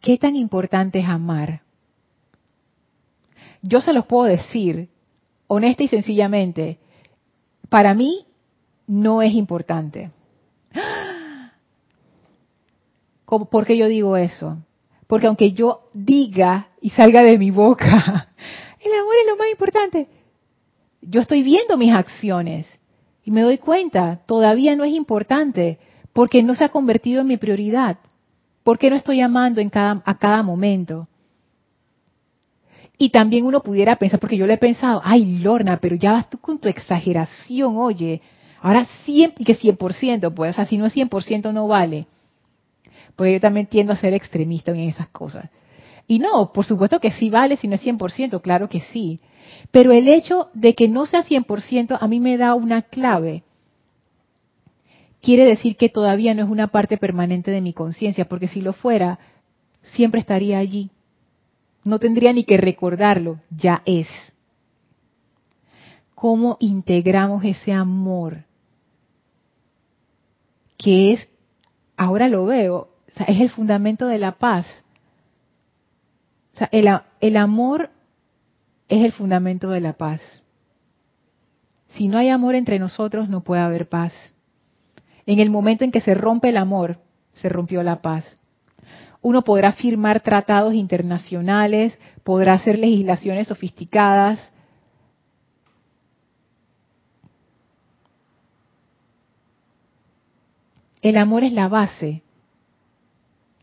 ¿qué 0.00 0.16
tan 0.16 0.36
importante 0.36 1.00
es 1.00 1.08
amar? 1.08 1.62
Yo 3.62 3.80
se 3.80 3.92
los 3.92 4.06
puedo 4.06 4.24
decir, 4.24 4.90
honesta 5.48 5.82
y 5.82 5.88
sencillamente, 5.88 6.78
para 7.68 7.94
mí 7.94 8.26
no 8.86 9.22
es 9.22 9.34
importante. 9.34 10.12
¿Por 13.26 13.66
qué 13.66 13.76
yo 13.76 13.88
digo 13.88 14.16
eso? 14.16 14.58
Porque 15.10 15.26
aunque 15.26 15.50
yo 15.50 15.80
diga 15.92 16.68
y 16.80 16.90
salga 16.90 17.24
de 17.24 17.36
mi 17.36 17.50
boca, 17.50 18.28
el 18.80 18.92
amor 18.92 19.14
es 19.20 19.28
lo 19.28 19.36
más 19.36 19.50
importante, 19.50 20.06
yo 21.02 21.20
estoy 21.20 21.42
viendo 21.42 21.76
mis 21.76 21.92
acciones 21.92 22.68
y 23.24 23.32
me 23.32 23.40
doy 23.40 23.58
cuenta, 23.58 24.20
todavía 24.24 24.76
no 24.76 24.84
es 24.84 24.92
importante 24.92 25.80
porque 26.12 26.44
no 26.44 26.54
se 26.54 26.62
ha 26.62 26.68
convertido 26.68 27.22
en 27.22 27.26
mi 27.26 27.38
prioridad. 27.38 27.98
¿Por 28.62 28.78
qué 28.78 28.88
no 28.88 28.94
estoy 28.94 29.20
amando 29.20 29.60
en 29.60 29.68
cada, 29.68 30.00
a 30.04 30.16
cada 30.16 30.44
momento? 30.44 31.08
Y 32.96 33.10
también 33.10 33.46
uno 33.46 33.64
pudiera 33.64 33.96
pensar, 33.96 34.20
porque 34.20 34.36
yo 34.36 34.46
le 34.46 34.54
he 34.54 34.58
pensado, 34.58 35.02
ay 35.02 35.40
Lorna, 35.40 35.78
pero 35.78 35.96
ya 35.96 36.12
vas 36.12 36.30
tú 36.30 36.38
con 36.38 36.60
tu 36.60 36.68
exageración, 36.68 37.78
oye, 37.78 38.22
ahora 38.60 38.86
100, 39.06 39.34
y 39.38 39.44
que 39.44 39.58
100%, 39.58 40.32
pues, 40.32 40.50
o 40.52 40.54
sea, 40.54 40.66
si 40.66 40.78
no 40.78 40.86
es 40.86 40.94
100% 40.94 41.52
no 41.52 41.66
vale 41.66 42.06
porque 43.16 43.34
yo 43.34 43.40
también 43.40 43.66
tiendo 43.66 43.92
a 43.92 43.96
ser 43.96 44.14
extremista 44.14 44.70
en 44.70 44.80
esas 44.80 45.08
cosas. 45.08 45.50
Y 46.06 46.18
no, 46.18 46.52
por 46.52 46.64
supuesto 46.64 46.98
que 46.98 47.12
sí 47.12 47.30
vale 47.30 47.56
si 47.56 47.68
no 47.68 47.76
es 47.76 47.86
100%, 47.86 48.40
claro 48.40 48.68
que 48.68 48.80
sí. 48.80 49.20
Pero 49.70 49.92
el 49.92 50.08
hecho 50.08 50.48
de 50.54 50.74
que 50.74 50.88
no 50.88 51.06
sea 51.06 51.22
100% 51.22 51.98
a 52.00 52.08
mí 52.08 52.18
me 52.18 52.36
da 52.36 52.54
una 52.54 52.82
clave. 52.82 53.44
Quiere 55.22 55.44
decir 55.44 55.76
que 55.76 55.88
todavía 55.88 56.34
no 56.34 56.42
es 56.42 56.48
una 56.48 56.68
parte 56.68 56.96
permanente 56.96 57.50
de 57.50 57.60
mi 57.60 57.72
conciencia, 57.72 58.24
porque 58.24 58.48
si 58.48 58.60
lo 58.60 58.72
fuera, 58.72 59.18
siempre 59.82 60.20
estaría 60.20 60.58
allí. 60.58 60.90
No 61.84 61.98
tendría 61.98 62.32
ni 62.32 62.44
que 62.44 62.56
recordarlo, 62.56 63.40
ya 63.50 63.82
es. 63.84 64.08
¿Cómo 66.14 66.56
integramos 66.60 67.44
ese 67.44 67.72
amor? 67.72 68.44
Que 70.76 71.12
es, 71.12 71.28
ahora 71.96 72.28
lo 72.28 72.46
veo, 72.46 72.89
es 73.26 73.40
el 73.40 73.50
fundamento 73.50 74.06
de 74.06 74.18
la 74.18 74.32
paz. 74.32 74.66
El 76.70 77.36
amor 77.36 77.90
es 78.88 79.04
el 79.04 79.12
fundamento 79.12 79.70
de 79.70 79.80
la 79.80 79.94
paz. 79.94 80.20
Si 81.88 82.08
no 82.08 82.18
hay 82.18 82.28
amor 82.28 82.54
entre 82.54 82.78
nosotros, 82.78 83.28
no 83.28 83.42
puede 83.42 83.62
haber 83.62 83.88
paz. 83.88 84.12
En 85.26 85.38
el 85.38 85.50
momento 85.50 85.84
en 85.84 85.92
que 85.92 86.00
se 86.00 86.14
rompe 86.14 86.50
el 86.50 86.56
amor, 86.56 86.98
se 87.34 87.48
rompió 87.48 87.82
la 87.82 88.02
paz. 88.02 88.24
Uno 89.22 89.42
podrá 89.42 89.72
firmar 89.72 90.20
tratados 90.20 90.74
internacionales, 90.74 91.98
podrá 92.24 92.54
hacer 92.54 92.78
legislaciones 92.78 93.48
sofisticadas, 93.48 94.40
El 101.02 101.16
amor 101.16 101.44
es 101.44 101.52
la 101.52 101.68
base 101.68 102.22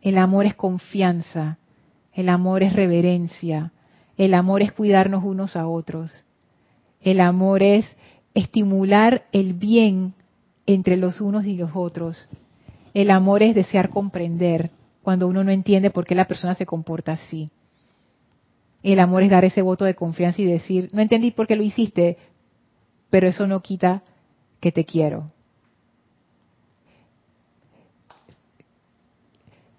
el 0.07 0.17
amor 0.17 0.45
es 0.45 0.55
confianza, 0.55 1.57
el 2.13 2.29
amor 2.29 2.63
es 2.63 2.71
reverencia, 2.71 3.73
el 4.15 4.35
amor 4.35 4.61
es 4.61 4.71
cuidarnos 4.71 5.21
unos 5.21 5.57
a 5.57 5.67
otros, 5.67 6.23
el 7.01 7.19
amor 7.19 7.61
es 7.61 7.85
estimular 8.33 9.25
el 9.33 9.53
bien 9.53 10.13
entre 10.65 10.95
los 10.95 11.19
unos 11.19 11.45
y 11.45 11.57
los 11.57 11.71
otros, 11.73 12.29
el 12.93 13.11
amor 13.11 13.43
es 13.43 13.53
desear 13.53 13.89
comprender 13.89 14.71
cuando 15.03 15.27
uno 15.27 15.43
no 15.43 15.51
entiende 15.51 15.89
por 15.89 16.05
qué 16.05 16.15
la 16.15 16.25
persona 16.25 16.55
se 16.55 16.65
comporta 16.65 17.11
así. 17.11 17.49
El 18.83 19.01
amor 19.01 19.23
es 19.23 19.29
dar 19.29 19.43
ese 19.43 19.61
voto 19.61 19.83
de 19.83 19.95
confianza 19.95 20.41
y 20.41 20.45
decir, 20.45 20.89
no 20.93 21.01
entendí 21.01 21.31
por 21.31 21.47
qué 21.47 21.57
lo 21.57 21.63
hiciste, 21.63 22.17
pero 23.09 23.27
eso 23.27 23.45
no 23.45 23.61
quita 23.61 24.03
que 24.61 24.71
te 24.71 24.85
quiero. 24.85 25.27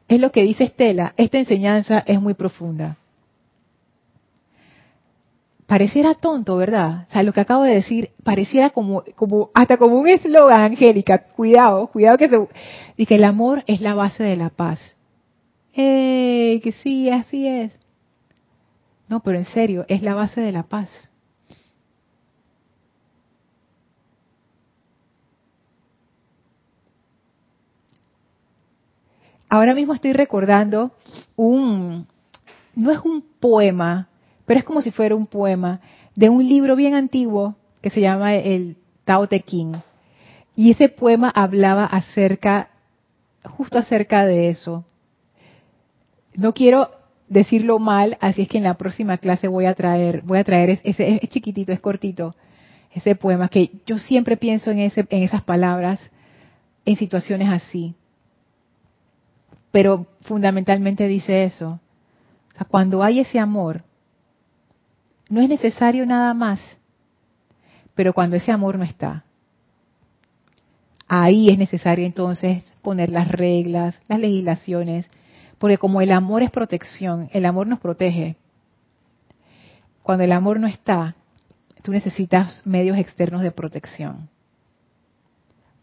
Es 0.09 0.21
lo 0.21 0.33
que 0.33 0.43
dice 0.43 0.65
Estela, 0.65 1.13
esta 1.17 1.39
enseñanza 1.39 2.03
es 2.07 2.21
muy 2.21 2.35
profunda. 2.35 2.97
Pareciera 5.67 6.15
tonto, 6.15 6.57
¿verdad? 6.57 7.05
O 7.09 7.13
sea, 7.13 7.23
lo 7.23 7.35
que 7.35 7.41
acabo 7.41 7.65
de 7.65 7.75
decir 7.75 8.11
pareciera 8.25 8.71
como, 8.71 9.05
como 9.15 9.51
hasta 9.53 9.77
como 9.77 10.01
un 10.01 10.09
eslogan, 10.09 10.63
Angélica. 10.63 11.19
Cuidado, 11.19 11.89
cuidado 11.89 12.17
que 12.17 12.31
se... 12.31 12.49
Y 12.97 13.05
que 13.05 13.17
el 13.17 13.25
amor 13.25 13.65
es 13.67 13.83
la 13.83 13.95
base 13.95 14.23
de 14.23 14.37
la 14.37 14.49
paz. 14.49 14.97
¡Eh! 15.75 16.59
Que 16.63 16.73
sí, 16.73 17.11
así 17.11 17.47
es. 17.47 17.79
No, 19.09 19.21
pero 19.21 19.37
en 19.37 19.45
serio, 19.45 19.85
es 19.89 20.01
la 20.01 20.15
base 20.15 20.41
de 20.41 20.53
la 20.53 20.63
paz. 20.63 20.89
Ahora 29.49 29.75
mismo 29.75 29.95
estoy 29.95 30.13
recordando 30.13 30.93
un, 31.35 32.07
no 32.75 32.91
es 32.91 32.99
un 33.01 33.25
poema, 33.41 34.09
pero 34.45 34.59
es 34.61 34.65
como 34.65 34.83
si 34.83 34.91
fuera 34.91 35.15
un 35.15 35.27
poema 35.27 35.81
de 36.15 36.29
un 36.29 36.47
libro 36.47 36.77
bien 36.77 36.95
antiguo 36.95 37.57
que 37.81 37.91
se 37.91 38.01
llama 38.01 38.35
el 38.35 38.77
Tao 39.05 39.27
Te 39.27 39.41
Ching. 39.41 39.77
Y 40.55 40.73
ese 40.73 40.89
poema 40.89 41.31
hablaba 41.35 41.87
acerca, 41.87 42.69
justo 43.45 43.79
acerca 43.79 44.27
de 44.27 44.51
eso. 44.51 44.85
No 46.35 46.53
quiero 46.53 46.91
decirlo 47.29 47.79
mal, 47.79 48.19
así 48.21 48.43
es 48.43 48.49
que 48.49 48.59
en 48.59 48.65
la 48.65 48.75
próxima 48.75 49.17
clase 49.17 49.49
voy 49.49 49.65
a 49.65 49.75
traer, 49.75 50.23
voy 50.23 50.39
a 50.39 50.45
traer 50.45 50.81
ese, 50.83 51.21
es 51.23 51.29
chiquitito, 51.31 51.73
es 51.73 51.81
cortito, 51.81 52.35
ese 52.93 53.15
poema 53.15 53.49
que 53.49 53.71
yo 53.87 53.99
siempre 53.99 54.37
pienso 54.37 54.71
en 54.71 54.81
ese, 54.81 55.07
en 55.09 55.23
esas 55.23 55.43
palabras, 55.43 56.01
en 56.85 56.97
situaciones 56.97 57.49
así 57.49 57.95
pero 59.71 60.07
fundamentalmente 60.23 61.07
dice 61.07 61.45
eso. 61.45 61.81
O 62.53 62.57
sea, 62.57 62.67
cuando 62.67 63.03
hay 63.03 63.21
ese 63.21 63.39
amor, 63.39 63.85
no 65.29 65.41
es 65.41 65.49
necesario 65.49 66.07
nada 66.07 66.35
más, 66.35 66.61
pero 67.95 68.13
cuando 68.13 68.37
ese 68.37 68.51
amor 68.51 68.79
no 68.79 68.85
está, 68.85 69.25
ahí 71.07 71.49
es 71.49 71.59
necesario 71.59 72.07
entonces 72.07 72.65
poner 72.83 73.11
las 73.11 73.29
reglas, 73.29 73.99
las 74.09 74.21
legislaciones, 74.21 75.09
porque 75.59 75.79
como 75.79 76.01
el 76.01 76.13
amor 76.13 76.43
es 76.43 76.51
protección, 76.51 77.29
el 77.33 77.45
amor 77.45 77.67
nos 77.67 77.81
protege. 77.81 78.37
Cuando 80.03 80.25
el 80.25 80.33
amor 80.33 80.61
no 80.61 80.67
está, 80.67 81.17
tú 81.83 81.93
necesitas 81.93 82.67
medios 82.67 82.97
externos 82.97 83.43
de 83.43 83.51
protección. 83.51 84.29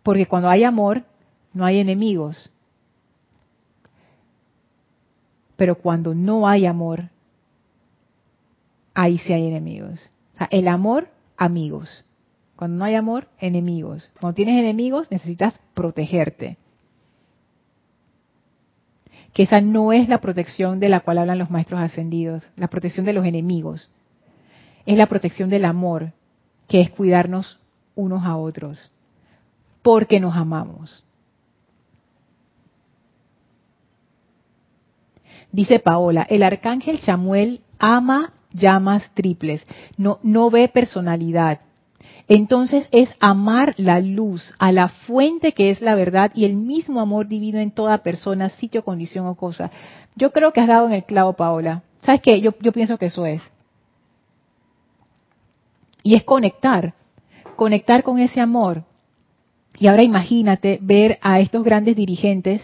Porque 0.02 0.26
cuando 0.26 0.50
hay 0.50 0.64
amor, 0.64 1.04
no 1.54 1.66
hay 1.66 1.80
enemigos. 1.80 2.52
Pero 5.56 5.76
cuando 5.76 6.14
no 6.14 6.48
hay 6.48 6.66
amor, 6.66 7.10
ahí 8.94 9.18
sí 9.20 9.34
hay 9.34 9.48
enemigos. 9.48 10.12
O 10.34 10.38
sea, 10.38 10.48
el 10.52 10.68
amor, 10.68 11.10
amigos. 11.38 12.06
Cuando 12.56 12.78
no 12.78 12.86
hay 12.86 12.96
amor, 12.96 13.28
enemigos. 13.40 14.10
Cuando 14.20 14.36
tienes 14.36 14.60
enemigos, 14.60 15.12
necesitas 15.12 15.60
protegerte. 15.74 16.58
Que 19.34 19.44
esa 19.44 19.60
no 19.62 19.92
es 19.92 20.08
la 20.08 20.22
protección 20.22 20.80
de 20.80 20.90
la 20.90 21.02
cual 21.02 21.18
hablan 21.18 21.40
los 21.40 21.52
maestros 21.52 21.82
ascendidos, 21.82 22.50
la 22.56 22.70
protección 22.70 23.06
de 23.06 23.14
los 23.14 23.26
enemigos. 23.26 23.90
Es 24.86 24.98
la 24.98 25.08
protección 25.08 25.50
del 25.50 25.66
amor, 25.66 26.14
que 26.68 26.82
es 26.82 26.90
cuidarnos 26.90 27.60
unos 27.96 28.26
a 28.26 28.38
otros, 28.38 28.92
porque 29.82 30.20
nos 30.20 30.36
amamos. 30.36 31.05
Dice 35.56 35.80
Paola, 35.80 36.28
el 36.30 36.44
arcángel 36.44 37.00
Chamuel 37.00 37.62
ama 37.80 38.34
llamas 38.52 39.10
triples, 39.14 39.66
no, 39.96 40.20
no 40.22 40.50
ve 40.50 40.68
personalidad. 40.68 41.62
Entonces 42.28 42.90
es 42.92 43.10
amar 43.22 43.74
la 43.78 44.02
luz, 44.02 44.54
a 44.60 44.74
la 44.74 44.90
fuente 44.90 45.54
que 45.54 45.70
es 45.70 45.80
la 45.80 45.96
verdad 45.96 46.34
y 46.36 46.44
el 46.44 46.58
mismo 46.58 47.00
amor 47.00 47.30
divino 47.30 47.58
en 47.60 47.72
toda 47.72 48.00
persona, 48.00 48.50
sitio, 48.50 48.84
condición 48.84 49.28
o 49.28 49.36
cosa. 49.36 49.72
Yo 50.18 50.34
creo 50.34 50.52
que 50.52 50.60
has 50.60 50.68
dado 50.68 50.88
en 50.88 50.94
el 50.94 51.06
clavo, 51.06 51.32
Paola. 51.38 51.84
¿Sabes 52.02 52.20
qué? 52.20 52.42
Yo, 52.42 52.54
yo 52.60 52.74
pienso 52.74 52.98
que 52.98 53.06
eso 53.06 53.26
es. 53.26 53.42
Y 56.04 56.16
es 56.16 56.26
conectar, 56.26 56.96
conectar 57.56 58.04
con 58.04 58.20
ese 58.20 58.42
amor. 58.42 58.84
Y 59.80 59.88
ahora 59.88 60.04
imagínate 60.04 60.80
ver 60.82 61.18
a 61.22 61.40
estos 61.40 61.64
grandes 61.64 61.96
dirigentes 61.96 62.62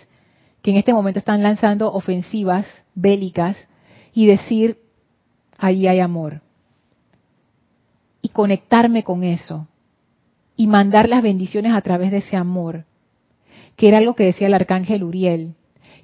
que 0.61 0.71
en 0.71 0.77
este 0.77 0.93
momento 0.93 1.19
están 1.19 1.43
lanzando 1.43 1.91
ofensivas 1.91 2.65
bélicas 2.93 3.57
y 4.13 4.25
decir, 4.27 4.77
ahí 5.57 5.87
hay 5.87 5.99
amor. 5.99 6.41
Y 8.21 8.29
conectarme 8.29 9.03
con 9.03 9.23
eso. 9.23 9.67
Y 10.55 10.67
mandar 10.67 11.09
las 11.09 11.23
bendiciones 11.23 11.73
a 11.73 11.81
través 11.81 12.11
de 12.11 12.17
ese 12.17 12.35
amor. 12.35 12.85
Que 13.75 13.87
era 13.87 14.01
lo 14.01 14.15
que 14.15 14.25
decía 14.25 14.47
el 14.47 14.53
arcángel 14.53 15.03
Uriel. 15.03 15.55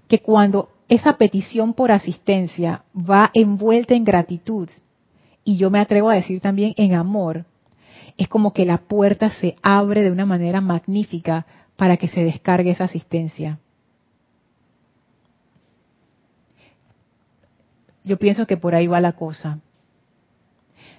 Que 0.07 0.19
cuando 0.19 0.69
esa 0.87 1.17
petición 1.17 1.73
por 1.73 1.91
asistencia 1.91 2.83
va 2.95 3.29
envuelta 3.33 3.93
en 3.93 4.05
gratitud, 4.05 4.69
y 5.43 5.57
yo 5.57 5.69
me 5.69 5.79
atrevo 5.79 6.09
a 6.09 6.15
decir 6.15 6.39
también 6.39 6.73
en 6.77 6.93
amor, 6.93 7.45
es 8.17 8.27
como 8.27 8.51
que 8.51 8.65
la 8.65 8.79
puerta 8.79 9.29
se 9.29 9.55
abre 9.61 10.01
de 10.01 10.11
una 10.11 10.25
manera 10.25 10.59
magnífica 10.61 11.45
para 11.75 11.97
que 11.97 12.07
se 12.07 12.23
descargue 12.23 12.71
esa 12.71 12.85
asistencia. 12.85 13.59
Yo 18.07 18.17
pienso 18.17 18.47
que 18.47 18.57
por 18.57 18.73
ahí 18.73 18.87
va 18.87 18.99
la 18.99 19.11
cosa. 19.11 19.59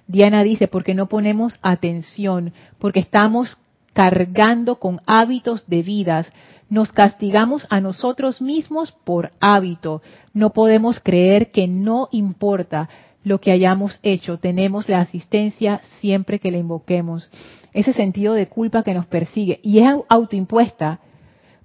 Diana 0.07 0.43
dice, 0.43 0.67
porque 0.67 0.93
no 0.93 1.07
ponemos 1.07 1.59
atención, 1.61 2.53
porque 2.79 2.99
estamos 2.99 3.57
cargando 3.93 4.79
con 4.79 5.01
hábitos 5.05 5.67
de 5.67 5.83
vidas. 5.83 6.31
Nos 6.69 6.91
castigamos 6.91 7.67
a 7.69 7.81
nosotros 7.81 8.41
mismos 8.41 8.91
por 9.03 9.31
hábito. 9.39 10.01
No 10.33 10.51
podemos 10.51 10.99
creer 10.99 11.51
que 11.51 11.67
no 11.67 12.09
importa 12.11 12.89
lo 13.23 13.41
que 13.41 13.51
hayamos 13.51 13.99
hecho. 14.03 14.37
Tenemos 14.37 14.87
la 14.87 15.01
asistencia 15.01 15.81
siempre 15.99 16.39
que 16.39 16.51
le 16.51 16.59
invoquemos. 16.59 17.29
Ese 17.73 17.93
sentido 17.93 18.33
de 18.33 18.47
culpa 18.47 18.83
que 18.83 18.93
nos 18.93 19.07
persigue. 19.07 19.59
Y 19.63 19.79
es 19.79 19.95
autoimpuesta. 20.07 20.99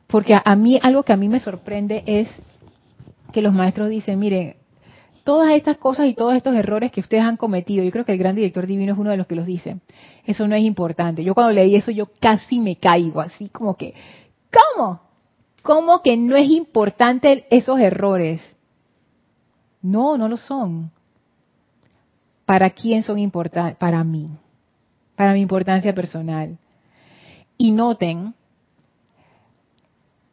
Porque 0.07 0.37
a 0.43 0.57
mí, 0.57 0.79
algo 0.83 1.03
que 1.03 1.13
a 1.13 1.17
mí 1.17 1.29
me 1.29 1.41
sorprende 1.41 2.03
es 2.07 2.29
que 3.33 3.43
los 3.43 3.53
maestros 3.53 3.89
dicen, 3.89 4.19
miren, 4.19 4.57
todas 5.25 5.55
estas 5.55 5.79
cosas 5.79 6.07
y 6.07 6.15
todos 6.15 6.35
estos 6.35 6.55
errores 6.55 6.93
que 6.93 7.01
ustedes 7.01 7.25
han 7.25 7.37
cometido, 7.37 7.83
yo 7.83 7.91
creo 7.91 8.05
que 8.05 8.13
el 8.13 8.19
gran 8.19 8.37
director 8.37 8.67
divino 8.67 8.93
es 8.93 8.99
uno 8.99 9.11
de 9.11 9.17
los 9.17 9.27
que 9.27 9.35
los 9.35 9.47
dice, 9.47 9.79
eso 10.25 10.47
no 10.47 10.55
es 10.55 10.63
importante. 10.63 11.25
Yo 11.25 11.35
cuando 11.35 11.53
leí 11.53 11.75
eso 11.75 11.91
yo 11.91 12.07
casi 12.21 12.61
me 12.61 12.77
caigo, 12.77 13.21
así 13.21 13.49
como 13.49 13.77
que, 13.77 13.95
¿cómo? 14.53 15.01
¿Cómo 15.63 16.03
que 16.03 16.17
no 16.19 16.37
es 16.37 16.49
importante 16.51 17.47
esos 17.51 17.81
errores? 17.81 18.43
No, 19.81 20.19
no 20.19 20.29
lo 20.29 20.37
son. 20.37 20.91
¿Para 22.45 22.71
quién 22.71 23.03
son 23.03 23.19
importantes? 23.19 23.77
Para 23.77 24.05
mí, 24.05 24.29
para 25.17 25.33
mi 25.33 25.41
importancia 25.41 25.95
personal. 25.95 26.59
Y 27.57 27.71
noten, 27.71 28.35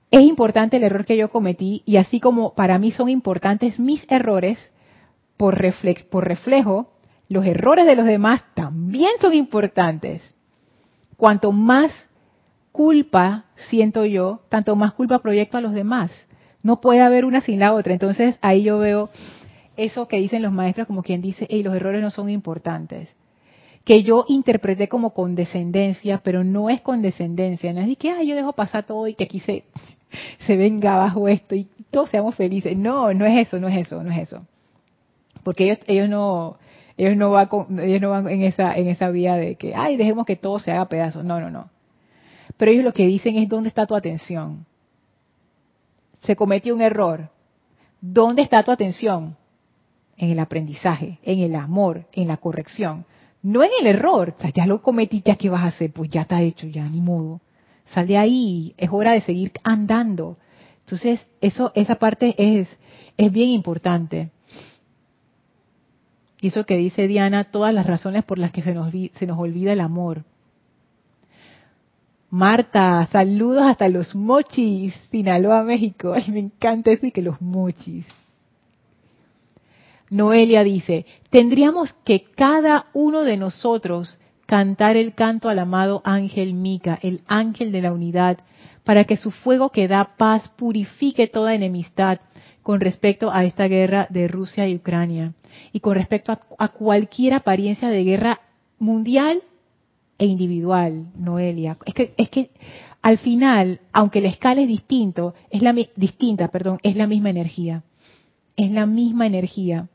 es 0.10 0.22
importante 0.22 0.76
el 0.76 0.84
error 0.84 1.06
que 1.06 1.16
yo 1.16 1.30
cometí 1.30 1.84
y 1.86 1.96
así 1.96 2.20
como 2.20 2.54
para 2.54 2.78
mí 2.78 2.92
son 2.92 3.08
importantes 3.08 3.80
mis 3.80 4.06
errores, 4.10 4.58
por, 5.42 5.60
por 6.12 6.28
reflejo, 6.28 6.92
los 7.28 7.44
errores 7.48 7.88
de 7.88 7.96
los 7.96 8.06
demás 8.06 8.44
también 8.54 9.10
son 9.20 9.34
importantes. 9.34 10.22
Cuanto 11.18 11.52
más 11.52 11.92
culpa 12.72 13.46
siento 13.56 14.06
yo, 14.06 14.42
tanto 14.50 14.76
más 14.76 14.94
culpa 14.94 15.18
proyecto 15.18 15.58
a 15.58 15.62
los 15.62 15.74
demás. 15.74 16.12
No 16.62 16.80
puede 16.80 17.02
haber 17.02 17.26
una 17.26 17.42
sin 17.42 17.60
la 17.60 17.74
otra. 17.74 17.94
Entonces 17.94 18.38
ahí 18.44 18.62
yo 18.62 18.78
veo 18.78 19.10
eso 19.78 20.08
que 20.08 20.18
dicen 20.18 20.44
los 20.44 20.54
maestros 20.54 20.86
como 20.86 21.02
quien 21.02 21.24
dice, 21.24 21.48
hey, 21.50 21.64
los 21.64 21.76
errores 21.76 22.04
no 22.04 22.12
son 22.12 22.30
importantes. 22.30 23.10
Que 23.84 24.04
yo 24.04 24.26
interpreté 24.28 24.90
como 24.90 25.16
condescendencia, 25.16 26.22
pero 26.24 26.44
no 26.44 26.70
es 26.70 26.82
condescendencia. 26.82 27.74
No 27.74 27.82
es 27.82 27.88
de 27.88 27.96
que 27.96 28.12
Ay, 28.12 28.28
yo 28.28 28.36
dejo 28.36 28.54
pasar 28.54 28.86
todo 28.86 29.08
y 29.08 29.16
que 29.16 29.24
aquí 29.24 29.40
se, 29.40 29.64
se 30.46 30.56
venga 30.56 30.94
abajo 30.94 31.28
esto 31.28 31.56
y 31.56 31.68
todos 31.90 32.12
seamos 32.12 32.36
felices. 32.36 32.78
No, 32.78 33.12
no 33.16 33.26
es 33.26 33.48
eso, 33.48 33.60
no 33.60 33.70
es 33.70 33.88
eso, 33.88 34.04
no 34.04 34.12
es 34.12 34.20
eso 34.20 34.46
porque 35.44 35.66
ellos 35.66 35.80
ellos 35.88 36.10
no 36.10 36.58
ellos 36.98 37.18
no 37.18 37.32
van 37.32 37.50
ellos 37.80 38.02
no 38.02 38.10
van 38.10 38.28
en 38.28 38.44
esa 38.44 38.76
en 38.76 38.88
esa 38.88 39.10
vía 39.10 39.36
de 39.36 39.56
que 39.56 39.74
ay 39.76 39.98
dejemos 39.98 40.26
que 40.26 40.36
todo 40.36 40.60
se 40.60 40.72
haga 40.72 40.86
pedazos 40.86 41.24
no 41.24 41.40
no 41.40 41.50
no 41.50 41.70
pero 42.58 42.72
ellos 42.72 42.84
lo 42.84 42.94
que 42.94 43.08
dicen 43.08 43.38
es 43.38 43.50
dónde 43.50 43.70
está 43.70 43.86
tu 43.86 43.96
atención 43.96 44.66
se 46.24 46.36
cometió 46.36 46.74
un 46.76 46.82
error 46.82 47.30
dónde 48.02 48.42
está 48.42 48.64
tu 48.64 48.72
atención 48.72 49.38
en 50.22 50.30
el 50.30 50.40
aprendizaje, 50.40 51.18
en 51.24 51.40
el 51.40 51.56
amor, 51.56 52.06
en 52.14 52.28
la 52.28 52.38
corrección. 52.38 53.06
No 53.42 53.64
en 53.64 53.72
el 53.80 53.88
error. 53.88 54.36
O 54.38 54.42
sea, 54.42 54.52
ya 54.52 54.68
lo 54.68 54.82
cometí, 54.82 55.24
ya 55.26 55.36
qué 55.36 55.50
vas 55.50 55.64
a 55.64 55.68
hacer, 55.68 55.92
pues 55.92 56.12
ya 56.12 56.22
está 56.22 56.42
hecho, 56.44 56.68
ya 56.68 56.88
ni 56.88 57.02
modo. 57.02 57.42
Sal 57.86 58.06
de 58.08 58.20
ahí, 58.20 58.76
es 58.78 58.90
hora 58.92 59.14
de 59.14 59.22
seguir 59.22 59.52
andando. 59.64 60.38
Entonces, 60.86 61.28
eso, 61.42 61.72
esa 61.74 61.96
parte 61.96 62.36
es, 62.38 62.70
es 63.18 63.32
bien 63.32 63.50
importante. 63.50 64.30
Y 66.42 66.48
eso 66.48 66.66
que 66.66 66.76
dice 66.76 67.08
Diana, 67.08 67.46
todas 67.46 67.74
las 67.74 67.86
razones 67.86 68.24
por 68.24 68.40
las 68.40 68.52
que 68.52 68.64
se 68.64 68.74
nos, 68.74 68.92
se 68.92 69.28
nos 69.28 69.38
olvida 69.38 69.74
el 69.74 69.80
amor. 69.80 70.24
Marta, 72.32 73.08
saludos 73.12 73.64
hasta 73.64 73.88
los 73.90 74.16
mochis, 74.16 74.96
Sinaloa, 75.12 75.64
México. 75.64 76.14
Ay, 76.14 76.32
me 76.32 76.40
encanta 76.40 76.90
eso 76.90 77.06
y 77.06 77.12
que 77.12 77.22
los 77.22 77.40
mochis. 77.42 78.06
Noelia 80.10 80.64
dice, 80.64 81.06
tendríamos 81.30 81.94
que 82.04 82.24
cada 82.36 82.88
uno 82.94 83.22
de 83.22 83.38
nosotros 83.38 84.20
cantar 84.48 84.98
el 84.98 85.14
canto 85.14 85.48
al 85.48 85.60
amado 85.60 86.02
ángel 86.04 86.54
Mica, 86.56 86.98
el 87.02 87.22
ángel 87.28 87.72
de 87.72 87.82
la 87.82 87.94
unidad, 87.94 88.40
para 88.84 89.04
que 89.04 89.16
su 89.16 89.30
fuego 89.32 89.70
que 89.70 89.88
da 89.88 90.16
paz 90.18 90.50
purifique 90.58 91.28
toda 91.28 91.54
enemistad 91.54 92.20
con 92.64 92.80
respecto 92.80 93.32
a 93.32 93.44
esta 93.44 93.68
guerra 93.68 94.08
de 94.10 94.28
Rusia 94.28 94.68
y 94.68 94.76
Ucrania 94.76 95.34
y 95.74 95.80
con 95.80 95.96
respecto 95.96 96.38
a, 96.58 96.68
cualquier 96.70 97.34
apariencia 97.34 97.90
de 97.90 98.04
guerra 98.04 98.42
mundial 98.80 99.42
e 100.18 100.26
individual, 100.26 101.08
Noelia. 101.16 101.78
Es 101.86 101.94
que, 101.94 102.14
es 102.18 102.30
que 102.30 102.52
al 103.02 103.18
final, 103.18 103.80
aunque 103.92 104.22
la 104.22 104.30
escala 104.30 104.62
es 104.62 104.68
distinto, 104.68 105.34
es 105.50 105.62
la 105.62 105.74
distinta, 105.96 106.50
perdón, 106.50 106.80
es 106.84 106.96
la 106.96 107.08
misma 107.08 107.32
energía. 107.32 107.84
Es 108.56 108.70
la 108.72 108.86
misma 108.86 109.26
energía. 109.26 109.88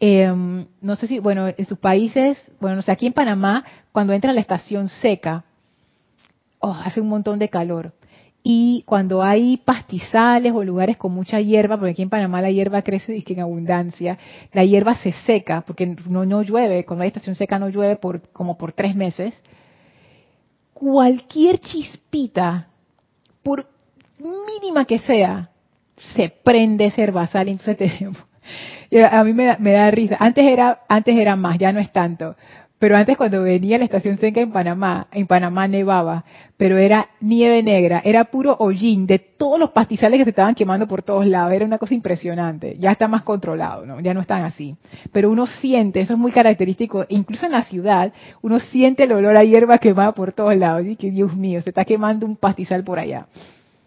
Em, 0.00 0.66
no 0.80 0.96
sé 0.96 1.06
si, 1.06 1.18
bueno, 1.18 1.48
en 1.48 1.66
sus 1.66 1.78
países, 1.78 2.42
bueno, 2.60 2.76
no 2.76 2.82
sé, 2.82 2.92
aquí 2.92 3.06
en 3.06 3.12
Panamá, 3.12 3.64
cuando 3.92 4.12
entra 4.12 4.32
la 4.32 4.40
estación 4.40 4.88
seca, 4.88 5.44
oh, 6.60 6.72
hace 6.72 7.00
un 7.00 7.08
montón 7.08 7.38
de 7.38 7.48
calor. 7.48 7.92
Y 8.48 8.84
cuando 8.86 9.24
hay 9.24 9.56
pastizales 9.56 10.52
o 10.52 10.62
lugares 10.62 10.96
con 10.96 11.10
mucha 11.10 11.40
hierba, 11.40 11.76
porque 11.76 11.90
aquí 11.90 12.02
en 12.02 12.10
Panamá 12.10 12.40
la 12.40 12.48
hierba 12.48 12.82
crece 12.82 13.20
en 13.26 13.40
abundancia, 13.40 14.18
la 14.52 14.64
hierba 14.64 14.94
se 14.98 15.10
seca, 15.26 15.62
porque 15.66 15.96
no, 16.08 16.24
no 16.24 16.42
llueve, 16.42 16.84
cuando 16.84 17.02
hay 17.02 17.08
estación 17.08 17.34
seca 17.34 17.58
no 17.58 17.68
llueve 17.70 17.96
por 17.96 18.20
como 18.28 18.56
por 18.56 18.70
tres 18.70 18.94
meses. 18.94 19.34
Cualquier 20.72 21.58
chispita, 21.58 22.68
por 23.42 23.66
mínima 24.20 24.84
que 24.84 25.00
sea, 25.00 25.50
se 26.14 26.28
prende 26.28 26.84
ese 26.84 27.02
herbazal 27.02 27.48
y 27.48 27.50
entonces 27.50 27.90
a 29.10 29.24
mí 29.24 29.32
me, 29.32 29.72
da 29.72 29.90
risa. 29.90 30.18
Antes 30.20 30.44
era, 30.44 30.82
antes 30.88 31.16
era 31.16 31.34
más, 31.34 31.58
ya 31.58 31.72
no 31.72 31.80
es 31.80 31.90
tanto. 31.90 32.36
Pero 32.78 32.94
antes 32.94 33.16
cuando 33.16 33.42
venía 33.42 33.76
a 33.76 33.78
la 33.78 33.86
estación 33.86 34.18
seca 34.18 34.40
en 34.42 34.52
Panamá, 34.52 35.06
en 35.10 35.26
Panamá 35.26 35.66
nevaba, 35.66 36.24
pero 36.58 36.76
era 36.76 37.08
nieve 37.20 37.62
negra, 37.62 38.02
era 38.04 38.24
puro 38.26 38.54
hollín 38.58 39.06
de 39.06 39.18
todos 39.18 39.58
los 39.58 39.70
pastizales 39.70 40.18
que 40.18 40.24
se 40.24 40.30
estaban 40.30 40.54
quemando 40.54 40.86
por 40.86 41.02
todos 41.02 41.26
lados, 41.26 41.54
era 41.54 41.64
una 41.64 41.78
cosa 41.78 41.94
impresionante. 41.94 42.76
Ya 42.78 42.92
está 42.92 43.08
más 43.08 43.22
controlado, 43.22 43.86
¿no? 43.86 44.00
Ya 44.00 44.12
no 44.12 44.20
están 44.20 44.44
así. 44.44 44.76
Pero 45.10 45.30
uno 45.30 45.46
siente, 45.46 46.00
eso 46.00 46.12
es 46.12 46.18
muy 46.18 46.32
característico, 46.32 47.06
incluso 47.08 47.46
en 47.46 47.52
la 47.52 47.62
ciudad, 47.62 48.12
uno 48.42 48.60
siente 48.60 49.04
el 49.04 49.12
olor 49.12 49.38
a 49.38 49.44
hierba 49.44 49.78
quemada 49.78 50.12
por 50.12 50.34
todos 50.34 50.54
lados, 50.54 50.86
y 50.86 50.96
que 50.96 51.10
Dios 51.10 51.34
mío, 51.34 51.62
se 51.62 51.70
está 51.70 51.86
quemando 51.86 52.26
un 52.26 52.36
pastizal 52.36 52.84
por 52.84 52.98
allá. 52.98 53.26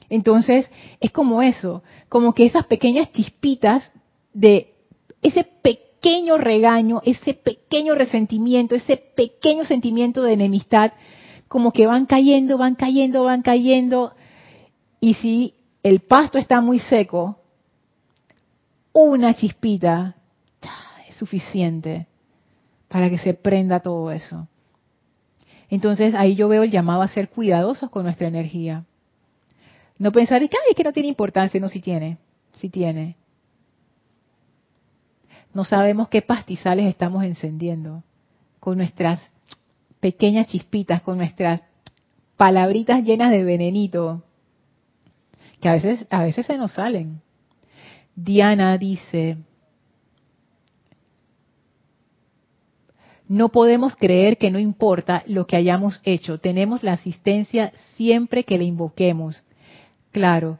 Entonces, 0.09 0.69
es 0.99 1.11
como 1.11 1.43
eso, 1.43 1.83
como 2.07 2.33
que 2.33 2.47
esas 2.47 2.65
pequeñas 2.65 3.11
chispitas 3.11 3.91
de 4.33 4.73
ese 5.21 5.43
pequeño 5.43 5.88
regaño, 6.37 7.01
ese 7.05 7.33
pequeño 7.33 7.95
resentimiento, 7.95 8.75
ese 8.75 8.97
pequeño 8.97 9.65
sentimiento 9.65 10.23
de 10.23 10.33
enemistad, 10.33 10.93
como 11.47 11.71
que 11.71 11.87
van 11.87 12.05
cayendo, 12.05 12.57
van 12.57 12.75
cayendo, 12.75 13.23
van 13.23 13.41
cayendo. 13.41 14.13
Y 14.99 15.15
si 15.15 15.55
el 15.83 16.01
pasto 16.01 16.37
está 16.37 16.61
muy 16.61 16.79
seco, 16.79 17.37
una 18.93 19.33
chispita 19.33 20.15
es 21.07 21.15
suficiente 21.15 22.07
para 22.87 23.09
que 23.09 23.17
se 23.17 23.33
prenda 23.33 23.79
todo 23.79 24.11
eso. 24.11 24.47
Entonces 25.69 26.15
ahí 26.15 26.35
yo 26.35 26.47
veo 26.47 26.63
el 26.63 26.71
llamado 26.71 27.01
a 27.01 27.07
ser 27.07 27.29
cuidadosos 27.29 27.89
con 27.89 28.03
nuestra 28.03 28.27
energía. 28.27 28.85
No 29.97 30.11
pensar 30.11 30.39
que, 30.41 30.57
es 30.69 30.75
que 30.75 30.83
no 30.83 30.93
tiene 30.93 31.09
importancia, 31.09 31.59
no, 31.59 31.69
si 31.69 31.81
tiene, 31.81 32.17
si 32.53 32.69
tiene 32.69 33.18
no 35.59 35.65
sabemos 35.65 36.07
qué 36.07 36.21
pastizales 36.21 36.85
estamos 36.85 37.25
encendiendo 37.25 38.01
con 38.61 38.77
nuestras 38.77 39.19
pequeñas 39.99 40.47
chispitas, 40.47 41.01
con 41.01 41.17
nuestras 41.17 41.61
palabritas 42.37 43.03
llenas 43.03 43.29
de 43.29 43.43
venenito, 43.43 44.23
que 45.59 45.67
a 45.67 45.73
veces, 45.73 46.05
a 46.11 46.23
veces 46.23 46.45
se 46.45 46.57
nos 46.57 46.71
salen. 46.71 47.19
Diana 48.15 48.77
dice, 48.77 49.35
no 53.27 53.49
podemos 53.49 53.97
creer 53.97 54.37
que 54.37 54.51
no 54.51 54.59
importa 54.59 55.23
lo 55.27 55.45
que 55.45 55.57
hayamos 55.57 55.99
hecho, 56.05 56.39
tenemos 56.39 56.83
la 56.83 56.93
asistencia 56.93 57.73
siempre 57.97 58.45
que 58.45 58.57
le 58.57 58.63
invoquemos. 58.63 59.43
Claro, 60.13 60.57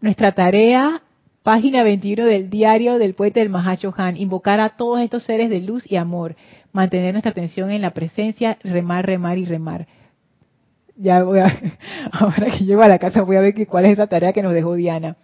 nuestra 0.00 0.30
tarea 0.30 1.02
Página 1.46 1.84
21 1.84 2.24
del 2.24 2.50
diario 2.50 2.98
del 2.98 3.14
poeta 3.14 3.38
del 3.38 3.50
Mahacho 3.50 3.94
Han. 3.96 4.16
Invocar 4.16 4.58
a 4.58 4.70
todos 4.70 5.00
estos 5.00 5.22
seres 5.22 5.48
de 5.48 5.60
luz 5.60 5.84
y 5.88 5.94
amor. 5.94 6.34
Mantener 6.72 7.14
nuestra 7.14 7.30
atención 7.30 7.70
en 7.70 7.82
la 7.82 7.90
presencia, 7.90 8.58
remar, 8.64 9.06
remar 9.06 9.38
y 9.38 9.44
remar. 9.44 9.86
Ya 10.96 11.22
voy 11.22 11.38
a, 11.38 11.56
ahora 12.10 12.50
que 12.50 12.64
llego 12.64 12.82
a 12.82 12.88
la 12.88 12.98
casa 12.98 13.22
voy 13.22 13.36
a 13.36 13.42
ver 13.42 13.64
cuál 13.68 13.84
es 13.84 13.92
esa 13.92 14.08
tarea 14.08 14.32
que 14.32 14.42
nos 14.42 14.54
dejó 14.54 14.74
Diana. 14.74 15.18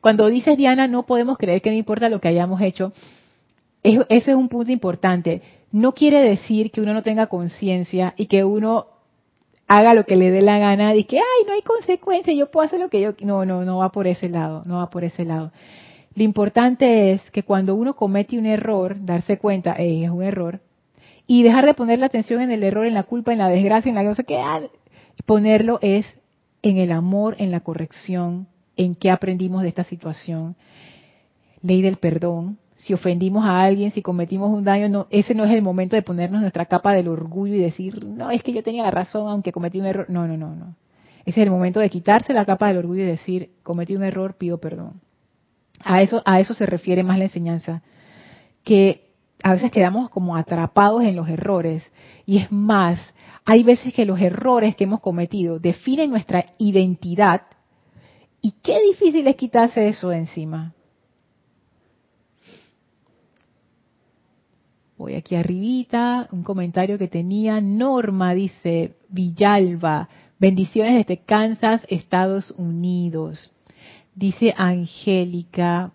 Cuando 0.00 0.28
dices 0.28 0.56
Diana, 0.56 0.86
no 0.86 1.06
podemos 1.06 1.36
creer 1.36 1.60
que 1.60 1.70
no 1.70 1.76
importa 1.76 2.08
lo 2.08 2.20
que 2.20 2.28
hayamos 2.28 2.60
hecho. 2.60 2.92
ese 3.82 4.06
es 4.08 4.28
un 4.28 4.48
punto 4.48 4.70
importante. 4.70 5.42
No 5.72 5.90
quiere 5.90 6.22
decir 6.22 6.70
que 6.70 6.82
uno 6.82 6.94
no 6.94 7.02
tenga 7.02 7.26
conciencia 7.26 8.14
y 8.16 8.26
que 8.26 8.44
uno 8.44 8.86
haga 9.68 9.94
lo 9.94 10.04
que 10.04 10.16
le 10.16 10.30
dé 10.30 10.42
la 10.42 10.58
gana 10.58 10.94
y 10.96 11.04
que, 11.04 11.18
ay, 11.18 11.46
no 11.46 11.52
hay 11.52 11.62
consecuencia, 11.62 12.32
yo 12.32 12.50
puedo 12.50 12.66
hacer 12.66 12.80
lo 12.80 12.88
que 12.88 13.00
yo... 13.00 13.12
No, 13.20 13.44
no, 13.44 13.64
no 13.64 13.78
va 13.78 13.92
por 13.92 14.06
ese 14.06 14.28
lado, 14.28 14.62
no 14.64 14.78
va 14.78 14.90
por 14.90 15.04
ese 15.04 15.24
lado. 15.24 15.52
Lo 16.14 16.24
importante 16.24 17.12
es 17.12 17.30
que 17.30 17.42
cuando 17.42 17.74
uno 17.74 17.94
comete 17.94 18.38
un 18.38 18.46
error, 18.46 18.96
darse 18.98 19.38
cuenta, 19.38 19.74
es 19.74 20.10
un 20.10 20.22
error, 20.22 20.60
y 21.26 21.42
dejar 21.42 21.66
de 21.66 21.74
poner 21.74 21.98
la 21.98 22.06
atención 22.06 22.40
en 22.40 22.50
el 22.50 22.64
error, 22.64 22.86
en 22.86 22.94
la 22.94 23.02
culpa, 23.02 23.32
en 23.32 23.38
la 23.38 23.48
desgracia, 23.48 23.90
en 23.90 23.94
la 23.94 24.04
cosa 24.04 24.22
que... 24.22 24.38
Ah, 24.38 24.62
ponerlo 25.26 25.78
es 25.82 26.06
en 26.62 26.78
el 26.78 26.90
amor, 26.90 27.36
en 27.38 27.50
la 27.50 27.60
corrección, 27.60 28.48
en 28.76 28.94
qué 28.94 29.10
aprendimos 29.10 29.62
de 29.62 29.68
esta 29.68 29.84
situación. 29.84 30.56
Ley 31.62 31.82
del 31.82 31.96
perdón, 31.96 32.58
si 32.78 32.94
ofendimos 32.94 33.44
a 33.44 33.60
alguien, 33.60 33.90
si 33.90 34.02
cometimos 34.02 34.50
un 34.50 34.62
daño, 34.62 35.08
ese 35.10 35.34
no 35.34 35.44
es 35.44 35.50
el 35.50 35.62
momento 35.62 35.96
de 35.96 36.02
ponernos 36.02 36.40
nuestra 36.40 36.66
capa 36.66 36.92
del 36.92 37.08
orgullo 37.08 37.54
y 37.54 37.58
decir, 37.58 38.04
no, 38.04 38.30
es 38.30 38.42
que 38.44 38.52
yo 38.52 38.62
tenía 38.62 38.84
la 38.84 38.92
razón 38.92 39.28
aunque 39.28 39.50
cometí 39.50 39.80
un 39.80 39.86
error. 39.86 40.08
No, 40.08 40.28
no, 40.28 40.36
no, 40.36 40.54
no. 40.54 40.76
Ese 41.26 41.40
es 41.40 41.46
el 41.46 41.50
momento 41.50 41.80
de 41.80 41.90
quitarse 41.90 42.32
la 42.32 42.44
capa 42.44 42.68
del 42.68 42.78
orgullo 42.78 43.02
y 43.02 43.06
decir, 43.06 43.50
cometí 43.64 43.96
un 43.96 44.04
error, 44.04 44.36
pido 44.38 44.58
perdón. 44.58 45.00
A 45.80 46.02
eso, 46.02 46.22
a 46.24 46.38
eso 46.38 46.54
se 46.54 46.66
refiere 46.66 47.02
más 47.02 47.18
la 47.18 47.24
enseñanza. 47.24 47.82
Que 48.62 49.08
a 49.42 49.54
veces 49.54 49.72
quedamos 49.72 50.08
como 50.10 50.36
atrapados 50.36 51.02
en 51.02 51.16
los 51.16 51.28
errores. 51.28 51.90
Y 52.26 52.38
es 52.38 52.52
más, 52.52 53.12
hay 53.44 53.64
veces 53.64 53.92
que 53.92 54.04
los 54.04 54.20
errores 54.20 54.76
que 54.76 54.84
hemos 54.84 55.00
cometido 55.00 55.58
definen 55.58 56.10
nuestra 56.10 56.46
identidad. 56.58 57.42
Y 58.40 58.52
qué 58.62 58.80
difícil 58.80 59.26
es 59.26 59.34
quitarse 59.34 59.88
eso 59.88 60.10
de 60.10 60.18
encima. 60.18 60.74
Voy 64.98 65.14
aquí 65.14 65.36
arribita, 65.36 66.26
un 66.32 66.42
comentario 66.42 66.98
que 66.98 67.06
tenía 67.06 67.60
Norma, 67.60 68.34
dice 68.34 68.96
Villalba, 69.08 70.08
bendiciones 70.40 70.96
desde 70.96 71.22
Kansas, 71.22 71.86
Estados 71.88 72.52
Unidos. 72.58 73.52
Dice 74.16 74.52
Angélica, 74.56 75.92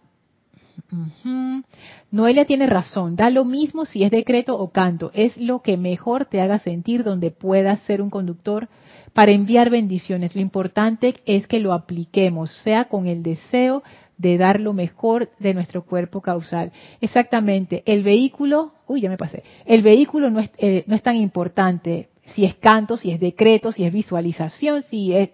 Noelia 2.11 2.45
tiene 2.45 2.65
razón, 2.65 3.17
da 3.17 3.29
lo 3.29 3.43
mismo 3.43 3.85
si 3.85 4.05
es 4.05 4.11
decreto 4.11 4.57
o 4.57 4.71
canto, 4.71 5.11
es 5.13 5.35
lo 5.35 5.61
que 5.61 5.75
mejor 5.75 6.23
te 6.23 6.39
haga 6.39 6.59
sentir 6.59 7.03
donde 7.03 7.29
puedas 7.29 7.81
ser 7.81 8.01
un 8.01 8.09
conductor 8.09 8.69
para 9.11 9.33
enviar 9.33 9.69
bendiciones. 9.69 10.33
Lo 10.33 10.41
importante 10.41 11.15
es 11.25 11.45
que 11.47 11.59
lo 11.59 11.73
apliquemos, 11.73 12.51
sea 12.63 12.85
con 12.85 13.07
el 13.07 13.21
deseo 13.21 13.83
de 14.17 14.37
dar 14.37 14.59
lo 14.59 14.73
mejor 14.73 15.31
de 15.39 15.53
nuestro 15.53 15.83
cuerpo 15.83 16.21
causal. 16.21 16.71
Exactamente, 17.01 17.83
el 17.85 18.03
vehículo, 18.03 18.73
uy, 18.93 19.01
ya 19.01 19.09
me 19.09 19.17
pasé, 19.17 19.43
el 19.65 19.81
vehículo 19.81 20.29
no 20.29 20.39
es, 20.39 20.51
eh, 20.57 20.83
no 20.87 20.95
es 20.95 21.01
tan 21.01 21.15
importante 21.15 22.09
si 22.27 22.45
es 22.45 22.55
canto, 22.55 22.95
si 22.95 23.11
es 23.11 23.19
decreto, 23.19 23.71
si 23.71 23.83
es 23.83 23.91
visualización, 23.91 24.83
si 24.83 25.13
es... 25.13 25.29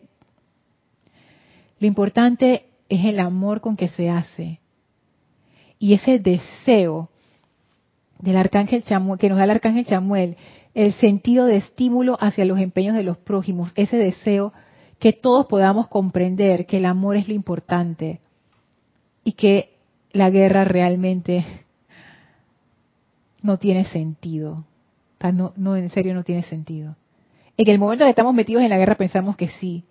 Lo 1.79 1.87
importante 1.87 2.65
es 2.89 3.05
el 3.05 3.19
amor 3.19 3.61
con 3.61 3.75
que 3.75 3.89
se 3.89 4.09
hace. 4.09 4.59
Y 5.77 5.93
ese 5.93 6.19
deseo 6.19 7.09
del 8.19 8.37
arcángel 8.37 8.83
Chamuel, 8.83 9.19
que 9.19 9.29
nos 9.29 9.37
da 9.37 9.43
el 9.43 9.51
arcángel 9.51 9.85
Chamuel, 9.85 10.35
el 10.73 10.93
sentido 10.93 11.45
de 11.45 11.57
estímulo 11.57 12.17
hacia 12.19 12.45
los 12.45 12.59
empeños 12.59 12.95
de 12.95 13.03
los 13.03 13.17
prójimos, 13.17 13.71
ese 13.75 13.97
deseo 13.97 14.53
que 14.99 15.13
todos 15.13 15.45
podamos 15.45 15.87
comprender 15.87 16.65
que 16.65 16.77
el 16.77 16.85
amor 16.85 17.15
es 17.15 17.27
lo 17.27 17.33
importante 17.33 18.19
y 19.23 19.33
que 19.33 19.77
la 20.11 20.29
guerra 20.29 20.65
realmente 20.65 21.45
no 23.41 23.57
tiene 23.57 23.85
sentido. 23.85 24.65
no, 25.33 25.53
no, 25.55 25.75
en 25.75 25.89
serio 25.89 26.13
no 26.13 26.23
tiene 26.23 26.43
sentido. 26.43 26.95
En 27.57 27.67
el 27.67 27.79
momento 27.79 28.05
que 28.05 28.09
estamos 28.09 28.33
metidos 28.33 28.63
en 28.63 28.69
la 28.69 28.77
guerra 28.77 28.95
pensamos 28.95 29.35
que 29.35 29.49
sí, 29.49 29.83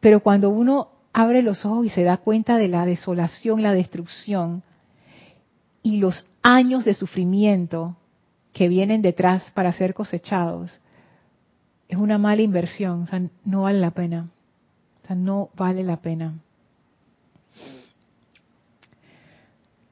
pero 0.00 0.20
cuando 0.20 0.50
uno 0.50 0.88
abre 1.12 1.42
los 1.42 1.64
ojos 1.64 1.86
y 1.86 1.90
se 1.90 2.02
da 2.02 2.16
cuenta 2.16 2.56
de 2.56 2.68
la 2.68 2.86
desolación, 2.86 3.62
la 3.62 3.72
destrucción 3.72 4.62
y 5.82 5.98
los 5.98 6.26
años 6.42 6.84
de 6.84 6.94
sufrimiento 6.94 7.96
que 8.52 8.68
vienen 8.68 9.02
detrás 9.02 9.50
para 9.52 9.72
ser 9.72 9.94
cosechados, 9.94 10.80
es 11.88 11.98
una 11.98 12.18
mala 12.18 12.42
inversión, 12.42 13.02
o 13.02 13.06
sea, 13.06 13.22
no 13.44 13.62
vale 13.62 13.80
la 13.80 13.90
pena. 13.90 14.30
O 15.02 15.06
sea, 15.06 15.16
no 15.16 15.50
vale 15.56 15.82
la 15.82 15.98
pena. 15.98 16.34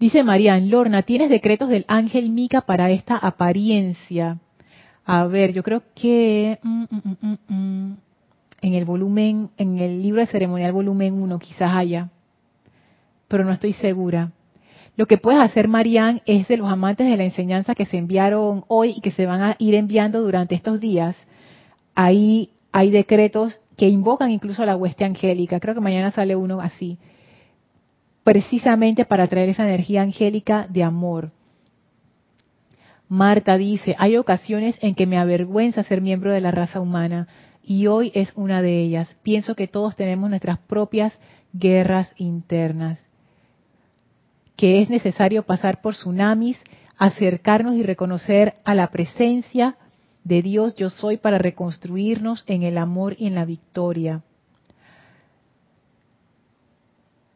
Dice 0.02 0.24
Marian, 0.24 0.68
Lorna, 0.68 1.02
¿tienes 1.02 1.30
decretos 1.30 1.68
del 1.68 1.84
ángel 1.86 2.30
Mica 2.30 2.62
para 2.62 2.90
esta 2.90 3.16
apariencia? 3.16 4.38
A 5.04 5.26
ver, 5.28 5.52
yo 5.52 5.62
creo 5.62 5.84
que 5.94 6.58
mm, 6.60 6.84
mm, 6.90 7.36
mm, 7.46 7.96
en 8.62 8.74
el 8.74 8.84
volumen, 8.84 9.50
en 9.56 9.78
el 9.78 10.02
libro 10.02 10.20
de 10.20 10.26
ceremonial 10.26 10.72
volumen 10.72 11.14
1 11.22 11.38
quizás 11.38 11.70
haya, 11.76 12.08
pero 13.28 13.44
no 13.44 13.52
estoy 13.52 13.74
segura. 13.74 14.32
Lo 14.96 15.06
que 15.06 15.18
puedes 15.18 15.40
hacer, 15.40 15.68
Marian, 15.68 16.20
es 16.26 16.48
de 16.48 16.56
los 16.56 16.68
amantes 16.68 17.08
de 17.08 17.16
la 17.16 17.22
enseñanza 17.22 17.76
que 17.76 17.86
se 17.86 17.96
enviaron 17.96 18.64
hoy 18.66 18.94
y 18.96 19.02
que 19.02 19.12
se 19.12 19.26
van 19.26 19.40
a 19.40 19.56
ir 19.60 19.76
enviando 19.76 20.20
durante 20.20 20.56
estos 20.56 20.80
días. 20.80 21.28
Ahí 21.94 22.50
hay 22.72 22.90
decretos 22.90 23.60
que 23.76 23.88
invocan 23.88 24.32
incluso 24.32 24.64
a 24.64 24.66
la 24.66 24.74
hueste 24.74 25.04
angélica. 25.04 25.60
Creo 25.60 25.76
que 25.76 25.80
mañana 25.80 26.10
sale 26.10 26.34
uno 26.34 26.60
así 26.60 26.98
precisamente 28.24 29.04
para 29.04 29.26
traer 29.26 29.48
esa 29.50 29.64
energía 29.64 30.02
angélica 30.02 30.66
de 30.68 30.82
amor. 30.82 31.32
Marta 33.08 33.58
dice, 33.58 33.94
hay 33.98 34.16
ocasiones 34.16 34.76
en 34.80 34.94
que 34.94 35.06
me 35.06 35.18
avergüenza 35.18 35.82
ser 35.82 36.00
miembro 36.00 36.32
de 36.32 36.40
la 36.40 36.50
raza 36.50 36.80
humana 36.80 37.28
y 37.62 37.86
hoy 37.86 38.10
es 38.14 38.32
una 38.36 38.62
de 38.62 38.80
ellas. 38.80 39.14
Pienso 39.22 39.54
que 39.54 39.68
todos 39.68 39.96
tenemos 39.96 40.30
nuestras 40.30 40.58
propias 40.58 41.12
guerras 41.52 42.12
internas, 42.16 42.98
que 44.56 44.80
es 44.80 44.88
necesario 44.88 45.42
pasar 45.42 45.82
por 45.82 45.94
tsunamis, 45.94 46.62
acercarnos 46.96 47.74
y 47.74 47.82
reconocer 47.82 48.54
a 48.64 48.74
la 48.74 48.88
presencia 48.90 49.76
de 50.24 50.40
Dios 50.40 50.76
yo 50.76 50.88
soy 50.88 51.16
para 51.16 51.38
reconstruirnos 51.38 52.44
en 52.46 52.62
el 52.62 52.78
amor 52.78 53.16
y 53.18 53.26
en 53.26 53.34
la 53.34 53.44
victoria. 53.44 54.22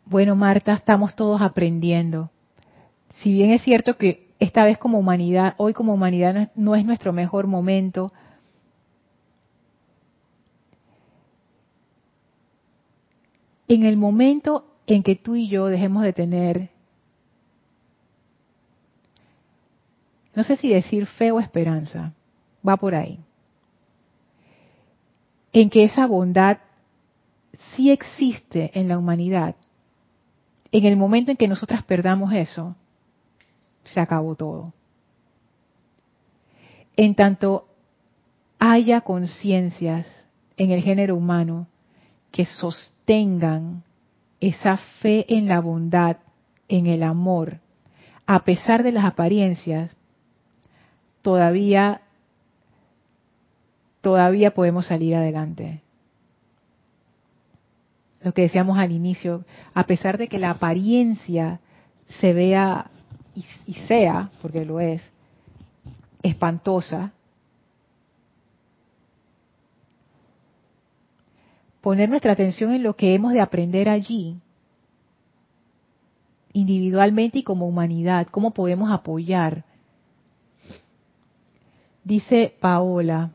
Bueno, 0.08 0.36
Marta, 0.36 0.72
estamos 0.72 1.16
todos 1.16 1.42
aprendiendo. 1.42 2.30
Si 3.16 3.32
bien 3.32 3.50
es 3.50 3.62
cierto 3.62 3.96
que 3.96 4.28
esta 4.38 4.64
vez 4.64 4.78
como 4.78 5.00
humanidad, 5.00 5.54
hoy 5.56 5.72
como 5.74 5.94
humanidad 5.94 6.52
no 6.54 6.76
es, 6.76 6.84
nuestro 6.84 7.12
mejor 7.12 7.48
momento, 7.48 8.12
en 13.66 13.82
el 13.82 13.96
momento 13.96 14.76
en 14.86 15.02
que 15.02 15.16
tú 15.16 15.34
y 15.34 15.48
yo 15.48 15.66
dejemos 15.66 16.04
de 16.04 16.12
tener, 16.12 16.70
no 20.36 20.44
sé 20.44 20.54
si 20.54 20.68
decir 20.68 21.06
fe 21.06 21.32
o 21.32 21.40
esperanza, 21.40 22.12
va 22.66 22.76
por 22.76 22.94
ahí, 22.94 23.18
en 25.52 25.68
que 25.68 25.82
esa 25.82 26.06
bondad 26.06 26.58
sí 27.74 27.90
existe 27.90 28.70
en 28.78 28.86
la 28.86 28.98
humanidad, 28.98 29.56
en 30.72 30.84
el 30.84 30.96
momento 30.96 31.30
en 31.30 31.36
que 31.36 31.48
nosotras 31.48 31.82
perdamos 31.84 32.32
eso, 32.32 32.76
se 33.84 34.00
acabó 34.00 34.34
todo. 34.34 34.72
En 36.96 37.14
tanto 37.14 37.68
haya 38.58 39.02
conciencias 39.02 40.06
en 40.56 40.70
el 40.70 40.82
género 40.82 41.16
humano 41.16 41.66
que 42.32 42.46
sostengan 42.46 43.84
esa 44.40 44.76
fe 45.00 45.26
en 45.28 45.48
la 45.48 45.60
bondad, 45.60 46.18
en 46.68 46.86
el 46.86 47.02
amor, 47.02 47.60
a 48.26 48.44
pesar 48.44 48.82
de 48.82 48.92
las 48.92 49.04
apariencias, 49.04 49.96
todavía 51.22 52.02
todavía 54.00 54.54
podemos 54.54 54.86
salir 54.86 55.16
adelante 55.16 55.82
lo 58.26 58.34
que 58.34 58.42
decíamos 58.42 58.76
al 58.76 58.90
inicio, 58.90 59.44
a 59.72 59.86
pesar 59.86 60.18
de 60.18 60.26
que 60.26 60.40
la 60.40 60.50
apariencia 60.50 61.60
se 62.18 62.32
vea 62.32 62.90
y, 63.66 63.74
sea, 63.86 64.32
porque 64.42 64.64
lo 64.64 64.80
es, 64.80 65.12
espantosa, 66.24 67.12
poner 71.80 72.08
nuestra 72.08 72.32
atención 72.32 72.72
en 72.72 72.82
lo 72.82 72.96
que 72.96 73.14
hemos 73.14 73.32
de 73.32 73.40
aprender 73.40 73.88
allí, 73.88 74.40
individualmente 76.52 77.38
y 77.38 77.42
como 77.44 77.68
humanidad, 77.68 78.26
cómo 78.32 78.50
podemos 78.50 78.90
apoyar. 78.90 79.62
Dice 82.02 82.56
Paola, 82.58 83.30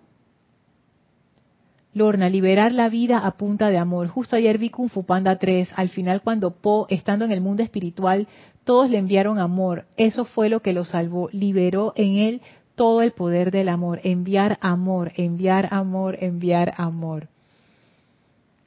Lorna, 1.94 2.30
liberar 2.30 2.72
la 2.72 2.88
vida 2.88 3.20
a 3.20 3.32
punta 3.32 3.70
de 3.70 3.78
amor. 3.78 4.08
Justo 4.08 4.38
ayer 4.38 4.58
vi 4.58 4.70
Kung 4.70 4.90
Fu 4.90 5.04
Panda 5.06 5.38
3, 5.38 5.74
al 5.76 5.90
final 5.90 6.22
cuando 6.22 6.52
Po, 6.52 6.88
estando 6.90 7.26
en 7.26 7.32
el 7.32 7.42
mundo 7.42 7.64
espiritual, 7.64 8.28
todos 8.64 8.90
le 8.90 8.98
enviaron 8.98 9.40
amor. 9.40 9.86
Eso 9.98 10.24
fue 10.24 10.48
lo 10.48 10.62
que 10.62 10.72
lo 10.72 10.86
salvó. 10.86 11.30
Liberó 11.34 11.94
en 11.98 12.16
él 12.18 12.42
todo 12.76 13.02
el 13.02 13.12
poder 13.12 13.52
del 13.52 13.68
amor. 13.68 14.00
Enviar 14.04 14.58
amor, 14.62 15.12
enviar 15.18 15.68
amor, 15.72 16.18
enviar 16.22 16.74
amor. 16.78 17.28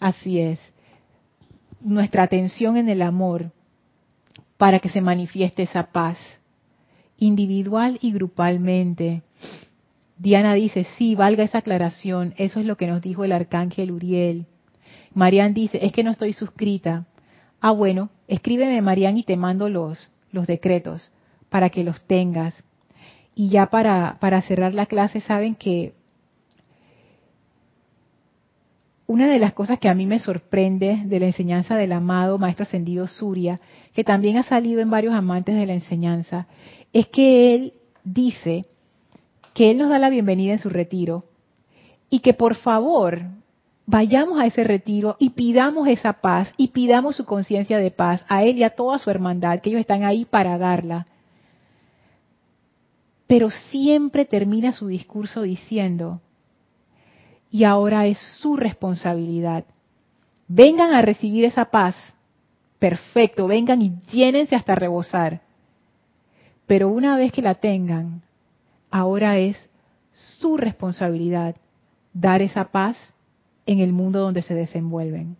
Así 0.00 0.40
es. 0.40 0.58
Nuestra 1.80 2.24
atención 2.24 2.76
en 2.76 2.90
el 2.90 3.00
amor 3.00 3.52
para 4.58 4.80
que 4.80 4.90
se 4.90 5.00
manifieste 5.00 5.62
esa 5.62 5.84
paz, 5.84 6.18
individual 7.18 7.98
y 8.02 8.12
grupalmente 8.12 9.22
Diana 10.16 10.54
dice, 10.54 10.86
sí, 10.96 11.14
valga 11.14 11.44
esa 11.44 11.58
aclaración, 11.58 12.34
eso 12.36 12.60
es 12.60 12.66
lo 12.66 12.76
que 12.76 12.86
nos 12.86 13.02
dijo 13.02 13.24
el 13.24 13.32
arcángel 13.32 13.90
Uriel. 13.90 14.46
Marian 15.12 15.54
dice, 15.54 15.84
es 15.84 15.92
que 15.92 16.04
no 16.04 16.10
estoy 16.10 16.32
suscrita. 16.32 17.06
Ah, 17.60 17.72
bueno, 17.72 18.10
escríbeme 18.28 18.80
Marian 18.80 19.16
y 19.16 19.24
te 19.24 19.36
mando 19.36 19.68
los, 19.68 20.10
los 20.30 20.46
decretos 20.46 21.10
para 21.48 21.70
que 21.70 21.84
los 21.84 22.00
tengas. 22.02 22.62
Y 23.34 23.48
ya 23.48 23.66
para, 23.66 24.18
para 24.20 24.42
cerrar 24.42 24.74
la 24.74 24.86
clase, 24.86 25.20
saben 25.20 25.54
que 25.56 25.94
una 29.06 29.28
de 29.28 29.38
las 29.38 29.52
cosas 29.52 29.78
que 29.78 29.88
a 29.88 29.94
mí 29.94 30.06
me 30.06 30.18
sorprende 30.18 31.02
de 31.04 31.20
la 31.20 31.26
enseñanza 31.26 31.76
del 31.76 31.92
amado 31.92 32.38
Maestro 32.38 32.62
Ascendido 32.62 33.06
Surya, 33.06 33.60
que 33.92 34.04
también 34.04 34.36
ha 34.36 34.44
salido 34.44 34.80
en 34.80 34.90
varios 34.90 35.14
amantes 35.14 35.56
de 35.56 35.66
la 35.66 35.74
enseñanza, 35.74 36.46
es 36.92 37.08
que 37.08 37.54
él 37.54 37.74
dice 38.04 38.64
que 39.54 39.70
Él 39.70 39.78
nos 39.78 39.88
da 39.88 39.98
la 39.98 40.10
bienvenida 40.10 40.52
en 40.52 40.58
su 40.58 40.68
retiro 40.68 41.24
y 42.10 42.20
que 42.20 42.34
por 42.34 42.56
favor 42.56 43.20
vayamos 43.86 44.38
a 44.40 44.46
ese 44.46 44.64
retiro 44.64 45.16
y 45.18 45.30
pidamos 45.30 45.88
esa 45.88 46.14
paz 46.14 46.52
y 46.56 46.68
pidamos 46.68 47.16
su 47.16 47.24
conciencia 47.24 47.78
de 47.78 47.90
paz 47.90 48.24
a 48.28 48.42
Él 48.42 48.58
y 48.58 48.64
a 48.64 48.70
toda 48.70 48.98
su 48.98 49.10
hermandad, 49.10 49.60
que 49.60 49.70
ellos 49.70 49.80
están 49.80 50.04
ahí 50.04 50.24
para 50.24 50.58
darla. 50.58 51.06
Pero 53.26 53.50
siempre 53.50 54.24
termina 54.24 54.72
su 54.72 54.88
discurso 54.88 55.42
diciendo, 55.42 56.20
y 57.50 57.64
ahora 57.64 58.06
es 58.06 58.18
su 58.40 58.56
responsabilidad. 58.56 59.64
Vengan 60.48 60.92
a 60.92 61.02
recibir 61.02 61.44
esa 61.44 61.66
paz. 61.66 61.94
Perfecto, 62.80 63.46
vengan 63.46 63.80
y 63.80 63.92
llénense 64.10 64.56
hasta 64.56 64.74
rebosar. 64.74 65.40
Pero 66.66 66.88
una 66.88 67.16
vez 67.16 67.32
que 67.32 67.42
la 67.42 67.54
tengan, 67.54 68.22
ahora 68.94 69.38
es 69.38 69.56
su 70.12 70.56
responsabilidad 70.56 71.56
dar 72.12 72.42
esa 72.42 72.66
paz 72.66 72.96
en 73.66 73.80
el 73.80 73.92
mundo 73.92 74.20
donde 74.20 74.40
se 74.40 74.54
desenvuelven. 74.54 75.36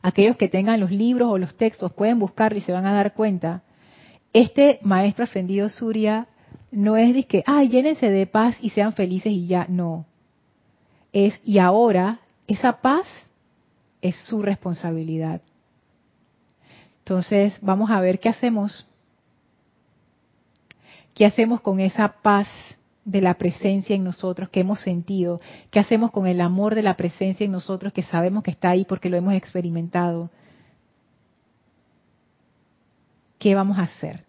Aquellos 0.00 0.36
que 0.36 0.48
tengan 0.48 0.78
los 0.78 0.92
libros 0.92 1.28
o 1.28 1.38
los 1.38 1.56
textos 1.56 1.92
pueden 1.92 2.20
buscarlo 2.20 2.56
y 2.56 2.60
se 2.60 2.70
van 2.70 2.86
a 2.86 2.92
dar 2.92 3.14
cuenta. 3.14 3.64
Este 4.32 4.78
maestro 4.82 5.24
ascendido 5.24 5.68
Surya 5.68 6.28
no 6.70 6.96
es 6.96 7.12
de 7.14 7.24
que, 7.24 7.42
ay, 7.46 7.68
llénense 7.68 8.08
de 8.08 8.26
paz 8.28 8.56
y 8.60 8.70
sean 8.70 8.92
felices 8.92 9.32
y 9.32 9.48
ya, 9.48 9.66
no. 9.68 10.06
Es, 11.12 11.40
y 11.44 11.58
ahora, 11.58 12.20
esa 12.46 12.80
paz 12.80 13.08
es 14.02 14.14
su 14.26 14.40
responsabilidad. 14.40 15.42
Entonces, 17.00 17.58
vamos 17.60 17.90
a 17.90 17.98
ver 17.98 18.20
qué 18.20 18.28
hacemos 18.28 18.86
¿Qué 21.14 21.24
hacemos 21.24 21.60
con 21.60 21.78
esa 21.78 22.08
paz 22.22 22.48
de 23.04 23.20
la 23.20 23.34
presencia 23.34 23.94
en 23.94 24.02
nosotros 24.02 24.48
que 24.48 24.60
hemos 24.60 24.80
sentido? 24.80 25.40
¿Qué 25.70 25.78
hacemos 25.78 26.10
con 26.10 26.26
el 26.26 26.40
amor 26.40 26.74
de 26.74 26.82
la 26.82 26.96
presencia 26.96 27.44
en 27.44 27.52
nosotros 27.52 27.92
que 27.92 28.02
sabemos 28.02 28.42
que 28.42 28.50
está 28.50 28.70
ahí 28.70 28.84
porque 28.84 29.08
lo 29.08 29.16
hemos 29.16 29.34
experimentado? 29.34 30.30
¿Qué 33.38 33.54
vamos 33.54 33.78
a 33.78 33.82
hacer? 33.82 34.24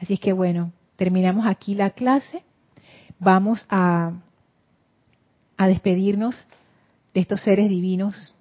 Así 0.00 0.14
es 0.14 0.20
que 0.20 0.32
bueno, 0.32 0.72
terminamos 0.96 1.46
aquí 1.46 1.74
la 1.74 1.90
clase. 1.90 2.42
Vamos 3.18 3.64
a, 3.70 4.12
a 5.56 5.66
despedirnos 5.66 6.46
de 7.14 7.20
estos 7.20 7.40
seres 7.40 7.68
divinos, 7.70 8.34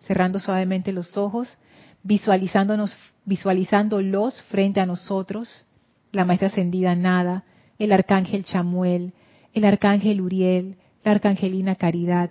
cerrando 0.00 0.40
suavemente 0.40 0.92
los 0.92 1.16
ojos, 1.16 1.56
visualizándonos, 2.02 2.96
visualizándolos 3.24 4.42
frente 4.44 4.80
a 4.80 4.86
nosotros, 4.86 5.66
la 6.12 6.24
maestra 6.24 6.48
ascendida 6.48 6.94
Nada, 6.94 7.44
el 7.78 7.92
arcángel 7.92 8.44
Chamuel, 8.44 9.12
el 9.54 9.64
arcángel 9.64 10.20
Uriel, 10.20 10.76
la 11.04 11.12
arcangelina 11.12 11.74
Caridad. 11.76 12.30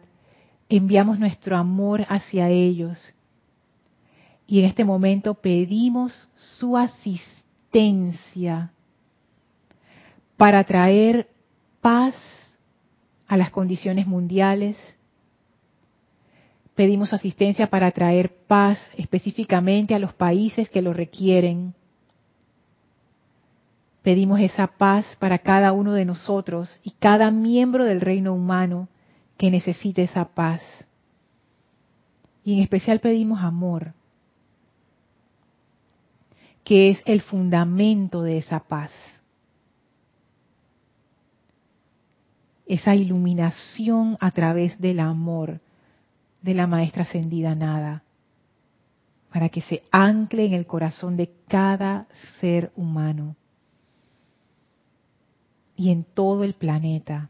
Enviamos 0.70 1.20
nuestro 1.20 1.58
amor 1.58 2.06
hacia 2.10 2.50
ellos. 2.50 3.14
Y 4.46 4.60
en 4.60 4.66
este 4.66 4.84
momento 4.86 5.36
pedimos 5.36 6.30
su 6.36 6.78
asistencia 6.78 8.72
para 10.38 10.64
traer 10.64 11.30
paz 11.82 12.16
a 13.28 13.36
las 13.36 13.50
condiciones 13.50 14.08
mundiales. 14.08 14.78
Pedimos 16.78 17.12
asistencia 17.12 17.72
para 17.72 17.90
traer 17.90 18.30
paz 18.46 18.78
específicamente 18.98 19.96
a 19.96 20.00
los 20.00 20.14
países 20.14 20.70
que 20.70 20.84
lo 20.84 20.94
requieren. 20.94 21.74
Pedimos 24.04 24.40
esa 24.42 24.68
paz 24.68 25.04
para 25.20 25.40
cada 25.40 25.72
uno 25.72 25.94
de 25.94 26.06
nosotros 26.06 26.80
y 26.84 26.92
cada 26.92 27.32
miembro 27.32 27.84
del 27.84 28.00
reino 28.00 28.32
humano 28.32 28.90
que 29.38 29.50
necesite 29.50 30.04
esa 30.04 30.26
paz. 30.26 30.62
Y 32.44 32.54
en 32.54 32.60
especial 32.60 33.00
pedimos 33.00 33.42
amor, 33.42 33.94
que 36.64 36.92
es 36.92 37.02
el 37.06 37.22
fundamento 37.22 38.22
de 38.22 38.38
esa 38.38 38.60
paz. 38.60 38.92
esa 42.70 42.94
iluminación 42.96 44.18
a 44.20 44.30
través 44.32 44.78
del 44.82 45.00
amor 45.00 45.62
de 46.42 46.54
la 46.54 46.68
maestra 46.68 47.04
ascendida 47.04 47.56
nada, 47.56 48.04
para 49.32 49.50
que 49.50 49.62
se 49.62 49.84
ancle 49.92 50.46
en 50.46 50.54
el 50.54 50.66
corazón 50.66 51.18
de 51.18 51.32
cada 51.48 52.08
ser 52.40 52.72
humano 52.76 53.36
y 55.76 55.92
en 55.92 56.04
todo 56.04 56.44
el 56.44 56.54
planeta. 56.54 57.30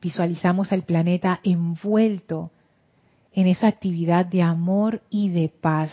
Visualizamos 0.00 0.72
al 0.72 0.84
planeta 0.84 1.40
envuelto 1.42 2.50
en 3.32 3.46
esa 3.46 3.68
actividad 3.68 4.26
de 4.26 4.42
amor 4.42 5.02
y 5.10 5.28
de 5.28 5.48
paz 5.48 5.90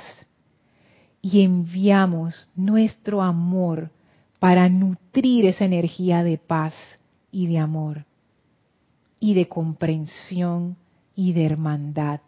y 1.22 1.42
enviamos 1.44 2.50
nuestro 2.56 3.22
amor 3.22 3.92
para 4.40 4.70
nutrir 4.70 5.46
esa 5.46 5.66
energía 5.66 6.24
de 6.24 6.38
paz 6.38 6.74
y 7.32 7.48
de 7.48 7.60
amor 7.60 8.06
y 9.20 9.34
de 9.34 9.48
comprensión 9.48 10.78
y 11.18 11.34
de 11.34 11.46
hermandad. 11.46 12.22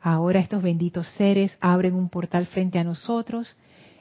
Ahora 0.00 0.40
estos 0.40 0.62
benditos 0.62 1.06
seres 1.18 1.56
abren 1.60 1.94
un 1.94 2.08
portal 2.08 2.46
frente 2.46 2.78
a 2.78 2.84
nosotros, 2.84 3.54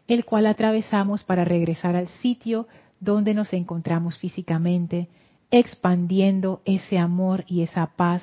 el 0.07 0.24
cual 0.24 0.45
atravesamos 0.45 1.24
para 1.26 1.43
regresar 1.43 1.95
al 1.97 2.07
sitio 2.07 2.68
donde 3.01 3.34
nos 3.34 3.51
encontramos 3.51 4.18
físicamente, 4.18 5.09
expandiendo 5.51 6.61
ese 6.63 6.97
amor 6.97 7.43
y 7.47 7.63
esa 7.63 7.88
paz 7.97 8.22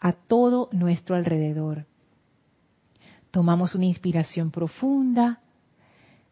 a 0.00 0.14
todo 0.14 0.68
nuestro 0.72 1.14
alrededor. 1.14 1.86
Tomamos 3.30 3.76
una 3.76 3.84
inspiración 3.84 4.50
profunda, 4.50 5.40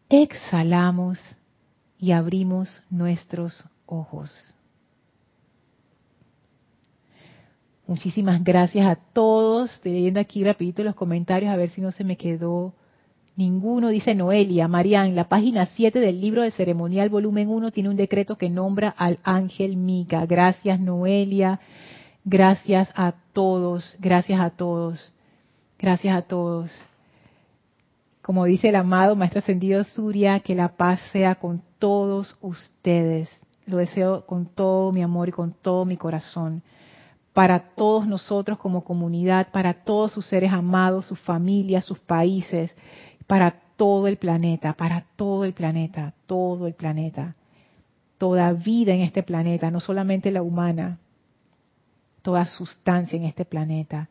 exhalamos 0.09 1.39
y 1.99 2.11
abrimos 2.11 2.81
nuestros 2.89 3.63
ojos. 3.85 4.31
Muchísimas 7.87 8.43
gracias 8.43 8.85
a 8.85 8.95
todos. 8.95 9.73
Estoy 9.75 9.93
leyendo 9.93 10.19
aquí 10.19 10.43
rapidito 10.43 10.83
los 10.83 10.95
comentarios 10.95 11.51
a 11.51 11.55
ver 11.55 11.69
si 11.69 11.79
no 11.79 11.91
se 11.91 12.03
me 12.03 12.17
quedó 12.17 12.73
ninguno. 13.37 13.87
Dice 13.87 14.13
Noelia, 14.13 14.67
Marian, 14.67 15.15
la 15.15 15.29
página 15.29 15.67
7 15.67 15.99
del 15.99 16.19
libro 16.19 16.41
de 16.41 16.51
ceremonial 16.51 17.07
volumen 17.07 17.47
1 17.47 17.71
tiene 17.71 17.89
un 17.89 17.95
decreto 17.95 18.37
que 18.37 18.49
nombra 18.49 18.89
al 18.89 19.19
ángel 19.23 19.77
Mica. 19.77 20.25
Gracias 20.25 20.79
Noelia. 20.81 21.61
Gracias 22.25 22.89
a 22.93 23.13
todos. 23.31 23.95
Gracias 23.99 24.41
a 24.41 24.49
todos. 24.49 25.13
Gracias 25.79 26.13
a 26.13 26.23
todos. 26.23 26.69
Como 28.27 28.43
dice 28.43 28.67
el 28.67 28.75
amado 28.75 29.15
Maestro 29.15 29.39
Ascendido 29.39 29.81
Surya, 29.85 30.41
que 30.41 30.53
la 30.53 30.75
paz 30.75 30.99
sea 31.13 31.35
con 31.35 31.63
todos 31.79 32.35
ustedes. 32.41 33.29
Lo 33.65 33.77
deseo 33.77 34.25
con 34.25 34.47
todo 34.47 34.91
mi 34.91 35.01
amor 35.01 35.29
y 35.29 35.31
con 35.31 35.53
todo 35.53 35.85
mi 35.85 35.95
corazón. 35.95 36.61
Para 37.31 37.69
todos 37.73 38.05
nosotros 38.05 38.57
como 38.57 38.83
comunidad, 38.83 39.47
para 39.53 39.85
todos 39.85 40.11
sus 40.11 40.25
seres 40.25 40.51
amados, 40.51 41.05
sus 41.05 41.17
familias, 41.21 41.85
sus 41.85 41.99
países, 41.99 42.75
para 43.27 43.61
todo 43.77 44.07
el 44.07 44.17
planeta, 44.17 44.73
para 44.73 45.05
todo 45.15 45.45
el 45.45 45.53
planeta, 45.53 46.13
todo 46.25 46.67
el 46.67 46.73
planeta. 46.73 47.33
Toda 48.17 48.51
vida 48.51 48.93
en 48.93 49.03
este 49.03 49.23
planeta, 49.23 49.71
no 49.71 49.79
solamente 49.79 50.31
la 50.31 50.41
humana, 50.41 50.99
toda 52.23 52.45
sustancia 52.45 53.15
en 53.15 53.23
este 53.23 53.45
planeta 53.45 54.09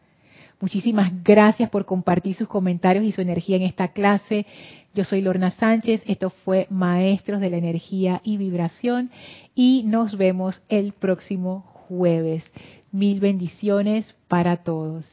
Muchísimas 0.59 1.13
gracias 1.23 1.69
por 1.69 1.85
compartir 1.85 2.35
sus 2.35 2.49
comentarios 2.49 3.05
y 3.05 3.13
su 3.13 3.21
energía 3.21 3.57
en 3.57 3.63
esta 3.63 3.89
clase. 3.89 4.47
Yo 4.95 5.05
soy 5.05 5.21
Lorna 5.21 5.51
Sánchez, 5.51 6.03
esto 6.07 6.31
fue 6.31 6.67
Maestros 6.71 7.43
de 7.43 7.51
la 7.51 7.59
Energía 7.59 8.23
y 8.25 8.39
Vibración 8.39 9.11
y 9.55 9.83
nos 9.85 10.17
vemos 10.17 10.63
el 10.71 10.93
próximo 10.93 11.61
jueves. 11.89 12.43
Mil 12.91 13.21
bendiciones 13.21 14.15
para 14.29 14.57
todos. 14.57 15.05